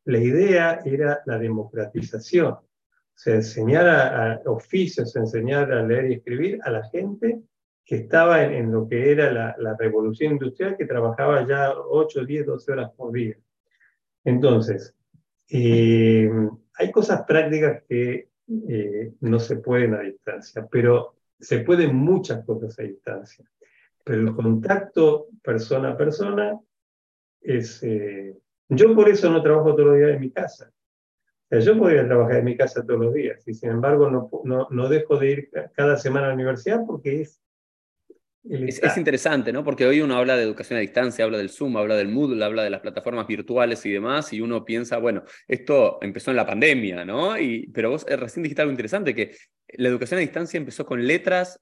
la 0.05 0.17
idea 0.17 0.81
era 0.85 1.21
la 1.25 1.37
democratización 1.37 2.57
se 3.21 3.35
enseñar 3.35 3.87
a, 3.87 4.41
oficios, 4.45 5.15
enseñar 5.15 5.71
a 5.71 5.83
leer 5.83 6.09
y 6.09 6.13
escribir 6.15 6.59
a 6.63 6.71
la 6.71 6.83
gente 6.89 7.43
que 7.85 7.97
estaba 7.97 8.43
en, 8.43 8.71
lo 8.71 8.87
que 8.87 9.11
era 9.11 9.31
la, 9.31 9.75
revolución 9.77 10.33
industrial, 10.33 10.75
que 10.75 10.87
trabajaba 10.87 11.47
ya 11.47 11.71
8, 11.71 12.25
10, 12.25 12.47
12 12.47 12.71
horas 12.71 12.91
por 12.97 13.11
día. 13.11 13.37
Entonces, 14.23 14.95
eh, 15.49 16.31
hay 16.73 16.91
cosas 16.91 17.21
prácticas 17.27 17.83
que 17.87 18.29
eh, 18.67 19.13
no 19.21 19.39
se 19.39 19.57
pueden 19.57 19.93
a 19.93 20.01
distancia, 20.01 20.67
pero 20.69 21.15
se 21.39 21.59
pueden 21.59 21.95
muchas 21.95 22.45
cosas 22.45 22.77
a 22.79 22.83
distancia. 22.83 23.45
Pero 24.03 24.21
el 24.21 24.35
contacto 24.35 25.27
persona 25.43 25.91
a 25.91 25.97
persona 25.97 26.59
es... 27.41 27.81
Eh, 27.83 28.37
yo 28.69 28.95
por 28.95 29.09
eso 29.09 29.29
no 29.29 29.43
trabajo 29.43 29.75
todos 29.75 29.89
los 29.89 29.97
días 29.97 30.11
en 30.11 30.21
mi 30.21 30.31
casa 30.31 30.71
yo 31.59 31.77
podría 31.77 32.05
trabajar 32.05 32.37
en 32.37 32.45
mi 32.45 32.55
casa 32.55 32.85
todos 32.85 32.99
los 32.99 33.13
días 33.13 33.45
y 33.45 33.53
sin 33.53 33.71
embargo 33.71 34.09
no, 34.09 34.29
no, 34.45 34.67
no 34.69 34.89
dejo 34.89 35.17
de 35.17 35.31
ir 35.31 35.49
cada 35.73 35.97
semana 35.97 36.27
a 36.27 36.29
la 36.29 36.35
universidad 36.35 36.81
porque 36.87 37.21
es... 37.21 37.41
Es, 38.49 38.97
interesante, 38.97 39.53
¿no? 39.53 39.63
Porque 39.63 39.85
hoy 39.85 40.01
uno 40.01 40.15
habla 40.15 40.35
de 40.35 40.43
educación 40.43 40.77
a 40.77 40.81
distancia, 40.81 41.23
habla 41.23 41.37
del 41.37 41.49
Zoom, 41.49 41.77
habla 41.77 41.95
del 41.95 42.07
Moodle, 42.07 42.43
habla 42.43 42.63
de 42.63 42.71
las 42.71 42.81
plataformas 42.81 43.27
virtuales 43.27 43.85
y 43.85 43.91
demás, 43.91 44.33
y 44.33 44.41
uno 44.41 44.65
piensa, 44.65 44.97
bueno, 44.97 45.23
esto 45.47 45.99
empezó 46.01 46.31
en 46.31 46.37
la 46.37 46.45
pandemia, 46.45 47.05
¿no? 47.05 47.37
Y, 47.37 47.67
pero 47.67 47.91
vos 47.91 48.05
eh, 48.09 48.15
recién 48.15 48.41
dijiste 48.41 48.61
algo 48.63 48.71
interesante, 48.71 49.13
que 49.13 49.35
la 49.69 49.89
educación 49.89 50.17
a 50.17 50.21
distancia 50.21 50.57
empezó 50.57 50.85
con 50.85 51.05
letras, 51.05 51.59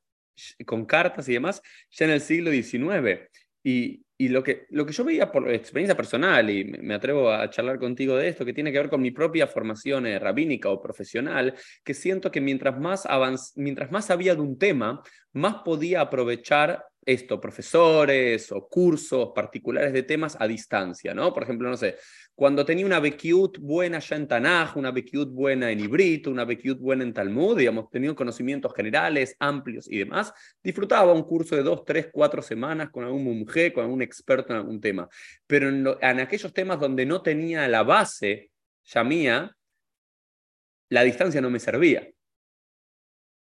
con 0.66 0.86
cartas 0.86 1.28
y 1.28 1.34
demás, 1.34 1.62
ya 1.92 2.06
en 2.06 2.12
el 2.12 2.22
siglo 2.22 2.50
XIX. 2.50 3.30
Y, 3.62 4.02
y 4.22 4.28
lo 4.28 4.44
que, 4.44 4.66
lo 4.72 4.86
que 4.86 4.92
yo 4.92 5.06
veía 5.06 5.32
por 5.32 5.50
experiencia 5.50 5.96
personal, 5.96 6.50
y 6.50 6.66
me 6.66 6.94
atrevo 6.94 7.32
a 7.32 7.50
charlar 7.50 7.80
contigo 7.80 8.18
de 8.18 8.28
esto, 8.28 8.44
que 8.44 8.52
tiene 8.52 8.70
que 8.70 8.78
ver 8.78 8.90
con 8.90 9.02
mi 9.02 9.12
propia 9.12 9.48
formación 9.48 10.06
eh, 10.06 10.20
rabínica 10.20 10.68
o 10.70 10.82
profesional, 10.82 11.56
que 11.86 11.94
siento 11.94 12.30
que 12.30 12.42
mientras 12.42 12.78
más, 12.78 13.08
mientras 13.56 13.92
más 13.92 14.08
sabía 14.08 14.36
de 14.36 14.42
un 14.42 14.60
tema, 14.60 15.02
más 15.32 15.64
podía 15.64 16.02
aprovechar 16.02 16.84
esto, 17.06 17.40
profesores 17.40 18.52
o 18.52 18.68
cursos 18.68 19.32
particulares 19.34 19.94
de 19.94 20.04
temas 20.04 20.38
a 20.40 20.48
distancia, 20.48 21.14
¿no? 21.14 21.34
Por 21.34 21.44
ejemplo, 21.44 21.70
no 21.70 21.78
sé, 21.78 21.98
cuando 22.36 22.64
tenía 22.66 22.86
una 22.86 23.00
Bekiut 23.00 23.58
buena 23.60 24.00
ya 24.00 24.16
en 24.16 24.28
Tanaj, 24.28 24.78
una 24.78 24.92
Bekiut 24.92 25.30
buena 25.32 25.72
en 25.72 25.80
Ibrit, 25.80 26.28
una 26.28 26.46
Bekiut 26.46 26.80
buena 26.80 27.04
en 27.04 27.14
Talmud, 27.14 27.58
digamos, 27.58 27.90
tenía 27.90 28.14
conocimientos 28.14 28.74
generales, 28.74 29.36
amplios 29.40 29.90
y 29.90 29.98
demás, 29.98 30.34
disfrutaba 30.64 31.12
un 31.12 31.24
curso 31.24 31.56
de 31.56 31.64
dos, 31.64 31.84
tres, 31.86 32.10
cuatro 32.12 32.42
semanas 32.42 32.90
con 32.92 33.04
algún 33.04 33.24
mujer, 33.24 33.74
con 33.74 33.84
algún 33.84 34.02
experto 34.02 34.54
en 34.54 34.60
algún 34.60 34.80
tema. 34.80 35.10
Pero 35.48 35.70
en, 35.70 35.86
en 36.02 36.20
aquellos 36.20 36.54
temas 36.54 36.80
donde 36.80 37.06
no 37.06 37.22
tenía 37.22 37.68
la 37.68 37.84
base 37.84 38.52
ya 38.84 39.04
mía, 39.04 39.56
la 40.90 41.04
distancia 41.04 41.42
no 41.42 41.50
me 41.50 41.60
servía. 41.60 42.10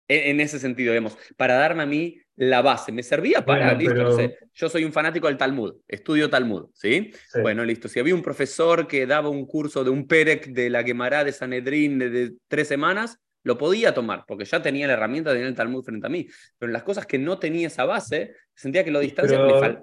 E, 0.08 0.30
en, 0.30 0.40
ese 0.40 0.58
sentido, 0.58 0.92
digamos, 0.92 1.16
para 1.36 1.54
darme 1.54 1.82
a 1.82 1.86
mí 1.86 2.20
la 2.36 2.62
base. 2.62 2.92
Me 2.92 3.02
servía 3.02 3.44
para, 3.44 3.74
listo, 3.74 4.16
yo 4.54 4.68
soy 4.68 4.84
un 4.84 4.92
fanático 4.92 5.26
del 5.26 5.36
Talmud, 5.36 5.76
estudio 5.86 6.30
Talmud, 6.30 6.70
¿sí? 6.72 7.12
Bueno, 7.40 7.64
listo. 7.64 7.88
Si 7.88 8.00
había 8.00 8.14
un 8.14 8.22
profesor 8.22 8.86
que 8.86 9.06
daba 9.06 9.28
un 9.28 9.46
curso 9.46 9.84
de 9.84 9.90
un 9.90 10.06
Perec 10.06 10.46
de 10.48 10.70
la 10.70 10.82
Gemara 10.82 11.24
de 11.24 11.32
Sanedrín 11.32 11.98
de, 11.98 12.34
tres 12.48 12.68
semanas, 12.68 13.18
lo 13.44 13.58
podía 13.58 13.92
tomar, 13.92 14.24
porque 14.26 14.44
ya 14.44 14.62
tenía 14.62 14.86
la 14.86 14.92
herramienta 14.92 15.30
de 15.30 15.36
tener 15.36 15.48
el 15.48 15.56
Talmud 15.56 15.84
frente 15.84 16.06
a 16.06 16.10
mí. 16.10 16.26
Pero 16.58 16.70
en 16.70 16.74
las 16.74 16.84
cosas 16.84 17.06
que 17.06 17.18
no 17.18 17.38
tenía 17.38 17.66
esa 17.66 17.84
base, 17.84 18.34
sentía 18.54 18.84
que 18.84 18.92
la 18.92 19.00
distancia 19.00 19.38
me 19.38 19.58
falta. 19.58 19.82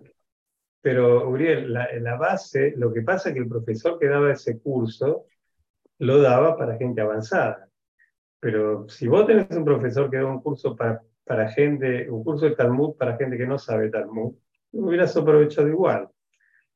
Pero, 0.82 1.28
Uriel, 1.30 1.74
la, 1.74 1.90
la 2.00 2.16
base, 2.16 2.74
lo 2.78 2.94
que 2.94 3.02
pasa 3.02 3.30
es 3.30 3.36
que 3.36 3.42
el 3.42 3.50
profesor 3.50 4.00
que 4.00 4.08
daba 4.08 4.32
ese 4.32 4.60
curso 4.60 5.26
lo 5.98 6.22
daba 6.22 6.58
para 6.58 6.78
gente 6.78 7.02
avanzada. 7.02 7.68
Pero 8.40 8.88
si 8.88 9.08
vos 9.08 9.28
tenés 9.28 9.50
un 9.52 9.66
profesor 9.66 10.10
que 10.10 10.18
da 10.18 10.26
un 10.26 10.42
curso 10.42 10.78
para, 10.78 11.02
para 11.30 11.48
gente, 11.52 12.10
un 12.10 12.24
curso 12.24 12.46
de 12.46 12.56
Talmud 12.56 12.96
para 12.96 13.16
gente 13.16 13.38
que 13.38 13.46
no 13.46 13.60
sabe 13.60 13.92
Talmud, 13.92 14.34
lo 14.72 14.82
hubieras 14.82 15.16
aprovechado 15.16 15.68
igual. 15.68 16.10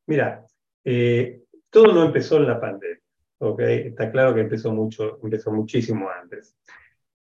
Mira, 0.06 0.46
eh, 0.84 1.42
todo 1.72 1.92
no 1.92 2.06
empezó 2.06 2.38
en 2.38 2.48
la 2.50 2.62
pandemia. 2.62 3.00
Está 3.58 4.12
claro 4.12 4.36
que 4.36 4.42
empezó, 4.42 4.72
mucho, 4.72 5.20
empezó 5.24 5.52
muchísimo 5.52 6.08
antes. 6.08 6.56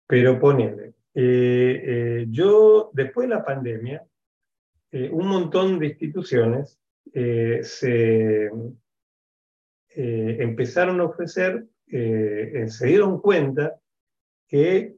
Pero 0.07 0.39
ponele, 0.39 0.93
eh, 1.15 1.83
eh, 1.85 2.27
yo 2.29 2.91
después 2.93 3.27
de 3.27 3.35
la 3.35 3.43
pandemia, 3.43 4.05
un 4.93 5.27
montón 5.27 5.79
de 5.79 5.87
instituciones 5.87 6.79
se 7.15 8.51
empezaron 9.89 11.01
a 11.01 11.05
ofrecer, 11.05 11.65
se 11.87 12.87
dieron 12.87 13.23
cuenta 13.23 13.81
que 14.47 14.97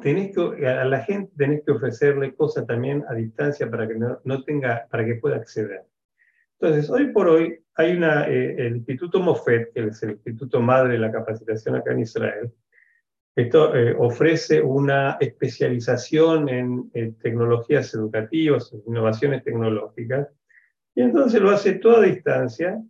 tenés 0.00 0.34
que, 0.34 0.66
a 0.66 0.84
la 0.84 1.00
gente 1.00 1.32
tenés 1.36 1.64
que 1.64 1.72
ofrecerle 1.72 2.34
cosas 2.34 2.66
también 2.66 3.04
a 3.08 3.14
distancia 3.14 3.70
para 3.70 3.88
que 3.88 3.94
no, 3.94 4.20
no 4.24 4.42
tenga, 4.44 4.86
para 4.90 5.04
que 5.04 5.16
pueda 5.16 5.36
acceder. 5.36 5.82
Entonces, 6.58 6.90
hoy 6.90 7.12
por 7.12 7.28
hoy 7.28 7.58
hay 7.74 7.96
una, 7.96 8.26
eh, 8.28 8.54
el 8.58 8.76
Instituto 8.76 9.20
Mofet, 9.20 9.72
que 9.72 9.84
es 9.84 10.02
el 10.02 10.12
Instituto 10.12 10.60
Madre 10.60 10.94
de 10.94 10.98
la 10.98 11.12
Capacitación 11.12 11.76
acá 11.76 11.92
en 11.92 12.00
Israel, 12.00 12.52
esto 13.34 13.74
eh, 13.76 13.94
ofrece 13.98 14.62
una 14.62 15.18
especialización 15.20 16.48
en 16.48 17.18
tecnologías 17.18 17.92
educativas, 17.92 18.74
innovaciones 18.86 19.44
tecnológicas, 19.44 20.28
y 20.94 21.02
entonces 21.02 21.42
lo 21.42 21.50
hace 21.50 21.74
toda 21.74 22.00
distancia, 22.00 22.82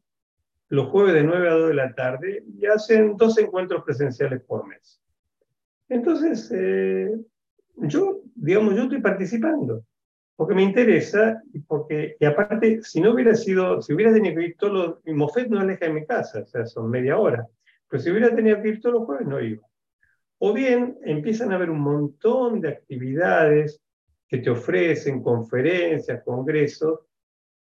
los 0.68 0.86
jueves 0.88 1.14
de 1.14 1.24
9 1.24 1.48
a 1.48 1.52
2 1.54 1.68
de 1.68 1.74
la 1.74 1.94
tarde, 1.94 2.44
y 2.56 2.66
hacen 2.66 3.16
dos 3.16 3.36
encuentros 3.38 3.82
presenciales 3.84 4.40
por 4.42 4.64
mes. 4.68 5.00
Entonces, 5.88 6.50
eh, 6.54 7.10
yo, 7.76 8.22
digamos, 8.34 8.74
yo 8.74 8.84
estoy 8.84 9.00
participando, 9.00 9.84
porque 10.34 10.54
me 10.54 10.62
interesa, 10.62 11.42
y 11.52 11.60
porque, 11.60 12.16
y 12.18 12.24
aparte, 12.24 12.82
si 12.82 13.00
no 13.00 13.14
hubiera 13.14 13.34
sido, 13.34 13.80
si 13.80 13.94
hubiera 13.94 14.12
tenido 14.12 14.34
que 14.34 14.46
ir 14.46 14.56
todos 14.58 14.72
los, 14.72 15.04
mi 15.04 15.14
Mofet 15.14 15.48
no 15.48 15.60
aleja 15.60 15.86
de 15.86 15.92
mi 15.92 16.06
casa, 16.06 16.40
o 16.40 16.46
sea, 16.46 16.66
son 16.66 16.90
media 16.90 17.16
hora, 17.16 17.46
pero 17.88 18.02
si 18.02 18.10
hubiera 18.10 18.34
tenido 18.34 18.60
que 18.60 18.68
ir 18.68 18.80
todos 18.80 18.96
los 18.96 19.04
jueves, 19.04 19.26
no 19.26 19.40
iba. 19.40 19.62
O 20.38 20.52
bien, 20.52 20.98
empiezan 21.04 21.52
a 21.52 21.54
haber 21.54 21.70
un 21.70 21.80
montón 21.80 22.60
de 22.60 22.68
actividades 22.68 23.80
que 24.28 24.38
te 24.38 24.50
ofrecen, 24.50 25.22
conferencias, 25.22 26.22
congresos, 26.24 27.00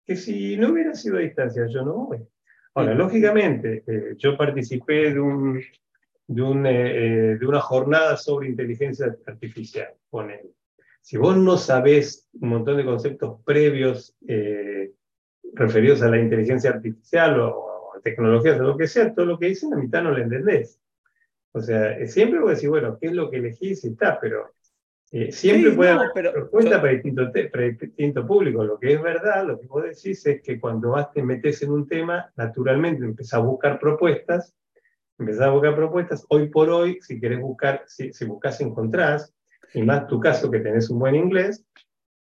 que 0.05 0.15
si 0.15 0.57
no 0.57 0.72
hubiera 0.72 0.93
sido 0.93 1.17
a 1.17 1.22
distancia, 1.22 1.65
yo 1.67 1.84
no 1.84 2.05
voy. 2.05 2.20
Ahora, 2.76 2.93
lógicamente, 2.93 3.84
eh, 3.88 4.15
yo 4.17 4.38
participé 4.38 5.13
de 5.13 5.20
un, 5.20 5.59
de, 6.30 6.42
un, 6.44 6.66
eh, 6.68 7.38
de 7.40 7.46
una 7.48 7.60
jornada 7.60 8.16
sobre 8.16 8.50
inteligencia 8.50 9.18
artificial 9.26 9.90
con 10.12 10.30
él. 10.30 10.52
Si 11.02 11.18
vos 11.18 11.36
no 11.36 11.58
sabés 11.58 12.30
un 12.40 12.50
montón 12.50 12.78
de 12.78 12.86
conceptos 12.86 13.42
previos 13.44 14.16
eh, 14.28 14.92
referidos 15.54 16.04
a 16.04 16.10
la 16.10 16.20
inteligencia 16.20 16.70
artificial 16.70 17.40
o, 17.40 17.94
a 17.98 18.02
tecnologías 18.02 18.60
o 18.60 18.64
lo 18.64 18.78
que 18.78 18.88
sea, 18.88 19.14
todo 19.14 19.26
lo 19.26 19.40
que 19.40 19.48
dicen 19.48 19.74
a 19.74 19.78
mitad 19.78 20.04
no 20.04 20.12
lo 20.12 20.20
entendés. 20.20 20.80
O 21.52 21.62
sea, 21.62 22.06
siempre 22.06 22.40
vos 22.40 22.52
decís, 22.52 22.70
bueno, 22.70 22.96
¿qué 23.02 23.08
es 23.08 23.14
lo 23.14 23.32
que 23.32 23.38
elegís? 23.38 23.84
Y 23.84 23.88
está, 23.88 24.20
pero 24.20 24.54
eh, 25.12 25.32
siempre 25.32 25.72
puede 25.72 25.90
haber 25.90 26.12
pero, 26.14 26.32
respuesta 26.32 26.80
para, 26.80 26.94
distinto 26.94 27.26
distinto 27.32 28.28
público. 28.28 28.64
Lo 28.64 28.78
que 28.78 28.94
es 28.94 29.02
verdad, 29.02 29.48
lo 29.48 29.60
que 29.60 29.66
vos 29.66 29.84
decís 29.84 30.24
es 30.28 30.44
que 30.44 30.60
cuando 30.60 30.92
vas 30.92 31.12
te 31.12 31.24
metes 31.24 31.64
en 31.64 31.72
un 31.72 31.88
tema, 31.88 32.32
naturalmente 32.36 33.04
empezás 33.04 33.40
a 33.40 33.44
buscar 33.44 33.80
propuestas, 33.80 34.54
empezás 35.20 35.47
a 35.47 35.51
buscar 35.51 35.76
propuestas. 35.76 36.26
Hoy 36.30 36.49
por 36.49 36.70
hoy, 36.70 36.99
si 37.01 37.20
querés 37.20 37.39
buscar, 37.39 37.84
si, 37.88 38.13
si 38.13 38.26
buscas, 38.26 38.59
encontrás, 38.61 39.34
y 39.74 39.84
más 39.84 40.07
tu 40.07 40.20
caso 40.20 40.49
que 40.49 40.59
tenés 40.59 40.89
un 40.89 40.99
buen 40.99 41.15
inglés, 41.15 41.65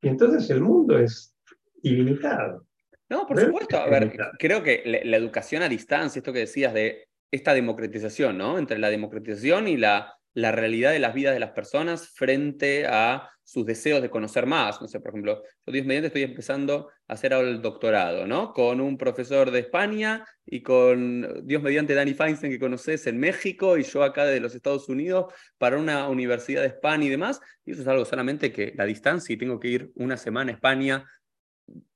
y 0.00 0.08
entonces 0.08 0.48
el 0.50 0.60
mundo 0.60 0.98
es 0.98 1.34
ilimitado. 1.82 2.66
No, 3.08 3.26
por 3.26 3.38
supuesto. 3.38 3.76
A 3.76 3.88
ver, 3.88 4.12
creo 4.38 4.62
que 4.62 4.82
la, 5.04 5.16
educación 5.16 5.62
a 5.62 5.68
distancia, 5.68 6.20
esto 6.20 6.32
que 6.32 6.40
decías 6.40 6.72
de 6.72 7.08
esta 7.30 7.54
democratización, 7.54 8.38
¿no? 8.38 8.58
Entre 8.58 8.78
la 8.78 8.90
democratización 8.90 9.68
y 9.68 9.76
la, 9.76 10.14
la 10.34 10.52
realidad 10.52 10.92
de 10.92 10.98
las 10.98 11.14
vidas 11.14 11.34
de 11.34 11.40
las 11.40 11.50
personas 11.50 12.08
frente 12.08 12.86
a 12.86 13.28
sus 13.52 13.66
deseos 13.66 14.00
de 14.00 14.08
conocer 14.08 14.46
más. 14.46 14.80
No 14.80 14.88
sé, 14.88 14.98
por 14.98 15.10
ejemplo, 15.10 15.42
yo 15.66 15.72
Dios 15.72 15.84
mediante 15.84 16.06
estoy 16.06 16.22
empezando 16.22 16.88
a 17.06 17.12
hacer 17.12 17.34
ahora 17.34 17.50
el 17.50 17.60
doctorado, 17.60 18.26
¿no? 18.26 18.54
Con 18.54 18.80
un 18.80 18.96
profesor 18.96 19.50
de 19.50 19.58
España 19.58 20.24
y 20.46 20.62
con 20.62 21.46
Dios 21.46 21.62
mediante 21.62 21.94
Danny 21.94 22.14
Feinstein 22.14 22.50
que 22.50 22.58
conoces 22.58 23.06
en 23.06 23.18
México 23.18 23.76
y 23.76 23.82
yo 23.82 24.02
acá 24.04 24.24
de 24.24 24.40
los 24.40 24.54
Estados 24.54 24.88
Unidos 24.88 25.34
para 25.58 25.76
una 25.76 26.08
universidad 26.08 26.62
de 26.62 26.68
España 26.68 27.04
y 27.04 27.10
demás. 27.10 27.40
Y 27.66 27.72
eso 27.72 27.82
es 27.82 27.88
algo 27.88 28.06
solamente 28.06 28.50
que 28.50 28.72
la 28.74 28.86
distancia 28.86 29.34
y 29.34 29.36
tengo 29.36 29.60
que 29.60 29.68
ir 29.68 29.92
una 29.96 30.16
semana 30.16 30.50
a 30.50 30.54
España 30.54 31.04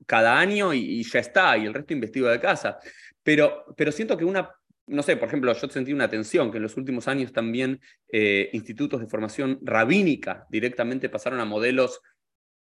cada 0.05 0.39
año 0.39 0.75
y, 0.75 1.03
ya 1.05 1.21
está, 1.21 1.57
y 1.57 1.65
el 1.65 1.73
resto 1.73 1.95
investigo 1.95 2.29
de 2.29 2.39
casa. 2.39 2.79
Pero, 3.23 3.65
pero 3.79 3.91
siento 3.91 4.17
que 4.19 4.27
una 4.27 4.51
no 4.87 5.03
sé, 5.03 5.17
por 5.17 5.29
ejemplo, 5.29 5.53
yo 5.53 5.69
sentí 5.69 5.93
una 5.93 6.09
tensión 6.09 6.51
que 6.51 6.59
en 6.59 6.63
los 6.63 6.77
últimos 6.77 7.09
años 7.09 7.33
también 7.33 7.81
eh, 8.09 8.51
institutos 8.53 9.01
de 9.01 9.09
formación 9.09 9.59
rabínica 9.63 10.47
directamente 10.49 11.09
pasaron 11.09 11.41
a 11.41 11.45
modelos 11.45 12.01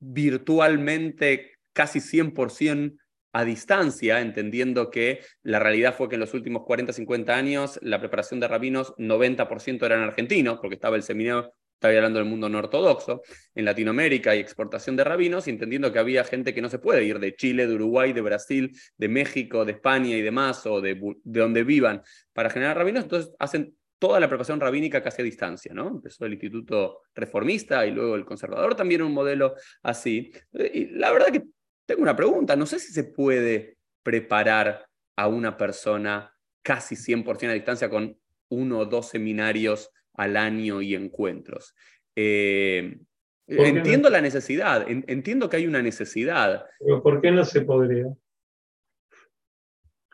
virtualmente 0.01 1.53
casi 1.73 2.01
100% 2.01 2.97
a 3.33 3.45
distancia, 3.45 4.21
entendiendo 4.21 4.91
que 4.91 5.21
la 5.43 5.61
realidad 5.61 5.95
fue 5.97 6.09
que 6.09 6.17
en 6.17 6.21
los 6.21 6.35
últimos 6.35 6.65
40, 6.65 6.93
50 6.93 7.37
años 7.37 7.79
la 7.81 8.01
preparación 8.01 8.41
de 8.41 8.49
rabinos 8.49 8.93
90% 8.97 9.87
eran 9.87 10.03
argentinos, 10.03 10.59
porque 10.61 10.75
estaba 10.75 10.97
el 10.97 11.05
seminario 11.05 11.55
estaba 11.81 11.95
hablando 11.95 12.19
del 12.19 12.29
mundo 12.29 12.51
no 12.51 12.59
ortodoxo, 12.59 13.23
en 13.55 13.65
Latinoamérica 13.65 14.37
y 14.37 14.39
exportación 14.39 14.97
de 14.97 15.05
rabinos, 15.05 15.49
entendiendo 15.49 15.91
que 15.91 15.99
había 15.99 16.25
gente 16.25 16.53
que 16.53 16.61
no 16.61 16.69
se 16.69 16.79
puede 16.79 17.05
ir 17.05 17.19
de 17.19 17.35
Chile, 17.35 17.67
de 17.67 17.75
Uruguay, 17.75 18.13
de 18.13 18.21
Brasil, 18.21 18.77
de 18.99 19.09
México, 19.09 19.65
de 19.65 19.73
España 19.73 20.15
y 20.15 20.21
demás, 20.21 20.67
o 20.67 20.83
de, 20.83 20.95
de 20.95 21.41
donde 21.41 21.65
vivan, 21.65 22.03
para 22.35 22.51
generar 22.51 22.77
rabinos, 22.77 23.05
entonces 23.05 23.33
hacen 23.39 23.75
toda 23.99 24.21
la 24.21 24.29
preparación 24.29 24.61
rabínica 24.61 25.03
casi 25.03 25.23
a 25.23 25.25
distancia, 25.25 25.73
¿no? 25.73 25.89
Empezó 25.89 26.27
el 26.27 26.35
Instituto 26.35 27.01
Reformista 27.15 27.87
y 27.87 27.93
luego 27.93 28.15
el 28.15 28.27
Conservador 28.27 28.75
también 28.75 29.01
un 29.01 29.15
modelo 29.15 29.55
así. 29.83 30.31
Y 30.53 30.87
la 30.99 31.11
verdad 31.13 31.29
que 31.29 31.45
tengo 31.87 32.03
una 32.03 32.17
pregunta, 32.17 32.57
no 32.57 32.67
sé 32.67 32.79
si 32.79 32.93
se 32.93 33.05
puede 33.05 33.79
preparar 34.03 34.87
a 35.17 35.29
una 35.29 35.57
persona 35.57 36.31
casi 36.63 36.95
100% 36.95 37.49
a 37.49 37.53
distancia 37.55 37.89
con 37.89 38.19
uno 38.51 38.81
o 38.81 38.87
dos 38.87 39.09
seminarios 39.09 39.91
al 40.15 40.37
año 40.37 40.83
y 40.83 40.95
encuentros. 40.95 41.75
Eh, 42.15 42.99
entiendo 43.47 44.11
la 44.11 44.21
necesidad, 44.21 44.85
entiendo 44.89 45.49
que 45.49 45.57
hay 45.57 45.67
una 45.67 45.83
necesidad. 45.83 46.67
Pero 46.79 47.03
¿por 47.03 47.21
qué 47.21 47.31
no 47.31 47.45
se 47.45 47.63
podría? 47.63 48.07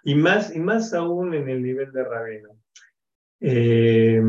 Y 0.05 0.15
más, 0.15 0.55
y 0.55 0.61
más 0.61 0.95
aún 0.95 1.35
en 1.35 1.49
el 1.49 1.63
nivel 1.63 1.93
de 1.93 2.05
rabino. 2.05 2.51
Eh, 3.41 4.23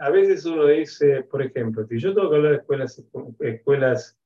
a 0.00 0.10
veces 0.10 0.44
uno 0.44 0.66
dice, 0.66 1.22
por 1.22 1.42
ejemplo, 1.42 1.86
si 1.86 1.98
yo 1.98 2.14
tengo 2.14 2.30
que 2.30 2.36
hablar 2.36 2.52
de 2.52 2.58
escuelas, 2.58 3.04
escuelas 3.38 4.18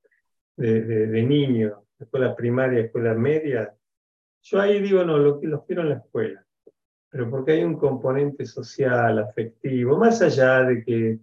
de, 0.56 1.22
niños, 1.22 1.74
escuelas 1.98 2.34
primarias, 2.34 2.86
escuelas 2.86 3.16
medias, 3.16 3.68
yo 4.42 4.60
ahí 4.60 4.80
digo, 4.80 5.04
no, 5.04 5.18
lo, 5.18 5.40
los 5.42 5.64
quiero 5.64 5.82
en 5.82 5.90
la 5.90 5.96
escuela 5.96 6.43
pero 7.14 7.30
porque 7.30 7.52
hay 7.52 7.62
un 7.62 7.76
componente 7.76 8.44
social, 8.44 9.20
afectivo, 9.20 9.96
más 9.96 10.20
allá 10.20 10.64
de 10.64 10.82
que 10.82 11.20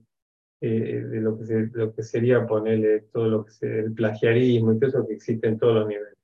eh, 0.61 1.03
de 1.05 1.19
lo 1.19 1.37
que, 1.37 1.69
lo 1.73 1.93
que 1.93 2.01
sería 2.01 2.47
ponerle 2.47 3.01
todo 3.11 3.27
lo 3.27 3.43
que 3.43 3.51
sea 3.51 3.75
el 3.75 3.91
plagiarismo 3.91 4.71
y 4.71 4.79
todo 4.79 4.89
eso 4.89 5.05
que 5.05 5.15
existe 5.15 5.49
en 5.49 5.59
todos 5.59 5.75
los 5.75 5.87
niveles. 5.89 6.15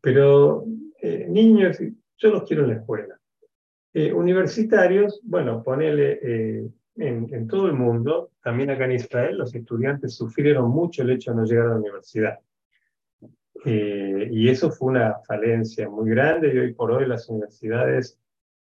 Pero 0.00 0.64
eh, 1.02 1.26
niños, 1.28 1.78
yo 2.18 2.30
los 2.30 2.44
quiero 2.44 2.62
en 2.62 2.68
la 2.68 2.76
escuela. 2.76 3.18
Eh, 3.92 4.12
universitarios, 4.12 5.20
bueno, 5.24 5.64
ponerle 5.64 6.70
en, 6.94 7.34
en, 7.34 7.48
todo 7.48 7.66
el 7.66 7.72
mundo, 7.72 8.30
también 8.44 8.70
acá 8.70 8.84
en 8.84 8.92
Israel, 8.92 9.38
los 9.38 9.52
estudiantes 9.56 10.14
sufrieron 10.14 10.70
mucho 10.70 11.02
el 11.02 11.10
hecho 11.10 11.32
de 11.32 11.38
no 11.38 11.44
llegar 11.44 11.66
a 11.66 11.70
la 11.70 11.80
universidad. 11.80 12.38
y 13.64 14.48
eso 14.48 14.70
fue 14.70 14.90
una 14.90 15.16
falencia 15.26 15.88
muy 15.88 16.10
grande 16.10 16.54
y 16.54 16.58
hoy 16.58 16.74
por 16.74 16.92
hoy 16.92 17.06
las 17.06 17.28
universidades 17.28 18.20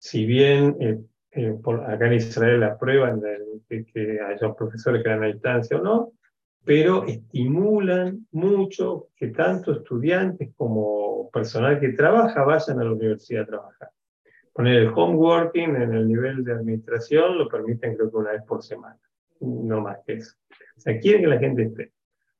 si 0.06 0.24
bien 0.24 0.76
eh, 0.78 1.00
eh, 1.32 1.58
acá 1.84 2.06
en 2.06 2.12
Israel 2.12 2.62
aprueban 2.62 3.20
de, 3.20 3.84
que 3.92 4.20
haya 4.20 4.54
profesores 4.54 5.02
que 5.02 5.08
dan 5.08 5.24
a 5.24 5.26
distancia 5.26 5.78
o 5.78 5.82
no, 5.82 6.12
pero 6.64 7.04
estimulan 7.06 8.24
mucho 8.30 9.08
que 9.16 9.28
tanto 9.28 9.72
estudiantes 9.72 10.50
como 10.56 11.28
personal 11.32 11.80
que 11.80 11.88
trabaja 11.88 12.44
vayan 12.44 12.78
a 12.78 12.84
la 12.84 12.92
universidad 12.92 13.42
a 13.42 13.46
trabajar. 13.46 13.90
Poner 14.52 14.76
el 14.76 14.92
homeworking 14.94 15.74
en 15.74 15.92
el 15.92 16.06
nivel 16.06 16.44
de 16.44 16.52
administración 16.52 17.36
lo 17.36 17.48
permiten 17.48 17.96
creo 17.96 18.08
que 18.08 18.16
una 18.16 18.30
vez 18.30 18.42
por 18.44 18.62
semana, 18.62 19.00
no 19.40 19.80
más 19.80 19.98
que 20.06 20.14
eso. 20.14 20.36
O 20.76 20.80
sea, 20.80 21.00
quieren 21.00 21.22
que 21.22 21.28
la 21.28 21.38
gente 21.40 21.62
esté. 21.64 21.92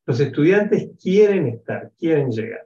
Los 0.07 0.21
estudiantes 0.21 0.91
quieren 1.03 1.49
estar, 1.49 1.91
quieren 1.99 2.31
llegar. 2.31 2.65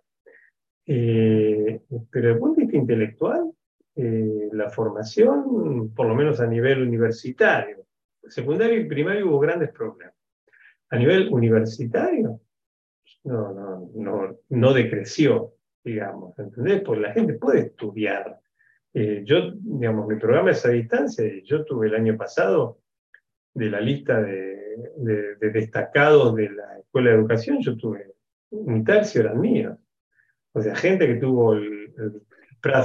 Eh, 0.85 1.81
pero 2.11 2.27
desde 2.27 2.35
el 2.35 2.39
punto 2.39 2.61
de 2.61 2.67
vista 2.67 2.77
intelectual, 2.77 3.51
eh, 3.97 4.49
la 4.53 4.71
formación, 4.71 5.93
por 5.95 6.07
lo 6.07 6.15
menos 6.15 6.41
a 6.41 6.47
nivel 6.47 6.83
universitario. 6.83 7.87
Secundario 8.29 8.81
y 8.81 8.85
primario 8.85 9.29
hubo 9.29 9.41
grandes 9.41 9.71
problemas. 9.73 10.15
A 10.91 10.97
nivel 10.97 11.29
universitario, 11.33 12.41
no, 13.25 13.53
no, 13.53 13.91
no, 13.95 14.39
no 14.49 14.73
decreció, 14.73 15.55
digamos, 15.85 16.39
¿entendés? 16.39 16.83
Porque 16.83 17.03
la 17.03 17.13
gente 17.13 17.35
puede 17.35 17.61
estudiar. 17.61 18.41
Eh, 18.93 19.23
yo, 19.25 19.53
digamos, 19.55 20.09
mi 20.09 20.17
programa 20.17 20.51
es 20.51 20.65
a 20.67 20.71
distancia. 20.71 21.25
Yo 21.45 21.65
tuve 21.65 21.89
el 21.89 21.95
año 21.95 22.17
pasado, 22.17 22.81
de 23.55 23.71
la 23.71 23.81
lista 23.81 24.21
de, 24.21 25.37
de, 25.41 25.51
destacados 25.51 26.35
de 26.37 26.51
la 26.51 26.79
Escuela 26.79 27.11
de 27.11 27.17
Educación, 27.17 27.59
yo 27.61 27.77
tuve 27.77 28.15
un 28.51 28.85
tercio 28.85 29.23
eran 29.23 29.41
míos. 29.41 29.77
O 30.53 30.61
sea, 30.61 30.75
gente 30.75 31.07
que 31.07 31.15
tuvo 31.15 31.55
el, 31.55 31.93
el 31.97 32.23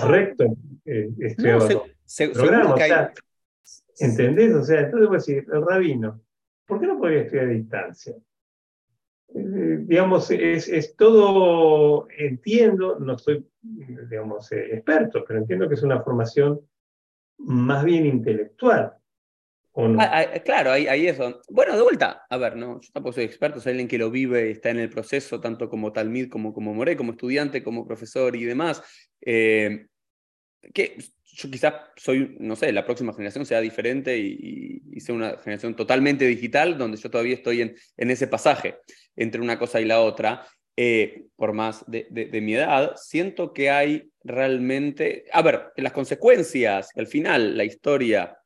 recto 0.07 0.45
eh, 0.85 1.09
¿Entendés? 3.99 4.53
O 4.53 4.63
sea, 4.63 4.81
entonces 4.81 5.07
voy 5.07 5.15
a 5.15 5.19
decir, 5.19 5.45
el 5.51 5.65
rabino, 5.65 6.21
¿por 6.65 6.79
qué 6.79 6.87
no 6.87 6.99
podría 6.99 7.21
estudiar 7.21 7.45
a 7.45 7.49
distancia? 7.49 8.15
Eh, 9.33 9.77
digamos, 9.81 10.29
es, 10.31 10.67
es, 10.67 10.95
todo, 10.95 12.07
entiendo, 12.17 12.99
no 12.99 13.17
soy, 13.17 13.45
digamos, 13.61 14.51
eh, 14.51 14.75
experto, 14.75 15.23
pero 15.27 15.39
entiendo 15.39 15.67
que 15.67 15.75
es 15.75 15.83
una 15.83 16.01
formación 16.01 16.61
más 17.37 17.83
bien 17.83 18.05
intelectual. 18.05 18.93
Ah, 19.77 20.29
ah, 20.33 20.39
claro, 20.39 20.71
ahí, 20.71 20.87
ahí, 20.87 21.05
eso. 21.07 21.41
Bueno, 21.49 21.75
de 21.75 21.83
vuelta, 21.83 22.25
a 22.29 22.37
ver, 22.37 22.55
no, 22.55 22.79
yo 22.79 22.89
tampoco 22.93 23.11
soy 23.11 23.25
experto, 23.25 23.59
soy 23.59 23.71
alguien 23.71 23.89
que 23.89 23.97
lo 23.97 24.09
vive, 24.09 24.49
está 24.51 24.69
en 24.69 24.79
el 24.79 24.89
proceso, 24.89 25.41
tanto 25.41 25.69
como 25.69 25.91
Talmid, 25.91 26.29
como 26.29 26.53
como 26.53 26.73
Moré, 26.73 26.95
como 26.95 27.11
estudiante, 27.11 27.61
como 27.61 27.85
profesor 27.85 28.37
y 28.37 28.45
demás. 28.45 28.81
Eh, 29.19 29.87
que 30.73 30.97
yo 31.23 31.51
quizás 31.51 31.73
soy, 31.97 32.35
no 32.39 32.55
sé, 32.55 32.71
la 32.71 32.85
próxima 32.85 33.13
generación 33.13 33.45
sea 33.45 33.59
diferente 33.61 34.17
y, 34.17 34.81
sea 34.99 35.13
una 35.13 35.37
generación 35.37 35.75
totalmente 35.75 36.25
digital, 36.25 36.77
donde 36.77 36.97
yo 36.97 37.11
todavía 37.11 37.35
estoy 37.35 37.61
en, 37.61 37.75
en 37.97 38.11
ese 38.11 38.27
pasaje 38.27 38.77
entre 39.15 39.41
una 39.41 39.59
cosa 39.59 39.81
y 39.81 39.85
la 39.85 40.01
otra. 40.01 40.47
Eh, 40.77 41.27
por 41.37 41.53
más 41.53 41.85
de, 41.87 42.05
de, 42.09 42.41
mi 42.41 42.53
edad, 42.53 42.95
siento 42.97 43.53
que 43.53 43.69
hay 43.69 44.11
realmente, 44.25 45.23
a 45.31 45.41
ver, 45.41 45.71
las 45.77 45.93
consecuencias, 45.93 46.89
al 46.95 47.07
final, 47.07 47.55
la 47.55 47.63
historia 47.63 48.37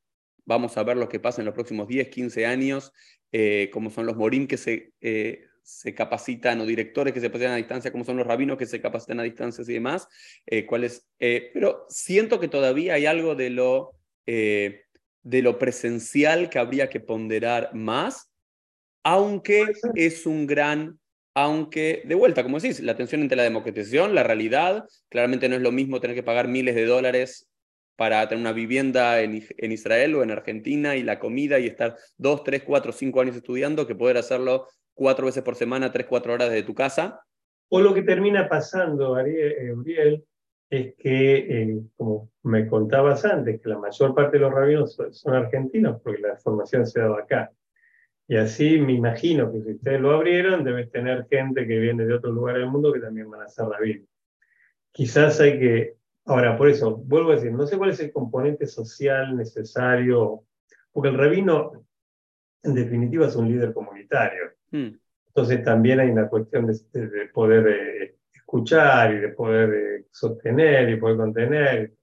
Vamos 0.50 0.76
a 0.78 0.84
ver 0.84 0.98
lo 0.98 1.08
que 1.08 1.20
pasa 1.20 1.42
en 1.42 1.46
los 1.46 1.54
próximos 1.54 1.88
10, 1.88 2.10
15 2.10 2.48
años, 2.48 2.92
eh, 3.32 3.70
cómo 3.72 3.92
son 3.92 4.08
los 4.08 4.18
morín 4.18 4.48
que 4.48 4.58
se, 4.58 4.94
eh, 5.00 5.46
se 5.70 5.94
capacitan 5.94 6.60
o 6.62 6.66
directores 6.66 7.14
que 7.14 7.20
se 7.20 7.28
capacitan 7.28 7.54
a 7.54 7.58
distancia, 7.58 7.92
cómo 7.92 8.04
son 8.04 8.18
los 8.18 8.28
rabinos 8.28 8.58
que 8.58 8.66
se 8.66 8.82
capacitan 8.82 9.20
a 9.20 9.24
distancia 9.24 9.64
y 9.68 9.74
demás. 9.74 10.08
Eh, 10.46 11.52
pero 11.54 11.86
siento 11.90 12.40
que 12.40 12.48
todavía 12.48 12.96
hay 12.96 13.06
algo 13.06 13.36
de 13.36 13.50
lo, 13.50 13.96
de 14.26 15.42
lo 15.42 15.58
presencial 15.58 16.50
que 16.50 16.60
habría 16.60 16.90
que 16.90 17.00
ponderar 17.00 17.74
más, 17.74 18.32
aunque 19.04 19.66
es 19.96 20.26
un 20.26 20.46
gran 20.46 21.00
aunque 21.36 22.02
de 22.06 22.16
vuelta, 22.16 22.44
como 22.44 22.60
decís, 22.60 22.82
la 22.82 22.98
tensión 22.98 23.22
entre 23.22 23.38
la 23.38 23.44
democratización, 23.44 24.14
la 24.14 24.24
realidad, 24.24 24.86
claramente 25.08 25.48
no 25.48 25.56
es 25.56 25.62
lo 25.62 25.72
mismo 25.72 26.02
tener 26.02 26.16
que 26.16 26.24
pagar 26.24 26.50
miles 26.50 26.76
de 26.76 26.86
dólares 26.86 27.48
para 27.96 28.28
tener 28.28 28.42
una 28.42 28.52
vivienda 28.52 29.22
en, 29.22 29.36
Israel 29.72 30.16
o 30.16 30.24
en 30.24 30.32
Argentina 30.32 30.96
y 30.96 31.04
la 31.04 31.20
comida 31.20 31.60
y 31.60 31.68
estar 31.68 31.98
dos, 32.18 32.44
tres, 32.44 32.64
cuatro, 32.64 32.92
cinco 32.92 33.22
años 33.22 33.36
estudiando 33.36 33.88
que 33.88 33.96
poder 33.96 34.18
hacerlo 34.18 34.68
cuatro 35.00 35.28
veces 35.28 35.42
por 35.44 35.56
semana, 35.56 35.94
tres, 35.94 36.06
cuatro 36.08 36.34
horas 36.34 36.50
desde 36.50 36.68
tu 36.68 36.76
casa. 36.76 37.22
O 37.70 37.80
lo 37.80 37.94
que 37.94 38.04
termina 38.04 38.50
pasando, 38.50 39.16
Ariel, 39.16 40.26
es 40.70 40.94
que, 40.96 41.38
eh, 41.38 41.82
como 41.96 42.30
me 42.44 42.68
contabas 42.68 43.24
antes, 43.24 43.62
que 43.62 43.70
la 43.70 43.80
mayor 43.80 44.14
parte 44.14 44.38
de 44.38 44.42
los 44.42 44.54
rabinos 44.54 45.00
son, 45.12 45.34
argentinos, 45.34 46.02
porque 46.02 46.20
la 46.20 46.36
formación 46.36 46.86
se 46.86 47.00
dado 47.00 47.16
acá. 47.16 47.50
Y 48.28 48.36
así 48.36 48.78
me 48.78 48.94
imagino 48.94 49.52
que 49.52 49.62
si 49.62 49.72
ustedes 49.72 50.02
lo 50.02 50.12
abrieron, 50.12 50.66
debes 50.66 50.92
tener 50.92 51.26
gente 51.30 51.66
que 51.66 51.80
viene 51.80 52.06
de 52.06 52.14
otros 52.14 52.34
lugares 52.34 52.62
del 52.62 52.70
mundo 52.70 52.92
que 52.92 53.00
también 53.00 53.30
van 53.30 53.42
a 53.42 53.48
ser 53.48 53.68
rabinos. 53.68 54.08
Quizás 54.92 55.40
hay 55.40 55.58
que, 55.60 55.96
ahora 56.26 56.58
por 56.58 56.68
eso, 56.70 56.98
vuelvo 56.98 57.32
a 57.32 57.36
decir, 57.36 57.54
no 57.54 57.66
sé 57.66 57.78
cuál 57.78 57.92
es 57.92 58.00
el 58.02 58.12
componente 58.12 58.68
social 58.68 59.38
necesario, 59.38 60.44
porque 60.92 61.10
el 61.10 61.18
rabino 61.18 61.86
en 62.64 62.76
definitiva 62.76 63.28
es 63.28 63.36
un 63.38 63.48
líder 63.48 63.74
comunitario. 63.74 64.59
Hmm. 64.72 64.90
Entonces 65.28 65.64
también 65.64 66.00
hay 66.00 66.10
una 66.10 66.28
cuestión 66.28 66.68
de, 66.68 67.30
poder 67.34 67.68
eh, 67.68 68.16
escuchar 68.34 69.14
y 69.14 69.20
de 69.20 69.30
poder 69.30 69.74
eh, 69.74 70.06
sostener 70.12 70.90
y 70.90 70.98
poder 70.98 71.18
contener. 71.18 71.94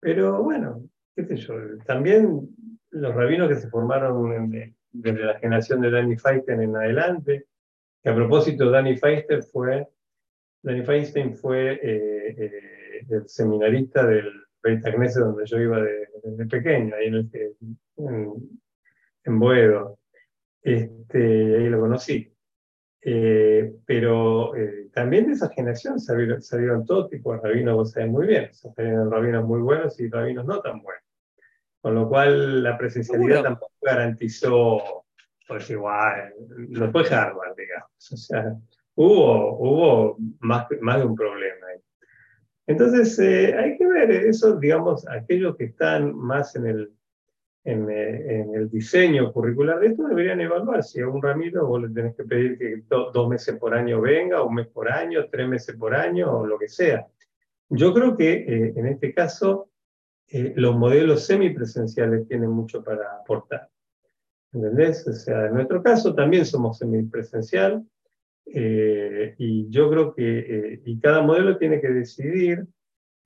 Pero 0.00 0.42
bueno, 0.42 0.82
qué 1.14 1.24
sé 1.24 1.36
yo, 1.36 1.54
también 1.86 2.48
los 2.90 3.14
rabinos 3.14 3.48
que 3.48 3.56
se 3.56 3.68
formaron 3.68 4.50
desde 4.90 5.24
la 5.24 5.38
generación 5.38 5.80
de 5.80 5.90
Danny 5.90 6.16
Feinstein 6.16 6.62
en 6.62 6.76
adelante, 6.76 7.46
que 8.02 8.10
a 8.10 8.14
propósito 8.14 8.70
Danny 8.70 8.96
Feinstein 8.96 9.42
fue, 9.42 9.86
Danny 10.62 10.82
Feinstein 10.82 11.36
fue 11.36 11.78
eh, 11.82 13.06
el 13.08 13.28
seminarista 13.28 14.04
del 14.04 14.32
Beit 14.62 14.82
donde 14.84 15.46
yo 15.46 15.58
iba 15.58 15.80
desde 15.80 16.46
pequeño, 16.46 16.94
ahí 16.94 17.06
en, 17.06 17.30
en, 17.96 18.60
en 19.24 19.38
Boedo. 19.38 19.99
Este, 20.62 21.56
ahí 21.56 21.68
lo 21.68 21.80
conocí. 21.80 22.32
Eh, 23.02 23.76
pero 23.86 24.54
eh, 24.54 24.90
también 24.92 25.26
de 25.26 25.32
esa 25.32 25.48
generación 25.48 25.98
salieron, 25.98 26.42
salieron 26.42 26.84
todo 26.84 27.08
tipo 27.08 27.32
de 27.32 27.40
rabinos, 27.40 27.74
vos 27.74 27.92
sabés 27.92 28.10
muy 28.10 28.26
bien, 28.26 28.52
salieron 28.52 29.10
rabinos 29.10 29.44
muy 29.46 29.60
buenos 29.60 29.98
y 30.00 30.08
rabinos 30.08 30.44
no 30.44 30.60
tan 30.60 30.82
buenos. 30.82 31.02
Con 31.80 31.94
lo 31.94 32.08
cual 32.08 32.62
la 32.62 32.76
presencialidad 32.76 33.42
tampoco 33.42 33.72
garantizó, 33.80 35.06
pues 35.48 35.70
igual, 35.70 36.34
no 36.68 36.90
fue 36.92 37.08
Harvard, 37.08 37.56
digamos. 37.56 38.12
O 38.12 38.16
sea, 38.18 38.54
hubo, 38.96 39.56
hubo 39.58 40.16
más, 40.40 40.66
más 40.82 40.98
de 40.98 41.06
un 41.06 41.14
problema 41.14 41.68
ahí. 41.68 41.80
Entonces, 42.66 43.18
eh, 43.18 43.54
hay 43.58 43.78
que 43.78 43.86
ver 43.86 44.10
eso, 44.10 44.56
digamos, 44.56 45.08
aquellos 45.08 45.56
que 45.56 45.64
están 45.64 46.14
más 46.14 46.54
en 46.54 46.66
el, 46.66 46.92
eh, 47.62 48.40
en, 48.40 48.54
el 48.54 48.70
diseño 48.70 49.30
curricular 49.34 49.80
de 49.80 49.88
esto 49.88 50.08
deberían 50.08 50.40
evaluar 50.40 50.82
si 50.82 51.00
a 51.00 51.08
un 51.08 51.20
ramiro 51.20 51.66
vos 51.66 51.82
le 51.82 51.90
tenés 51.90 52.16
que 52.16 52.24
pedir 52.24 52.56
que 52.56 52.82
dos 52.88 53.28
meses 53.28 53.58
por 53.58 53.74
año 53.74 54.00
venga, 54.00 54.42
un 54.42 54.54
mes 54.54 54.68
por 54.68 54.90
año, 54.90 55.26
tres 55.30 55.46
meses 55.46 55.76
por 55.76 55.94
año 55.94 56.38
o 56.38 56.46
lo 56.46 56.58
que 56.58 56.68
sea. 56.68 57.06
Yo 57.68 57.92
creo 57.92 58.16
que 58.16 58.32
eh, 58.32 58.72
en 58.76 58.86
este 58.86 59.12
caso 59.12 59.68
eh, 60.28 60.54
los 60.56 60.74
modelos 60.74 61.26
semipresenciales 61.26 62.26
tienen 62.26 62.50
mucho 62.50 62.82
para 62.82 63.16
aportar. 63.20 63.68
¿Entendés? 64.52 65.06
O 65.06 65.12
sea, 65.12 65.46
en 65.46 65.54
nuestro 65.54 65.82
caso 65.82 66.14
también 66.14 66.46
somos 66.46 66.78
semipresencial 66.78 67.84
y 68.52 69.70
yo 69.70 69.88
creo 69.90 70.12
que 70.12 70.80
y 70.84 70.98
cada 70.98 71.22
modelo 71.22 71.56
tiene 71.56 71.80
que 71.80 71.90
decidir 71.90 72.66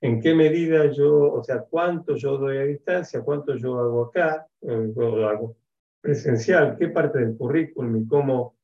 en 0.01 0.21
qué 0.21 0.33
medida 0.33 0.91
yo, 0.91 1.33
o 1.33 1.43
sea, 1.43 1.61
cuánto 1.61 2.15
yo 2.15 2.37
doy 2.37 2.57
a 2.57 2.63
distancia, 2.63 3.21
cuánto 3.21 3.55
yo 3.55 3.79
hago 3.79 4.05
acá, 4.05 4.47
eh, 4.61 4.91
lo 4.95 5.27
hago 5.27 5.57
presencial, 6.01 6.75
qué 6.77 6.89
parte 6.89 7.19
del 7.19 7.35
currículum 7.35 8.03
y 8.03 8.07
cómo, 8.07 8.55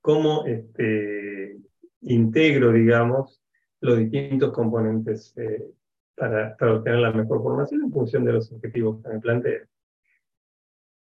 cómo 0.00 0.44
este, 0.46 1.56
integro, 2.02 2.72
digamos, 2.72 3.42
los 3.80 3.98
distintos 3.98 4.52
componentes 4.52 5.32
eh, 5.36 5.70
para, 6.14 6.56
para, 6.56 6.74
obtener 6.74 7.00
la 7.00 7.12
mejor 7.12 7.42
formación 7.42 7.82
en 7.84 7.92
función 7.92 8.24
de 8.24 8.32
los 8.34 8.52
objetivos 8.52 9.02
que 9.02 9.08
me 9.08 9.20
planteo. 9.20 9.66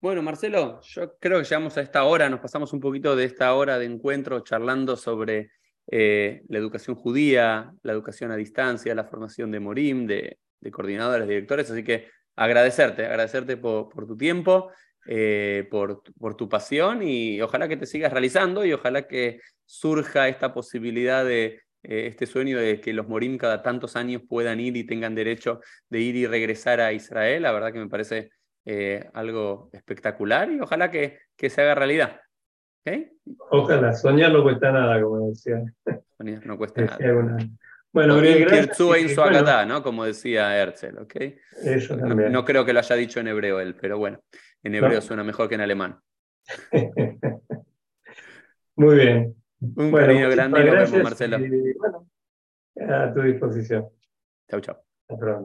Bueno, 0.01 0.21
Marcelo, 0.21 0.81
yo 0.81 1.17
creo 1.17 1.39
que 1.39 1.45
llegamos 1.45 1.77
a 1.77 1.81
esta 1.81 2.03
hora, 2.03 2.29
nos 2.29 2.41
pasamos 2.41 2.73
un 2.73 2.81
poquito 2.81 3.15
de 3.15 3.23
esta 3.23 3.53
hora 3.53 3.79
de 3.79 3.85
encuentro 3.85 4.41
charlando 4.41 4.97
sobre 4.97 5.51
eh, 5.87 6.43
la 6.47 6.57
educación 6.57 6.95
judía, 6.95 7.73
la 7.81 7.91
educación 7.91 8.31
a 8.31 8.35
distancia, 8.35 8.95
la 8.95 9.03
formación 9.03 9.51
de 9.51 9.59
Morim, 9.59 10.07
de, 10.07 10.37
coordinadores, 10.71 11.27
directores. 11.27 11.69
Así 11.69 11.83
que 11.83 12.07
agradecerte, 12.35 13.05
agradecerte 13.05 13.57
por, 13.57 13.89
tu 14.07 14.17
tiempo, 14.17 14.71
eh, 15.07 15.67
por, 15.69 16.01
tu 16.37 16.49
pasión 16.49 17.03
y 17.03 17.41
ojalá 17.41 17.67
que 17.67 17.77
te 17.77 17.85
sigas 17.85 18.11
realizando 18.11 18.65
y 18.65 18.73
ojalá 18.73 19.07
que 19.07 19.41
surja 19.65 20.29
esta 20.29 20.53
posibilidad 20.53 21.25
de 21.25 21.61
eh, 21.83 22.07
este 22.07 22.25
sueño 22.25 22.59
de 22.59 22.79
que 22.79 22.93
los 22.93 23.07
Morim 23.07 23.37
cada 23.37 23.61
tantos 23.61 23.95
años 23.97 24.21
puedan 24.27 24.59
ir 24.61 24.77
y 24.77 24.85
tengan 24.85 25.15
derecho 25.15 25.59
de 25.89 25.99
ir 25.99 26.15
y 26.15 26.25
regresar 26.27 26.79
a 26.79 26.93
Israel. 26.93 27.43
La 27.43 27.51
verdad 27.51 27.73
que 27.73 27.79
me 27.79 27.89
parece 27.89 28.31
algo 29.13 29.69
espectacular 29.73 30.49
y 30.49 30.61
ojalá 30.61 30.89
que 30.89 31.19
se 31.49 31.61
haga 31.61 31.75
realidad. 31.75 32.22
Ojalá, 33.49 33.93
soñar 33.93 34.31
no 34.31 34.43
cuesta 34.43 34.71
nada, 34.71 35.01
como 35.01 35.29
decía. 35.29 35.63
Soñar 36.17 36.45
no 36.45 36.57
cuesta 36.57 36.81
nada. 36.81 36.97
Bueno, 37.93 38.17
gracias. 38.17 39.67
¿no? 39.67 39.83
Como 39.83 40.03
decía 40.03 40.57
Herzl, 40.57 40.97
¿ok? 40.97 41.15
Eso 41.63 41.95
No, 41.95 42.43
creo 42.43 42.65
que 42.65 42.73
lo 42.73 42.79
haya 42.79 42.95
dicho 42.95 43.19
en 43.19 43.27
hebreo 43.27 43.59
él, 43.59 43.75
pero 43.79 43.99
bueno, 43.99 44.19
en 44.63 44.75
hebreo 44.75 44.99
suena 44.99 45.23
mejor 45.23 45.47
que 45.47 45.55
en 45.55 45.61
alemán. 45.61 45.99
Muy 48.75 48.95
bien. 48.95 49.35
Un 49.59 49.91
cariño 49.91 50.29
grande 50.29 50.63
nos 50.63 50.91
vemos, 50.91 51.03
Marcelo. 51.03 51.37
bueno, 51.37 52.07
a 52.89 53.13
tu 53.13 53.21
disposición. 53.21 53.87
Chau, 54.49 54.59
chau. 54.59 54.75
Hasta 55.07 55.17
pronto. 55.17 55.41